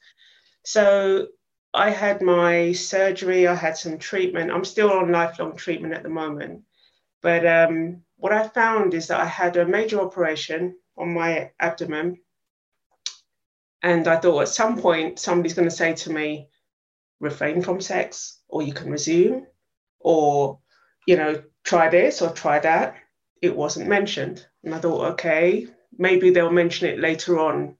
So 0.63 1.27
I 1.73 1.89
had 1.91 2.21
my 2.21 2.73
surgery. 2.73 3.47
I 3.47 3.55
had 3.55 3.77
some 3.77 3.97
treatment. 3.97 4.51
I'm 4.51 4.65
still 4.65 4.91
on 4.91 5.11
lifelong 5.11 5.55
treatment 5.55 5.93
at 5.93 6.03
the 6.03 6.09
moment. 6.09 6.63
But 7.21 7.45
um, 7.47 8.03
what 8.17 8.33
I 8.33 8.47
found 8.47 8.93
is 8.93 9.07
that 9.07 9.19
I 9.19 9.25
had 9.25 9.57
a 9.57 9.65
major 9.65 9.99
operation 10.01 10.75
on 10.97 11.13
my 11.13 11.51
abdomen. 11.59 12.19
And 13.81 14.07
I 14.07 14.17
thought 14.17 14.41
at 14.41 14.49
some 14.49 14.77
point 14.77 15.19
somebody's 15.19 15.53
going 15.53 15.69
to 15.69 15.75
say 15.75 15.93
to 15.93 16.11
me, 16.11 16.49
refrain 17.19 17.61
from 17.61 17.81
sex 17.81 18.39
or 18.47 18.61
you 18.61 18.73
can 18.73 18.89
resume 18.89 19.45
or 19.99 20.59
you 21.05 21.17
know 21.17 21.41
try 21.63 21.89
this 21.89 22.21
or 22.21 22.31
try 22.31 22.59
that. 22.59 22.95
It 23.41 23.55
wasn't 23.55 23.87
mentioned. 23.87 24.45
And 24.63 24.73
i 24.75 24.79
thought 24.79 25.11
okay 25.13 25.67
maybe 25.97 26.29
they'll 26.29 26.51
mention 26.51 26.87
it 26.89 26.99
later 26.99 27.39
on. 27.39 27.75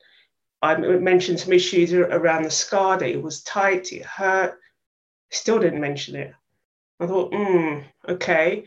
I 0.62 0.76
mentioned 0.76 1.40
some 1.40 1.54
issues 1.54 1.94
around 1.94 2.44
the 2.44 2.52
scar 2.52 2.98
that 2.98 3.10
it 3.10 3.22
was 3.22 3.44
tight 3.44 3.94
it 3.94 4.06
hurt. 4.06 4.60
Still 5.32 5.60
didn't 5.60 5.80
mention 5.80 6.16
it. 6.16 6.34
I 7.00 7.08
thought 7.08 7.34
hmm 7.34 7.80
okay. 8.08 8.66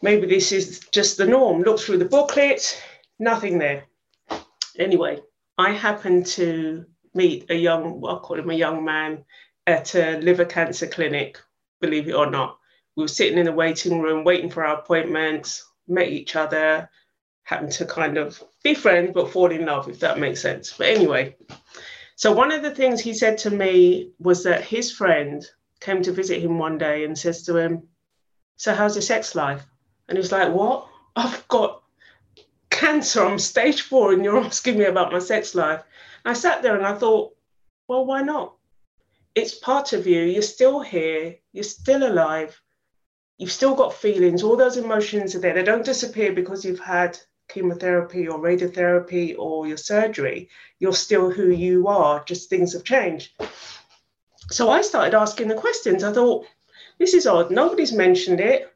Maybe 0.00 0.26
this 0.26 0.50
is 0.52 0.80
just 0.90 1.16
the 1.16 1.26
norm. 1.26 1.62
Look 1.62 1.78
through 1.78 1.98
the 1.98 2.04
booklet 2.04 2.82
nothing 3.18 3.58
there. 3.58 3.84
Anyway 4.78 5.20
i 5.66 5.70
happened 5.70 6.24
to 6.26 6.84
meet 7.14 7.50
a 7.50 7.54
young 7.54 8.00
well, 8.00 8.12
i'll 8.12 8.20
call 8.20 8.38
him 8.38 8.50
a 8.50 8.62
young 8.64 8.84
man 8.84 9.24
at 9.66 9.94
a 9.94 10.18
liver 10.18 10.44
cancer 10.44 10.86
clinic, 10.86 11.38
believe 11.80 12.08
it 12.08 12.14
or 12.14 12.30
not. 12.30 12.58
We 12.96 13.04
were 13.04 13.08
sitting 13.08 13.38
in 13.38 13.46
the 13.46 13.52
waiting 13.52 14.00
room, 14.00 14.24
waiting 14.24 14.50
for 14.50 14.64
our 14.64 14.78
appointments, 14.78 15.64
met 15.88 16.08
each 16.08 16.36
other, 16.36 16.88
happened 17.44 17.72
to 17.72 17.86
kind 17.86 18.18
of 18.18 18.42
be 18.62 18.74
friends, 18.74 19.12
but 19.14 19.30
fall 19.30 19.50
in 19.50 19.66
love, 19.66 19.88
if 19.88 20.00
that 20.00 20.18
makes 20.18 20.42
sense. 20.42 20.74
But 20.76 20.88
anyway, 20.88 21.36
so 22.16 22.32
one 22.32 22.52
of 22.52 22.62
the 22.62 22.74
things 22.74 23.00
he 23.00 23.14
said 23.14 23.38
to 23.38 23.50
me 23.50 24.10
was 24.18 24.44
that 24.44 24.64
his 24.64 24.92
friend 24.92 25.44
came 25.80 26.02
to 26.02 26.12
visit 26.12 26.42
him 26.42 26.58
one 26.58 26.78
day 26.78 27.04
and 27.04 27.18
says 27.18 27.42
to 27.44 27.56
him, 27.56 27.88
So, 28.56 28.74
how's 28.74 28.94
your 28.94 29.02
sex 29.02 29.34
life? 29.34 29.64
And 30.08 30.18
he's 30.18 30.32
like, 30.32 30.52
What? 30.52 30.88
I've 31.16 31.46
got 31.48 31.81
cancer. 32.82 33.24
I'm 33.24 33.38
stage 33.38 33.82
four, 33.82 34.12
and 34.12 34.24
you're 34.24 34.38
asking 34.38 34.78
me 34.78 34.86
about 34.86 35.12
my 35.12 35.20
sex 35.20 35.54
life. 35.54 35.82
And 36.24 36.32
I 36.32 36.34
sat 36.34 36.62
there 36.62 36.76
and 36.76 36.86
I 36.86 36.94
thought, 36.94 37.34
Well, 37.88 38.04
why 38.04 38.22
not? 38.22 38.54
it's 39.34 39.54
part 39.54 39.94
of 39.94 40.06
you. 40.06 40.20
You're 40.20 40.42
still 40.42 40.80
here. 40.80 41.36
You're 41.52 41.64
still 41.64 42.06
alive. 42.06 42.60
You've 43.38 43.52
still 43.52 43.74
got 43.74 43.94
feelings. 43.94 44.42
All 44.42 44.56
those 44.56 44.76
emotions 44.76 45.34
are 45.34 45.38
there. 45.38 45.54
They 45.54 45.62
don't 45.62 45.84
disappear 45.84 46.32
because 46.32 46.64
you've 46.64 46.80
had 46.80 47.18
chemotherapy 47.48 48.28
or 48.28 48.38
radiotherapy 48.38 49.34
or 49.38 49.66
your 49.66 49.78
surgery. 49.78 50.50
You're 50.78 50.92
still 50.92 51.30
who 51.30 51.50
you 51.50 51.88
are, 51.88 52.22
just 52.24 52.50
things 52.50 52.72
have 52.74 52.84
changed. 52.84 53.30
So 54.50 54.68
I 54.68 54.82
started 54.82 55.14
asking 55.14 55.48
the 55.48 55.54
questions. 55.54 56.04
I 56.04 56.12
thought, 56.12 56.46
this 56.98 57.14
is 57.14 57.26
odd. 57.26 57.50
Nobody's 57.50 57.92
mentioned 57.92 58.40
it. 58.40 58.71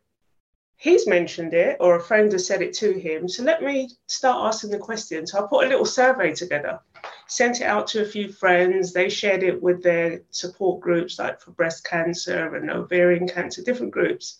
He's 0.76 1.06
mentioned 1.06 1.54
it, 1.54 1.78
or 1.80 1.96
a 1.96 2.02
friend 2.02 2.30
has 2.32 2.46
said 2.46 2.62
it 2.62 2.74
to 2.74 2.92
him. 2.92 3.28
So 3.28 3.42
let 3.42 3.62
me 3.62 3.90
start 4.06 4.54
asking 4.54 4.70
the 4.70 4.78
questions. 4.78 5.32
So 5.32 5.42
I 5.42 5.48
put 5.48 5.64
a 5.64 5.68
little 5.68 5.86
survey 5.86 6.34
together 6.34 6.80
sent 7.26 7.60
it 7.60 7.64
out 7.64 7.86
to 7.88 8.02
a 8.02 8.06
few 8.06 8.32
friends. 8.32 8.92
They 8.92 9.08
shared 9.08 9.42
it 9.42 9.60
with 9.60 9.82
their 9.82 10.22
support 10.30 10.80
groups, 10.80 11.18
like 11.18 11.40
for 11.40 11.50
breast 11.52 11.84
cancer 11.84 12.54
and 12.54 12.70
ovarian 12.70 13.28
cancer, 13.28 13.62
different 13.62 13.92
groups. 13.92 14.38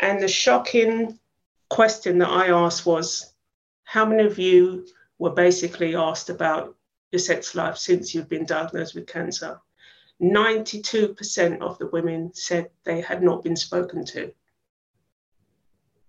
And 0.00 0.20
the 0.20 0.28
shocking 0.28 1.18
question 1.68 2.18
that 2.18 2.30
I 2.30 2.48
asked 2.48 2.86
was 2.86 3.34
how 3.84 4.06
many 4.06 4.24
of 4.24 4.38
you 4.38 4.86
were 5.18 5.30
basically 5.30 5.94
asked 5.94 6.30
about 6.30 6.74
your 7.10 7.20
sex 7.20 7.54
life 7.54 7.76
since 7.76 8.14
you've 8.14 8.28
been 8.28 8.46
diagnosed 8.46 8.94
with 8.94 9.06
cancer? 9.06 9.60
92% 10.20 11.60
of 11.60 11.78
the 11.78 11.86
women 11.88 12.32
said 12.34 12.70
they 12.84 13.00
had 13.00 13.22
not 13.22 13.42
been 13.42 13.56
spoken 13.56 14.04
to. 14.04 14.32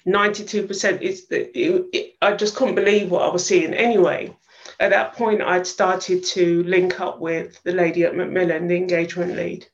92% 0.08 1.02
is 1.02 1.28
it, 1.30 1.52
it, 1.54 2.16
I 2.22 2.34
just 2.34 2.56
couldn't 2.56 2.76
believe 2.76 3.12
what 3.12 3.24
I 3.24 3.30
was 3.30 3.46
seeing 3.46 3.74
anyway 3.74 4.36
at 4.80 4.92
that 4.92 5.14
point, 5.14 5.42
I'd 5.42 5.68
started 5.68 6.24
to 6.24 6.64
link 6.64 7.02
up 7.02 7.20
with 7.20 7.62
the 7.64 7.74
lady 7.74 8.06
at 8.06 8.16
Macmillan, 8.16 8.68
the 8.68 8.78
engagement 8.78 9.36
lead. 9.36 9.68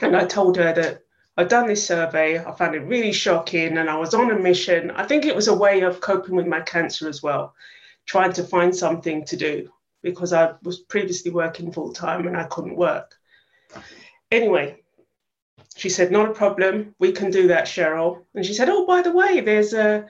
And 0.00 0.16
I 0.16 0.24
told 0.24 0.56
her 0.56 0.72
that 0.72 1.02
I'd 1.36 1.48
done 1.48 1.66
this 1.66 1.86
survey, 1.86 2.38
I 2.38 2.50
found 2.52 2.74
it 2.74 2.80
really 2.80 3.12
shocking, 3.12 3.76
and 3.76 3.90
I 3.90 3.96
was 3.96 4.14
on 4.14 4.30
a 4.30 4.38
mission. 4.38 4.90
I 4.92 5.04
think 5.04 5.26
it 5.26 5.36
was 5.36 5.48
a 5.48 5.54
way 5.54 5.82
of 5.82 6.00
coping 6.00 6.34
with 6.34 6.46
my 6.46 6.60
cancer 6.60 7.08
as 7.08 7.22
well, 7.22 7.54
trying 8.06 8.32
to 8.34 8.42
find 8.42 8.74
something 8.74 9.24
to 9.26 9.36
do 9.36 9.70
because 10.02 10.32
I 10.32 10.54
was 10.62 10.78
previously 10.78 11.30
working 11.30 11.72
full 11.72 11.92
time 11.92 12.26
and 12.26 12.36
I 12.36 12.44
couldn't 12.44 12.76
work. 12.76 13.14
Anyway, 14.30 14.82
she 15.76 15.88
said, 15.88 16.10
Not 16.10 16.30
a 16.30 16.34
problem, 16.34 16.94
we 16.98 17.12
can 17.12 17.30
do 17.30 17.48
that, 17.48 17.66
Cheryl. 17.66 18.22
And 18.34 18.44
she 18.44 18.54
said, 18.54 18.68
Oh, 18.68 18.86
by 18.86 19.02
the 19.02 19.12
way, 19.12 19.40
there's 19.40 19.74
a 19.74 20.06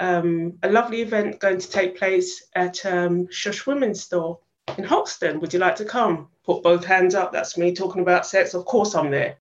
um, 0.00 0.54
a 0.62 0.70
lovely 0.70 1.02
event 1.02 1.40
going 1.40 1.58
to 1.58 1.70
take 1.70 1.98
place 1.98 2.42
at 2.54 2.84
um, 2.86 3.30
Shush 3.30 3.66
Women's 3.66 4.02
Store 4.02 4.38
in 4.78 4.84
Hoxton. 4.84 5.40
Would 5.40 5.52
you 5.52 5.58
like 5.58 5.76
to 5.76 5.84
come? 5.84 6.28
Put 6.44 6.62
both 6.62 6.84
hands 6.84 7.14
up. 7.14 7.32
That's 7.32 7.58
me 7.58 7.74
talking 7.74 8.00
about 8.00 8.26
sex. 8.26 8.54
Of 8.54 8.64
course, 8.64 8.94
I'm 8.94 9.10
there. 9.10 9.36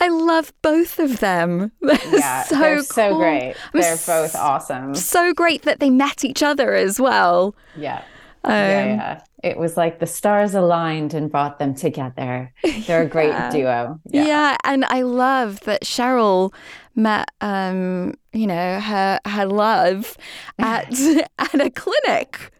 I 0.00 0.08
love 0.08 0.52
both 0.62 0.98
of 0.98 1.20
them. 1.20 1.72
They're 1.82 1.98
yeah, 2.10 2.44
so 2.44 2.58
they're 2.58 2.76
cool. 2.76 2.84
so 2.84 3.16
great. 3.16 3.56
They're 3.74 3.96
both 3.96 4.34
awesome. 4.34 4.94
So 4.94 5.34
great 5.34 5.62
that 5.62 5.80
they 5.80 5.90
met 5.90 6.24
each 6.24 6.42
other 6.42 6.74
as 6.74 6.98
well. 7.00 7.54
Yeah. 7.76 8.02
Um, 8.44 8.54
yeah, 8.54 8.84
yeah. 8.86 9.20
It 9.42 9.56
was 9.58 9.76
like 9.76 9.98
the 10.00 10.06
stars 10.06 10.54
aligned 10.54 11.14
and 11.14 11.30
brought 11.30 11.58
them 11.58 11.74
together. 11.74 12.52
They're 12.86 13.02
a 13.02 13.08
great 13.08 13.30
Yeah. 13.30 13.50
duo. 13.50 14.00
Yeah. 14.10 14.56
and 14.64 14.84
I 14.86 15.02
love 15.02 15.60
that 15.60 15.82
Cheryl 15.82 16.52
met, 16.94 17.28
um, 17.40 18.14
you 18.32 18.46
know, 18.46 18.80
her 18.80 19.20
her 19.26 19.46
love 19.46 20.16
at 20.58 20.90
at 21.38 21.60
a 21.60 21.70
clinic. 21.70 22.50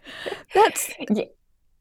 That's 0.54 0.90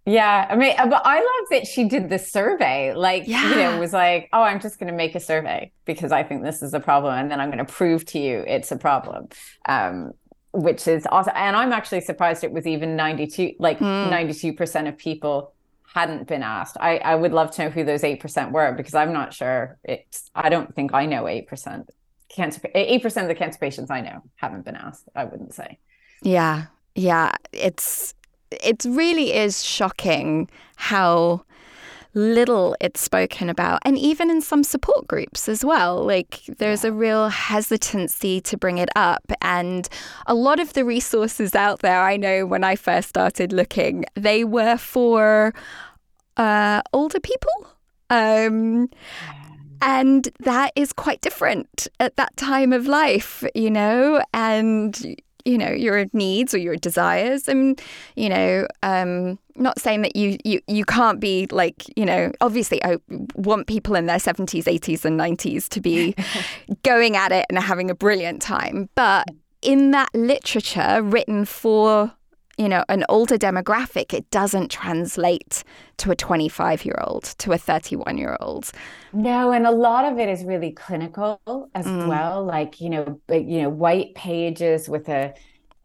Yeah, 0.05 0.47
I 0.49 0.55
mean, 0.55 0.73
uh, 0.77 0.87
but 0.87 1.01
I 1.05 1.15
love 1.19 1.47
that 1.51 1.67
she 1.67 1.83
did 1.89 2.09
the 2.09 2.17
survey. 2.17 2.93
Like, 2.93 3.23
you 3.43 3.55
Yeah. 3.55 3.71
know, 3.73 3.79
was 3.79 3.91
like, 3.91 4.29
oh, 4.31 4.41
I'm 4.41 4.61
just 4.61 4.79
going 4.79 4.89
to 4.89 4.95
make 4.95 5.15
a 5.15 5.19
survey 5.19 5.71
because 5.85 6.13
I 6.13 6.23
think 6.23 6.43
this 6.43 6.61
is 6.61 6.73
a 6.73 6.79
problem, 6.79 7.13
and 7.13 7.29
then 7.29 7.41
I'm 7.41 7.49
going 7.51 7.65
to 7.65 7.71
prove 7.71 8.05
to 8.07 8.19
you 8.19 8.39
it's 8.47 8.71
a 8.71 8.77
problem. 8.77 9.27
Um, 9.67 10.11
which 10.51 10.87
is 10.87 11.05
awesome. 11.11 11.33
And 11.35 11.55
I'm 11.55 11.71
actually 11.71 12.01
surprised 12.01 12.43
it 12.43 12.51
was 12.51 12.65
even 12.65 12.95
92, 12.95 13.53
like 13.59 13.77
Hmm. 13.79 14.09
92% 14.09 14.87
of 14.87 14.97
people 14.97 15.53
hadn't 15.93 16.27
been 16.27 16.43
asked. 16.43 16.77
I, 16.79 16.97
I 16.97 17.15
would 17.15 17.31
love 17.33 17.51
to 17.51 17.63
know 17.63 17.69
who 17.69 17.83
those 17.83 18.01
8% 18.01 18.51
were 18.51 18.71
because 18.73 18.93
I'm 18.93 19.13
not 19.13 19.33
sure. 19.33 19.77
It's, 19.83 20.29
I 20.35 20.49
don't 20.49 20.73
think 20.75 20.93
I 20.93 21.05
know 21.05 21.23
8%. 21.23 21.87
Cancer, 22.29 22.61
8% 22.75 23.21
of 23.21 23.27
the 23.27 23.35
cancer 23.35 23.57
patients 23.59 23.89
I 23.89 24.01
know 24.01 24.21
haven't 24.35 24.65
been 24.65 24.75
asked, 24.75 25.07
I 25.15 25.23
wouldn't 25.23 25.53
say. 25.53 25.79
Yeah, 26.21 26.65
yeah. 26.95 27.35
It's 27.53 28.13
it 28.51 28.85
really 28.87 29.33
is 29.33 29.63
shocking 29.63 30.49
how 30.75 31.43
little 32.17 32.75
it's 32.81 32.99
spoken 32.99 33.49
about, 33.49 33.79
and 33.85 33.97
even 33.97 34.29
in 34.29 34.41
some 34.41 34.63
support 34.63 35.07
groups 35.07 35.47
as 35.47 35.63
well. 35.63 36.03
Like 36.03 36.41
there's 36.57 36.83
a 36.83 36.91
real 36.91 37.29
hesitancy 37.29 38.41
to 38.41 38.57
bring 38.57 38.79
it 38.79 38.89
up. 38.95 39.31
And 39.41 39.87
a 40.25 40.33
lot 40.33 40.59
of 40.59 40.73
the 40.73 40.83
resources 40.83 41.55
out 41.55 41.79
there, 41.79 42.01
I 42.01 42.17
know 42.17 42.45
when 42.45 42.63
I 42.63 42.75
first 42.75 43.09
started 43.09 43.53
looking, 43.53 44.05
they 44.15 44.43
were 44.43 44.77
for 44.77 45.53
uh, 46.35 46.81
older 46.91 47.19
people. 47.19 47.67
Um, 48.09 48.89
and 49.81 50.29
that 50.39 50.71
is 50.75 50.91
quite 50.91 51.21
different 51.21 51.87
at 51.99 52.15
that 52.15 52.35
time 52.35 52.73
of 52.73 52.87
life, 52.87 53.43
you 53.53 53.69
know, 53.69 54.23
and 54.33 55.15
you 55.47 55.57
know 55.57 55.69
your 55.69 56.05
needs 56.13 56.53
or 56.53 56.57
your 56.57 56.75
desires. 56.75 57.47
And 57.47 57.81
you 58.15 58.29
know 58.29 58.67
um 58.83 59.39
not 59.55 59.79
saying 59.79 60.01
that 60.03 60.15
you 60.15 60.37
you 60.43 60.61
you 60.67 60.85
can't 60.85 61.19
be 61.19 61.47
like 61.51 61.85
you 61.97 62.05
know 62.05 62.31
obviously 62.41 62.83
i 62.83 62.97
want 63.35 63.65
people 63.65 63.95
in 63.95 64.05
their 64.05 64.19
70s 64.19 64.65
80s 64.65 65.03
and 65.03 65.19
90s 65.19 65.67
to 65.69 65.81
be 65.81 66.13
going 66.83 67.15
at 67.15 67.31
it 67.31 67.45
and 67.49 67.57
having 67.57 67.89
a 67.89 67.95
brilliant 67.95 68.41
time. 68.41 68.89
But 68.95 69.25
in 69.61 69.91
that 69.91 70.09
literature 70.13 71.01
written 71.01 71.45
for 71.45 72.13
you 72.57 72.67
know, 72.67 72.83
an 72.89 73.05
older 73.07 73.37
demographic, 73.37 74.13
it 74.13 74.29
doesn't 74.31 74.71
translate 74.71 75.63
to 75.97 76.11
a 76.11 76.15
25 76.15 76.85
year 76.85 76.99
old, 77.03 77.23
to 77.37 77.51
a 77.51 77.57
31 77.57 78.17
year 78.17 78.35
old. 78.39 78.71
No, 79.13 79.51
and 79.51 79.67
a 79.67 79.71
lot 79.71 80.11
of 80.11 80.17
it 80.17 80.27
is 80.27 80.43
really 80.43 80.71
clinical 80.71 81.39
as 81.75 81.85
mm. 81.85 82.07
well. 82.07 82.43
Like, 82.43 82.81
you 82.81 82.89
know, 82.89 83.21
you 83.29 83.61
know, 83.61 83.69
white 83.69 84.15
pages 84.15 84.89
with 84.89 85.07
a 85.09 85.33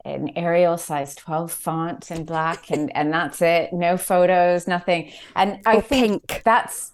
an 0.05 0.31
Arial 0.35 0.77
size 0.77 1.15
12 1.15 1.49
font 1.49 2.11
in 2.11 2.25
black 2.25 2.69
and 2.69 2.93
and 2.95 3.13
that's 3.13 3.41
it. 3.41 3.71
No 3.71 3.95
photos, 3.95 4.67
nothing. 4.67 5.11
And 5.35 5.61
I 5.65 5.79
think 5.79 6.27
pink. 6.27 6.41
that's 6.43 6.91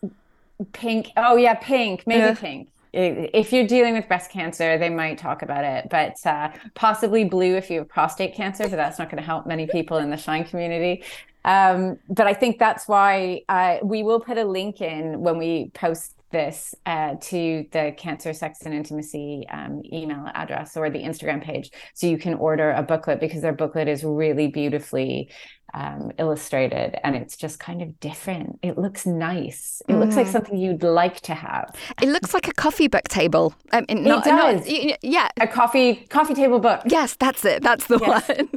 pink. 0.74 1.10
Oh 1.18 1.36
yeah, 1.36 1.56
pink, 1.56 2.04
maybe 2.06 2.20
yeah. 2.20 2.36
pink 2.36 2.70
if 2.92 3.54
you're 3.54 3.68
dealing 3.68 3.94
with 3.94 4.08
breast 4.08 4.32
cancer, 4.32 4.78
they 4.78 4.90
might 4.90 5.18
talk 5.18 5.42
about 5.42 5.64
it, 5.64 5.88
but 5.90 6.16
uh, 6.26 6.52
possibly 6.74 7.24
blue 7.24 7.56
if 7.56 7.70
you 7.70 7.80
have 7.80 7.90
prostate 7.90 8.34
cancer, 8.36 8.64
but 8.64 8.78
that's 8.78 8.98
not 8.98 9.10
going 9.10 9.22
to 9.22 9.26
help 9.26 9.46
many 9.46 9.68
people 9.68 9.98
in 9.98 10.10
the 10.10 10.18
Shine 10.18 10.44
community. 10.44 11.04
Um, 11.46 11.98
but 12.10 12.28
I 12.28 12.34
think 12.34 12.60
that's 12.60 12.88
why 12.88 13.44
uh, 13.48 13.78
we 13.84 14.04
will 14.04 14.20
put 14.20 14.38
a 14.38 14.44
link 14.44 14.82
in 14.82 15.22
when 15.22 15.38
we 15.38 15.72
post 15.74 16.16
this 16.32 16.76
uh, 16.86 17.16
to 17.22 17.66
the 17.72 17.94
cancer 17.98 18.34
sex 18.34 18.60
and 18.66 18.74
intimacy 18.74 19.46
um, 19.50 19.82
email 19.92 20.26
address 20.34 20.78
or 20.78 20.90
the 20.90 21.00
instagram 21.00 21.44
page 21.44 21.72
so 21.94 22.08
you 22.08 22.18
can 22.18 22.34
order 22.36 22.72
a 22.72 22.84
booklet 22.84 23.20
because 23.20 23.42
their 23.42 23.54
booklet 23.54 23.88
is 23.88 24.04
really 24.04 24.48
beautifully 24.48 25.30
um, 25.74 26.12
illustrated 26.18 26.98
and 27.04 27.16
it's 27.16 27.36
just 27.36 27.60
kind 27.60 27.82
of 27.82 28.00
different 28.00 28.60
it 28.64 28.78
looks 28.78 29.06
nice 29.06 29.82
it 29.88 29.94
mm. 29.94 30.00
looks 30.00 30.16
like 30.16 30.28
mm. 30.28 30.32
something 30.32 30.58
you'd 30.58 30.84
like 30.84 31.22
to 31.22 31.34
have 31.34 31.76
it 32.02 32.10
looks 32.10 32.34
like 32.34 32.48
a 32.48 32.54
coffee 32.54 32.88
book 32.88 33.08
table 33.08 33.54
mean, 33.88 34.04
not, 34.04 34.26
it 34.26 34.30
does. 34.30 34.68
Not, 34.68 34.98
yeah 35.04 35.30
a 35.40 35.48
coffee 35.48 36.08
coffee 36.10 36.34
table 36.34 36.60
book 36.60 36.82
yes 36.86 37.16
that's 37.20 37.46
it 37.46 37.62
that's 37.62 37.86
the 37.88 38.00
yes. 38.00 38.28
one 38.28 38.50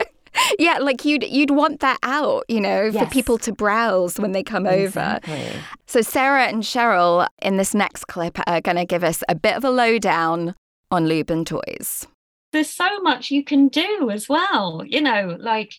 yeah, 0.58 0.78
like 0.78 1.04
you'd 1.04 1.24
you'd 1.24 1.50
want 1.50 1.80
that 1.80 1.98
out, 2.02 2.44
you 2.48 2.60
know, 2.60 2.84
yes. 2.84 3.02
for 3.02 3.10
people 3.10 3.38
to 3.38 3.52
browse 3.52 4.18
when 4.18 4.32
they 4.32 4.42
come 4.42 4.66
exactly. 4.66 5.34
over. 5.34 5.52
So 5.86 6.00
Sarah 6.02 6.46
and 6.46 6.62
Cheryl 6.62 7.26
in 7.42 7.56
this 7.56 7.74
next 7.74 8.06
clip 8.06 8.38
are 8.46 8.60
going 8.60 8.76
to 8.76 8.84
give 8.84 9.04
us 9.04 9.22
a 9.28 9.34
bit 9.34 9.56
of 9.56 9.64
a 9.64 9.70
lowdown 9.70 10.54
on 10.90 11.06
lube 11.06 11.30
and 11.30 11.46
toys. 11.46 12.06
There's 12.52 12.70
so 12.70 13.00
much 13.00 13.30
you 13.30 13.44
can 13.44 13.68
do 13.68 14.10
as 14.10 14.28
well, 14.28 14.82
you 14.86 15.00
know, 15.00 15.36
like 15.38 15.74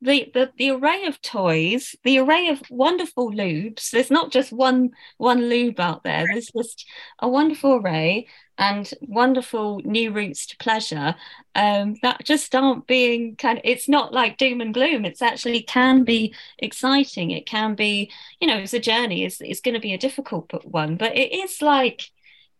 the, 0.00 0.30
the 0.32 0.52
the 0.56 0.70
array 0.70 1.04
of 1.06 1.20
toys, 1.22 1.96
the 2.04 2.18
array 2.18 2.48
of 2.48 2.62
wonderful 2.70 3.32
lubes. 3.32 3.90
There's 3.90 4.10
not 4.10 4.30
just 4.30 4.52
one 4.52 4.90
one 5.16 5.48
lube 5.48 5.80
out 5.80 6.04
there. 6.04 6.26
There's 6.26 6.50
just 6.56 6.86
a 7.20 7.28
wonderful 7.28 7.74
array 7.76 8.26
and 8.58 8.92
wonderful 9.00 9.80
new 9.84 10.12
routes 10.12 10.46
to 10.46 10.56
pleasure 10.58 11.14
um, 11.54 11.94
that 12.02 12.24
just 12.24 12.54
aren't 12.54 12.86
being 12.86 13.36
kind 13.36 13.58
of 13.58 13.62
it's 13.64 13.88
not 13.88 14.12
like 14.12 14.36
doom 14.36 14.60
and 14.60 14.74
gloom. 14.74 15.04
It's 15.04 15.22
actually 15.22 15.62
can 15.62 16.04
be 16.04 16.34
exciting. 16.58 17.30
It 17.30 17.46
can 17.46 17.74
be 17.74 18.10
you 18.40 18.48
know 18.48 18.58
it's 18.58 18.74
a 18.74 18.80
journey. 18.80 19.24
It's, 19.24 19.40
it's 19.40 19.60
going 19.60 19.74
to 19.74 19.80
be 19.80 19.94
a 19.94 19.98
difficult 19.98 20.52
one 20.64 20.96
but 20.96 21.16
it 21.16 21.32
is 21.32 21.62
like 21.62 22.10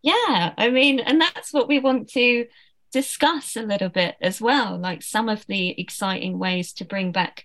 yeah 0.03 0.55
i 0.57 0.71
mean 0.71 1.01
and 1.01 1.21
that's 1.21 1.53
what 1.53 1.69
we 1.69 1.81
want 1.81 2.09
to 2.09 2.47
discuss 2.93 3.57
a 3.57 3.63
little 3.63 3.89
bit 3.89 4.15
as 4.21 4.41
well 4.41 4.79
like 4.79 5.03
some 5.03 5.29
of 5.29 5.45
the 5.47 5.79
exciting 5.81 6.39
ways 6.39 6.73
to 6.73 6.85
bring 6.85 7.11
back 7.13 7.45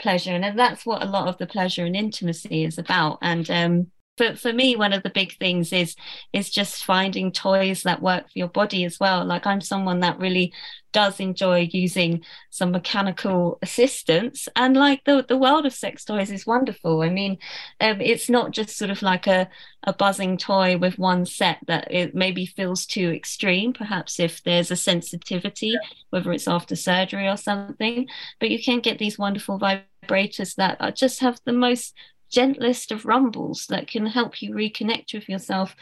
pleasure. 0.00 0.32
And 0.32 0.58
that's 0.58 0.84
what 0.84 1.02
a 1.02 1.06
lot 1.06 1.28
of 1.28 1.38
the 1.38 1.46
pleasure 1.46 1.84
and 1.84 1.94
intimacy 1.94 2.64
is 2.64 2.78
about. 2.78 3.18
And 3.22 3.48
um 3.50 3.90
for, 4.20 4.36
for 4.36 4.52
me 4.52 4.76
one 4.76 4.92
of 4.92 5.02
the 5.02 5.10
big 5.10 5.36
things 5.38 5.72
is 5.72 5.96
is 6.34 6.50
just 6.50 6.84
finding 6.84 7.32
toys 7.32 7.84
that 7.84 8.02
work 8.02 8.24
for 8.24 8.38
your 8.38 8.48
body 8.48 8.84
as 8.84 9.00
well. 9.00 9.24
Like 9.24 9.46
i'm 9.46 9.62
someone 9.62 10.00
that 10.00 10.18
really 10.18 10.52
does 10.92 11.20
enjoy 11.20 11.68
using 11.72 12.22
some 12.50 12.72
mechanical 12.72 13.58
assistance 13.62 14.48
and 14.56 14.76
like 14.76 15.04
the, 15.04 15.24
the 15.28 15.38
world 15.38 15.64
of 15.64 15.72
sex 15.72 16.04
toys 16.04 16.30
is 16.30 16.46
wonderful. 16.46 17.00
I 17.00 17.08
mean 17.08 17.38
um, 17.80 18.00
it's 18.00 18.28
not 18.28 18.50
just 18.50 18.76
sort 18.76 18.90
of 18.90 19.00
like 19.00 19.26
a, 19.26 19.48
a 19.84 19.94
buzzing 19.94 20.36
toy 20.36 20.76
with 20.76 20.98
one 20.98 21.24
set 21.24 21.58
that 21.66 21.90
it 21.90 22.14
maybe 22.14 22.44
feels 22.44 22.84
too 22.84 23.10
extreme 23.10 23.72
perhaps 23.72 24.20
if 24.20 24.42
there's 24.42 24.70
a 24.70 24.76
sensitivity 24.76 25.74
whether 26.10 26.30
it's 26.32 26.48
after 26.48 26.76
surgery 26.76 27.26
or 27.26 27.38
something 27.38 28.06
but 28.38 28.50
you 28.50 28.62
can 28.62 28.80
get 28.80 28.98
these 28.98 29.18
wonderful 29.18 29.58
vibrators 29.58 30.56
that 30.56 30.94
just 30.94 31.20
have 31.20 31.40
the 31.46 31.52
most 31.52 31.94
gentlest 32.30 32.92
of 32.92 33.04
rumbles 33.04 33.66
that 33.66 33.88
can 33.88 34.06
help 34.06 34.40
you 34.40 34.54
reconnect 34.54 35.12
with 35.12 35.28
yourself 35.28 35.74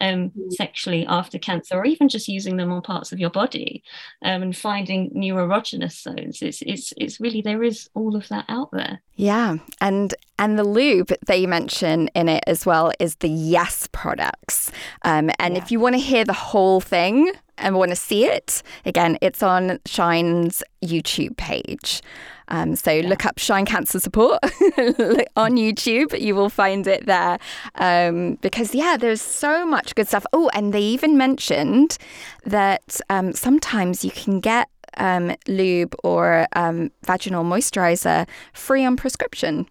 um, 0.00 0.30
mm. 0.30 0.52
sexually 0.52 1.06
after 1.06 1.38
cancer, 1.38 1.76
or 1.76 1.84
even 1.84 2.08
just 2.08 2.28
using 2.28 2.56
them 2.56 2.72
on 2.72 2.82
parts 2.82 3.12
of 3.12 3.18
your 3.18 3.30
body 3.30 3.82
um, 4.22 4.42
and 4.42 4.56
finding 4.56 5.10
new 5.12 5.34
erogenous 5.34 6.00
zones. 6.00 6.42
It's, 6.42 6.62
it's, 6.62 6.92
it's 6.96 7.20
really, 7.20 7.42
there 7.42 7.62
is 7.62 7.90
all 7.94 8.16
of 8.16 8.28
that 8.28 8.44
out 8.48 8.70
there. 8.72 9.02
Yeah. 9.16 9.56
And, 9.80 10.14
and 10.38 10.58
the 10.58 10.64
lube 10.64 11.12
they 11.26 11.46
mention 11.46 12.08
in 12.08 12.28
it 12.28 12.44
as 12.46 12.66
well 12.66 12.92
is 12.98 13.16
the 13.16 13.28
Yes 13.28 13.88
products. 13.92 14.70
Um, 15.02 15.30
and 15.38 15.54
yeah. 15.54 15.62
if 15.62 15.70
you 15.70 15.80
want 15.80 15.94
to 15.94 16.00
hear 16.00 16.24
the 16.24 16.32
whole 16.32 16.80
thing, 16.80 17.32
and 17.58 17.76
want 17.76 17.90
to 17.90 17.96
see 17.96 18.26
it, 18.26 18.62
again, 18.84 19.18
it's 19.20 19.42
on 19.42 19.78
Shine's 19.86 20.62
YouTube 20.84 21.36
page. 21.36 22.02
Um, 22.48 22.76
so 22.76 22.92
yeah. 22.92 23.08
look 23.08 23.24
up 23.26 23.38
Shine 23.38 23.64
Cancer 23.64 23.98
Support 23.98 24.38
on 25.36 25.56
YouTube. 25.56 26.18
You 26.20 26.34
will 26.34 26.50
find 26.50 26.86
it 26.86 27.06
there. 27.06 27.38
Um, 27.76 28.34
because, 28.36 28.74
yeah, 28.74 28.96
there's 28.96 29.22
so 29.22 29.66
much 29.66 29.94
good 29.94 30.06
stuff. 30.06 30.26
Oh, 30.32 30.50
and 30.54 30.72
they 30.72 30.82
even 30.82 31.16
mentioned 31.16 31.98
that 32.44 33.00
um, 33.10 33.32
sometimes 33.32 34.04
you 34.04 34.10
can 34.10 34.40
get 34.40 34.68
um, 34.98 35.34
lube 35.48 35.94
or 36.04 36.46
um, 36.54 36.90
vaginal 37.04 37.44
moisturizer 37.44 38.28
free 38.52 38.84
on 38.84 38.96
prescription. 38.96 39.66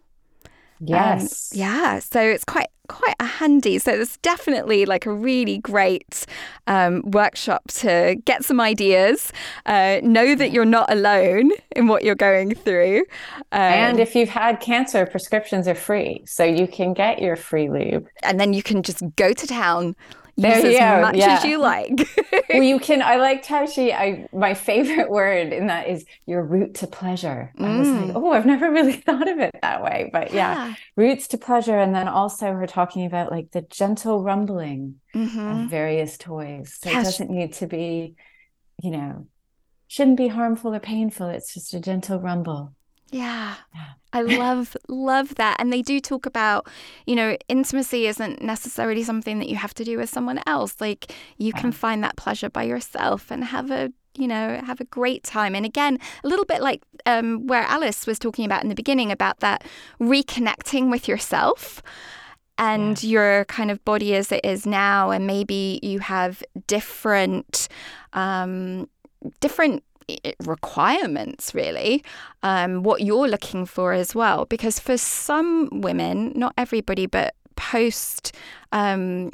Um, 0.82 0.88
yes. 0.88 1.54
Um, 1.54 1.60
yeah. 1.60 2.00
So 2.00 2.22
it's 2.22 2.44
quite 2.44 2.70
quite 2.88 3.16
a 3.20 3.26
handy. 3.26 3.80
So 3.80 3.92
it's 3.92 4.18
definitely 4.18 4.86
like 4.86 5.06
a 5.06 5.12
really 5.12 5.58
great 5.58 6.26
um, 6.68 7.02
workshop 7.06 7.64
to 7.70 8.16
get 8.26 8.44
some 8.44 8.62
ideas. 8.62 9.32
Uh, 9.66 10.00
know 10.04 10.36
that 10.36 10.52
you're 10.52 10.66
not 10.66 10.92
alone 10.92 11.52
in 11.76 11.88
what 11.88 12.04
you're 12.04 12.16
going 12.16 12.54
through. 12.54 13.00
Um, 13.52 13.62
and 13.62 14.00
if 14.00 14.16
you've 14.16 14.30
had 14.30 14.60
cancer, 14.60 15.06
prescriptions 15.06 15.68
are 15.68 15.76
free, 15.76 16.24
so 16.26 16.44
you 16.44 16.68
can 16.68 16.94
get 16.94 17.20
your 17.20 17.36
free 17.36 17.70
lube. 17.70 18.08
And 18.24 18.40
then 18.40 18.54
you 18.54 18.64
can 18.64 18.84
just 18.84 19.04
go 19.16 19.34
to 19.34 19.48
town 19.48 19.96
there 20.38 20.58
use 20.58 20.80
as 20.80 21.02
much 21.02 21.16
yeah. 21.16 21.38
as 21.38 21.46
you 21.46 21.60
like. 21.60 22.08
well, 22.50 22.64
you 22.64 22.80
can. 22.80 23.02
I 23.02 23.16
liked 23.28 23.46
how 23.46 23.66
she. 23.66 23.94
I 23.94 24.28
my 24.34 24.54
favorite 24.54 25.10
word 25.10 25.54
in 25.54 25.68
that 25.68 25.88
is 25.88 26.06
your 26.26 26.44
route 26.44 26.76
to 26.76 26.88
pleasure. 26.88 27.54
Mm. 27.58 27.66
I 27.66 27.80
was 27.80 27.88
like, 27.88 28.06
mm. 28.08 28.16
oh, 28.16 28.32
I've 28.32 28.46
never 28.46 28.70
really 28.70 28.94
thought 29.08 29.30
of 29.30 29.40
it 29.40 29.56
that 29.62 29.82
way, 29.82 30.10
but 30.12 30.34
yeah, 30.34 30.68
yeah. 30.68 30.76
routes 30.96 31.28
to 31.30 31.38
pleasure, 31.38 31.78
and 31.78 31.96
then 31.96 32.08
also 32.08 32.52
her 32.52 32.68
talking 32.68 33.06
about 33.06 33.32
like 33.32 33.52
the 33.52 33.62
gentle 33.62 34.24
rumbling 34.24 35.00
mm-hmm. 35.14 35.40
of 35.40 35.70
various 35.70 36.18
toys. 36.18 36.78
So 36.82 36.90
yes. 36.90 37.02
it 37.02 37.06
doesn't 37.06 37.30
need 37.30 37.54
to 37.54 37.68
be, 37.68 38.16
you 38.84 38.92
know, 38.92 39.28
shouldn't 39.88 40.18
be 40.18 40.28
harmful 40.28 40.74
or 40.74 40.80
painful. 40.80 41.30
It's 41.30 41.54
just 41.54 41.74
a 41.74 41.80
gentle 41.80 42.20
rumble. 42.20 42.74
Yeah. 43.16 43.56
I 44.12 44.24
love 44.24 44.76
love 44.90 45.36
that. 45.36 45.56
And 45.60 45.72
they 45.72 45.82
do 45.82 46.02
talk 46.02 46.26
about 46.26 46.68
you 47.06 47.16
know 47.16 47.38
intimacy 47.48 48.08
isn't 48.08 48.42
necessarily 48.42 49.04
something 49.04 49.40
that 49.40 49.48
you 49.48 49.56
have 49.56 49.74
to 49.76 49.86
do 49.86 49.98
with 49.98 50.10
someone 50.10 50.42
else. 50.46 50.76
Like 50.82 51.14
you 51.38 51.54
can 51.54 51.72
find 51.72 52.04
that 52.04 52.18
pleasure 52.18 52.50
by 52.50 52.64
yourself 52.64 53.32
and 53.32 53.46
have 53.46 53.72
a 53.72 53.94
you 54.18 54.28
know 54.28 54.60
have 54.66 54.82
a 54.82 54.86
great 54.86 55.24
time. 55.24 55.56
And 55.56 55.66
again 55.66 55.98
a 56.26 56.28
little 56.28 56.44
bit 56.44 56.62
like 56.62 56.84
um, 57.06 57.48
where 57.48 57.64
Alice 57.64 58.06
was 58.06 58.20
talking 58.20 58.44
about 58.44 58.64
in 58.64 58.70
the 58.70 58.76
beginning 58.76 59.14
about 59.14 59.40
that 59.40 59.64
reconnecting 60.02 60.92
with 60.92 61.08
yourself 61.08 61.82
and 62.58 63.02
yeah. 63.02 63.10
your 63.10 63.46
kind 63.46 63.72
of 63.72 63.84
body 63.86 64.14
as 64.14 64.30
it 64.30 64.44
is 64.44 64.66
now. 64.66 65.12
And 65.12 65.26
maybe 65.26 65.80
you 65.82 66.00
have 66.00 66.44
different 66.68 67.70
um, 68.12 68.90
different 69.40 69.84
requirements, 70.44 71.54
really, 71.54 72.04
um, 72.44 72.84
what 72.84 73.02
you're 73.02 73.28
looking 73.28 73.66
for 73.66 73.94
as 73.94 74.14
well. 74.14 74.46
Because 74.46 74.80
for 74.80 74.98
some 74.98 75.70
women, 75.72 76.34
not 76.36 76.54
everybody, 76.58 77.06
but 77.06 77.36
post 77.56 78.36
um, 78.72 79.32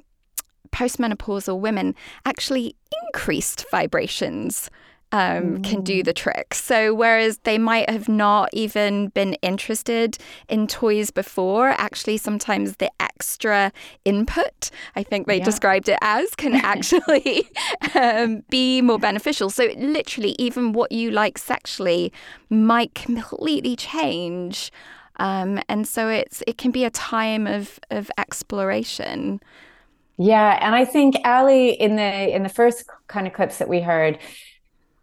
postmenopausal 0.72 1.60
women, 1.60 1.96
actually 2.26 2.76
increased 3.04 3.66
vibrations 3.72 4.70
um, 5.12 5.58
mm. 5.58 5.64
can 5.64 5.82
do 5.82 6.02
mm. 6.02 6.06
the 6.06 6.14
trick. 6.14 6.54
So, 6.54 6.94
whereas 6.94 7.40
they 7.40 7.58
might 7.58 7.90
have 7.90 8.08
not 8.08 8.50
even 8.54 9.10
been 9.10 9.34
interested 9.36 10.18
in 10.48 10.68
toys 10.68 11.12
before, 11.12 11.70
actually, 11.70 12.18
sometimes 12.18 12.78
the 12.78 12.92
extra 13.00 13.72
input, 14.06 14.70
I 14.96 15.04
think 15.04 15.28
they 15.28 15.38
yeah. 15.38 15.46
described 15.46 15.90
it 15.90 16.00
as, 16.02 16.34
can 16.36 16.56
actually 16.64 17.50
um, 17.96 18.44
be 18.50 18.82
more 18.82 19.00
beneficial. 19.00 19.50
So, 19.50 19.68
literally, 19.78 20.36
even 20.40 20.74
what 20.74 20.92
you 20.92 21.12
like 21.12 21.38
sexually 21.38 22.12
might 22.50 22.94
completely 22.94 23.76
change. 23.76 24.72
Um, 25.18 25.62
and 25.70 25.88
so 25.88 26.08
it's 26.08 26.42
it 26.48 26.58
can 26.58 26.72
be 26.72 26.84
a 26.84 26.90
time 26.90 27.46
of 27.46 27.80
of 27.92 28.10
exploration. 28.18 29.40
Yeah, 30.18 30.58
and 30.62 30.76
I 30.76 30.86
think 30.86 31.16
Ali 31.26 31.72
in 31.72 31.96
the 31.96 32.36
in 32.36 32.44
the 32.44 32.50
first 32.50 32.86
kind 33.08 33.28
of 33.28 33.34
clips 33.34 33.58
that 33.58 33.70
we 33.70 33.82
heard, 33.82 34.18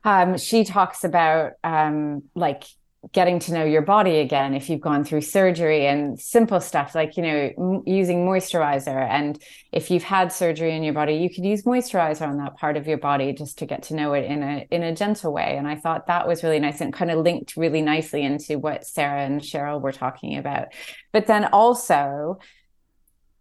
um, 0.08 0.38
she 0.38 0.64
talks 0.64 1.04
about 1.04 1.52
um, 1.62 2.22
like 2.34 2.64
getting 3.12 3.38
to 3.38 3.52
know 3.52 3.64
your 3.64 3.82
body 3.82 4.20
again 4.20 4.54
if 4.54 4.70
you've 4.70 4.80
gone 4.80 5.04
through 5.04 5.20
surgery 5.20 5.86
and 5.86 6.18
simple 6.18 6.60
stuff 6.60 6.94
like 6.94 7.16
you 7.18 7.22
know 7.22 7.50
m- 7.58 7.82
using 7.86 8.26
moisturizer. 8.26 9.06
And 9.08 9.40
if 9.70 9.90
you've 9.90 10.02
had 10.02 10.32
surgery 10.32 10.74
in 10.74 10.82
your 10.82 10.94
body 10.94 11.16
you 11.16 11.28
could 11.28 11.44
use 11.44 11.64
moisturizer 11.64 12.26
on 12.26 12.38
that 12.38 12.56
part 12.56 12.78
of 12.78 12.86
your 12.86 12.96
body 12.96 13.34
just 13.34 13.58
to 13.58 13.66
get 13.66 13.82
to 13.84 13.94
know 13.94 14.14
it 14.14 14.24
in 14.24 14.42
a 14.42 14.66
in 14.70 14.82
a 14.82 14.94
gentle 14.94 15.32
way. 15.32 15.56
And 15.58 15.68
i 15.68 15.76
thought 15.76 16.06
that 16.06 16.26
was 16.26 16.42
really 16.42 16.58
nice 16.58 16.80
and 16.80 16.92
kind 16.92 17.10
of 17.10 17.18
linked 17.18 17.56
really 17.56 17.82
nicely 17.82 18.22
into 18.22 18.58
what 18.58 18.86
sarah 18.86 19.24
and 19.24 19.42
cheryl 19.42 19.80
were 19.80 19.92
talking 19.92 20.38
about. 20.38 20.68
But 21.12 21.26
then 21.26 21.44
also 21.52 22.38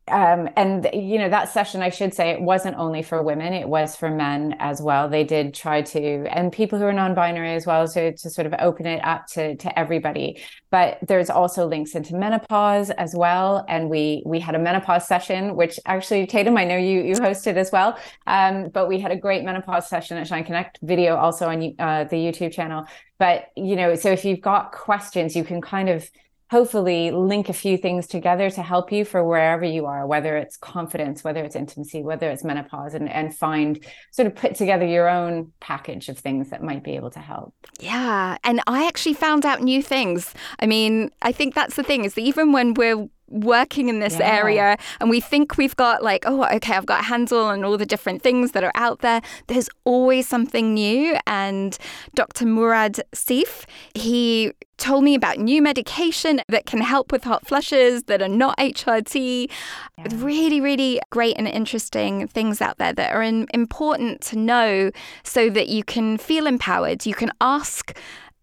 um, 0.09 0.49
and 0.55 0.89
you 0.93 1.17
know 1.17 1.29
that 1.29 1.49
session 1.49 1.81
i 1.81 1.89
should 1.89 2.13
say 2.13 2.29
it 2.29 2.41
wasn't 2.41 2.75
only 2.77 3.03
for 3.03 3.21
women 3.21 3.53
it 3.53 3.67
was 3.67 3.95
for 3.95 4.09
men 4.09 4.55
as 4.59 4.81
well. 4.81 5.09
They 5.09 5.23
did 5.23 5.53
try 5.53 5.81
to 5.81 6.27
and 6.29 6.51
people 6.51 6.79
who 6.79 6.85
are 6.85 6.93
non-binary 6.93 7.53
as 7.53 7.65
well 7.65 7.87
to, 7.89 8.15
to 8.15 8.29
sort 8.29 8.47
of 8.47 8.53
open 8.59 8.85
it 8.85 9.03
up 9.03 9.27
to, 9.27 9.55
to 9.57 9.79
everybody. 9.79 10.41
But 10.69 10.99
there's 11.07 11.29
also 11.29 11.67
links 11.67 11.95
into 11.95 12.15
menopause 12.15 12.89
as 12.91 13.13
well 13.15 13.65
and 13.67 13.89
we 13.89 14.23
we 14.25 14.39
had 14.39 14.55
a 14.55 14.59
menopause 14.59 15.07
session 15.07 15.55
which 15.55 15.79
actually 15.85 16.27
tatum 16.27 16.57
i 16.57 16.63
know 16.63 16.77
you 16.77 17.01
you 17.01 17.15
hosted 17.15 17.55
as 17.55 17.71
well. 17.71 17.97
Um, 18.25 18.69
but 18.69 18.87
we 18.87 18.99
had 18.99 19.11
a 19.11 19.17
great 19.17 19.43
menopause 19.43 19.87
session 19.87 20.17
at 20.17 20.27
shine 20.27 20.43
connect 20.43 20.79
video 20.81 21.15
also 21.15 21.47
on 21.47 21.73
uh, 21.79 22.03
the 22.05 22.17
youtube 22.17 22.51
channel. 22.51 22.85
But 23.19 23.47
you 23.55 23.75
know 23.75 23.95
so 23.95 24.11
if 24.11 24.25
you've 24.25 24.41
got 24.41 24.71
questions 24.71 25.35
you 25.35 25.43
can 25.43 25.61
kind 25.61 25.89
of 25.89 26.09
hopefully 26.49 27.11
link 27.11 27.49
a 27.49 27.53
few 27.53 27.77
things 27.77 28.07
together 28.07 28.49
to 28.49 28.61
help 28.61 28.91
you 28.91 29.03
for 29.03 29.23
wherever 29.23 29.65
you 29.65 29.85
are, 29.85 30.07
whether 30.07 30.37
it's 30.37 30.55
confidence, 30.57 31.23
whether 31.23 31.43
it's 31.43 31.55
intimacy, 31.55 32.03
whether 32.03 32.29
it's 32.29 32.43
menopause, 32.43 32.93
and, 32.93 33.09
and 33.09 33.35
find 33.35 33.85
sort 34.11 34.27
of 34.27 34.35
put 34.35 34.55
together 34.55 34.85
your 34.85 35.09
own 35.09 35.51
package 35.59 36.09
of 36.09 36.17
things 36.17 36.49
that 36.49 36.63
might 36.63 36.83
be 36.83 36.95
able 36.95 37.11
to 37.11 37.19
help. 37.19 37.53
Yeah. 37.79 38.37
And 38.43 38.61
I 38.67 38.87
actually 38.87 39.15
found 39.15 39.45
out 39.45 39.61
new 39.61 39.83
things. 39.83 40.33
I 40.59 40.65
mean, 40.65 41.11
I 41.21 41.31
think 41.31 41.53
that's 41.53 41.75
the 41.75 41.83
thing 41.83 42.05
is 42.05 42.13
that 42.13 42.21
even 42.21 42.51
when 42.51 42.73
we're 42.73 43.09
working 43.29 43.89
in 43.89 43.99
this 43.99 44.17
yeah. 44.19 44.35
area 44.35 44.77
and 44.99 45.09
we 45.09 45.19
think 45.19 45.57
we've 45.57 45.75
got 45.75 46.03
like 46.03 46.23
oh 46.25 46.43
okay 46.55 46.73
I've 46.73 46.85
got 46.85 47.01
a 47.01 47.03
handle 47.03 47.43
on 47.43 47.63
all 47.63 47.77
the 47.77 47.85
different 47.85 48.21
things 48.21 48.53
that 48.53 48.63
are 48.63 48.71
out 48.75 48.99
there 48.99 49.21
there's 49.47 49.69
always 49.83 50.27
something 50.27 50.73
new 50.73 51.17
and 51.27 51.77
Dr. 52.15 52.45
Murad 52.45 53.01
Seif 53.13 53.65
he 53.93 54.53
told 54.77 55.03
me 55.03 55.15
about 55.15 55.39
new 55.39 55.61
medication 55.61 56.39
that 56.49 56.65
can 56.65 56.79
help 56.81 57.11
with 57.11 57.23
hot 57.23 57.47
flushes 57.47 58.03
that 58.03 58.21
are 58.21 58.27
not 58.29 58.57
HRT 58.57 59.49
yeah. 59.97 60.07
really 60.15 60.61
really 60.61 60.99
great 61.09 61.35
and 61.37 61.47
interesting 61.47 62.27
things 62.27 62.61
out 62.61 62.77
there 62.77 62.93
that 62.93 63.13
are 63.13 63.21
in, 63.21 63.47
important 63.53 64.21
to 64.21 64.37
know 64.37 64.91
so 65.23 65.49
that 65.49 65.67
you 65.67 65.83
can 65.83 66.17
feel 66.17 66.47
empowered 66.47 67.05
you 67.05 67.13
can 67.13 67.31
ask 67.41 67.97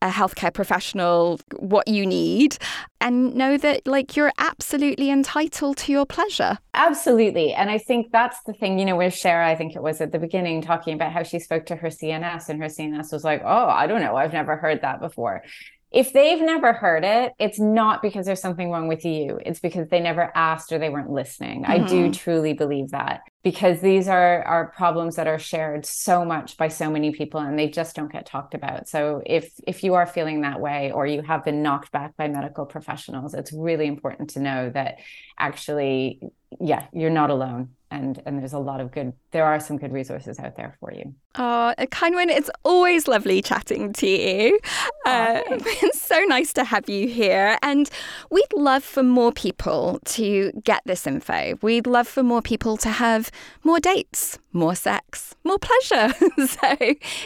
a 0.05 0.11
healthcare 0.11 0.53
professional 0.53 1.41
what 1.59 1.89
you 1.89 2.05
need 2.05 2.59
and 3.01 3.35
know 3.35 3.57
that 3.57 3.87
like 3.87 4.17
you're 4.17 4.33
absolutely 4.37 5.11
entitled 5.11 5.79
to 5.79 5.91
your 5.91 6.05
pleasure. 6.05 6.59
Absolutely. 6.75 7.55
And 7.55 7.71
I 7.71 7.79
think 7.79 8.13
that's 8.13 8.43
the 8.47 8.53
thing, 8.53 8.79
you 8.79 8.85
know, 8.85 8.97
with 8.97 9.15
Shara, 9.15 9.47
I 9.47 9.57
think 9.57 9.75
it 9.75 9.83
was 9.83 10.03
at 10.03 10.13
the 10.13 10.19
beginning 10.19 10.61
talking 10.61 10.93
about 10.93 11.11
how 11.11 11.23
she 11.23 11.39
spoke 11.39 11.65
to 11.67 11.77
her 11.77 11.89
CNS 11.89 12.51
and 12.51 12.61
her 12.61 12.69
CNS 12.69 13.13
was 13.13 13.25
like, 13.25 13.41
oh, 13.45 13.67
I 13.67 13.87
don't 13.87 14.03
know, 14.03 14.15
I've 14.15 14.35
never 14.35 14.57
heard 14.57 14.83
that 14.83 15.01
before 15.01 15.43
if 15.91 16.13
they've 16.13 16.41
never 16.41 16.73
heard 16.73 17.05
it, 17.05 17.35
it's 17.39 17.61
not 17.61 18.03
because 18.03 18.27
there's 18.27 18.41
something 18.41 18.69
wrong 18.69 18.89
with 18.89 19.05
you. 19.05 19.39
It's 19.47 19.61
because 19.61 19.89
they 19.91 20.01
never 20.01 20.33
asked 20.35 20.73
or 20.73 20.79
they 20.81 20.89
weren't 20.89 21.11
listening. 21.11 21.63
Mm-hmm. 21.63 21.71
I 21.71 21.79
do 21.79 22.03
mm-hmm. 22.03 22.11
truly 22.11 22.53
believe 22.53 22.91
that 22.91 23.21
because 23.45 23.81
these 23.81 24.09
are 24.09 24.43
are 24.45 24.69
problems 24.69 25.17
that 25.17 25.29
are 25.29 25.39
shared 25.39 25.85
so 25.87 26.25
much 26.25 26.57
by 26.57 26.67
so 26.67 26.91
many 26.91 27.13
people 27.13 27.39
and 27.39 27.59
they 27.59 27.69
just 27.69 27.95
don't 27.95 28.11
get 28.11 28.27
talked 28.27 28.55
about. 28.55 28.89
So 28.89 29.23
if 29.25 29.53
if 29.67 29.85
you 29.85 29.95
are 29.95 30.07
feeling 30.07 30.41
that 30.41 30.61
way 30.61 30.91
or 30.91 31.07
you 31.07 31.23
have 31.23 31.45
been 31.45 31.63
knocked 31.63 31.93
back 31.93 32.17
by 32.17 32.27
medical 32.27 32.65
professionals, 32.65 33.35
it's 33.35 33.53
really 33.53 33.87
important 33.87 34.31
to 34.31 34.41
know 34.41 34.71
that 34.71 34.97
actually 35.39 36.21
yeah, 36.59 36.87
you're 36.93 37.11
not 37.11 37.31
alone 37.31 37.71
and 37.95 38.21
and 38.27 38.41
there's 38.41 38.53
a 38.53 38.59
lot 38.59 38.81
of 38.81 38.91
good 38.91 39.13
there 39.31 39.45
are 39.45 39.61
some 39.61 39.79
good 39.79 39.93
resources 39.93 40.39
out 40.39 40.57
there 40.57 40.77
for 40.81 40.93
you. 40.93 41.15
Oh 41.37 41.73
Ceinwen 41.79 42.29
it's 42.29 42.51
always 42.65 43.07
lovely 43.09 43.41
chatting 43.41 43.93
to 43.95 44.07
you. 44.07 44.59
Oh, 45.07 45.11
uh, 45.11 45.43
it's 45.51 46.01
so 46.01 46.19
nice 46.25 46.53
to 46.55 46.65
have 46.65 46.89
you 46.89 47.07
here. 47.09 47.57
And 47.63 47.89
we'd 48.31 48.53
love 48.55 48.85
for 48.85 49.03
more 49.03 49.33
people 49.33 50.01
to 50.07 50.53
get 50.65 50.83
this 50.85 51.07
info. 51.07 51.55
We'd 51.63 51.87
love 51.87 52.09
for 52.09 52.23
more 52.23 52.43
people 52.43 52.77
to 52.79 52.91
have 52.91 53.31
more 53.63 53.81
dates 53.81 54.39
more 54.55 54.75
sex 54.75 55.35
more 55.45 55.59
pleasure 55.59 56.15
so 56.47 56.77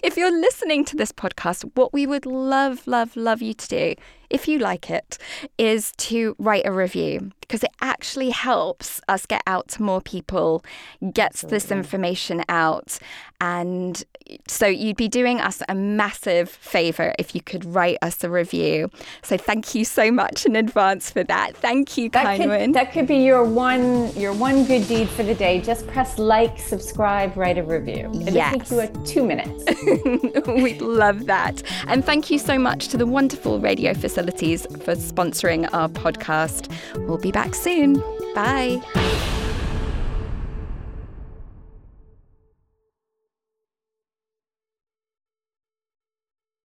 if 0.03 0.17
you're 0.17 0.41
listening 0.41 0.85
to 0.85 0.97
this 0.97 1.13
podcast 1.13 1.71
what 1.75 1.93
we 1.93 2.07
would 2.07 2.27
love 2.27 2.87
love 2.87 3.17
love 3.17 3.41
you 3.41 3.55
to 3.55 3.69
do 3.69 3.95
if 4.31 4.47
you 4.47 4.59
like 4.59 4.91
it, 4.91 5.19
is 5.57 5.93
to 5.93 6.37
write 6.39 6.67
a 6.67 6.73
review 6.73 7.33
because 7.41 7.63
it 7.63 7.73
actually 7.81 8.31
helps 8.31 9.01
us 9.09 9.25
get 9.25 9.43
out 9.47 9.69
to 9.69 9.83
more 9.83 10.01
people, 10.01 10.63
gets 11.13 11.43
this 11.43 11.71
information 11.71 12.45
out. 12.49 12.99
And 13.41 14.05
so 14.47 14.67
you'd 14.67 14.97
be 14.97 15.09
doing 15.09 15.41
us 15.41 15.63
a 15.69 15.75
massive 15.75 16.49
favor 16.49 17.15
if 17.19 17.35
you 17.35 17.41
could 17.41 17.65
write 17.65 17.99
us 18.03 18.23
a 18.25 18.31
review. 18.31 18.91
So 19.23 19.37
thank 19.37 19.75
you 19.75 19.85
so 19.85 20.11
much 20.11 20.47
in 20.47 20.57
advance 20.57 21.11
for 21.11 21.25
that. 21.25 21.57
Thank 21.57 21.97
you, 21.97 22.09
that 22.11 22.37
Could, 22.37 22.75
that 22.75 22.93
could 22.93 23.07
be 23.07 23.17
your 23.17 23.45
one 23.45 24.13
your 24.17 24.33
one 24.33 24.65
good 24.65 24.87
deed 24.87 25.09
for 25.09 25.23
the 25.23 25.35
day. 25.35 25.61
Just 25.61 25.87
press 25.87 26.19
like, 26.19 26.59
subscribe, 26.59 27.37
write 27.37 27.59
a 27.59 27.63
review. 27.63 28.11
It'll 28.11 28.35
yes. 28.35 28.53
take 28.53 28.71
you 28.71 28.81
a 28.81 28.89
two 29.07 29.25
minutes. 29.25 29.65
We'd 30.47 30.81
love 30.81 31.27
that. 31.27 31.63
And 31.87 32.05
thank 32.05 32.31
you 32.31 32.39
so 32.39 32.59
much 32.59 32.89
to 32.89 32.97
the 32.97 33.07
wonderful 33.07 33.61
radio 33.61 33.95
Facilities 33.95 34.67
for 34.67 34.95
sponsoring 34.95 35.69
our 35.73 35.89
podcast. 35.89 36.71
We'll 37.07 37.19
be 37.19 37.33
back 37.33 37.55
soon. 37.55 37.95
Bye. 38.35 39.48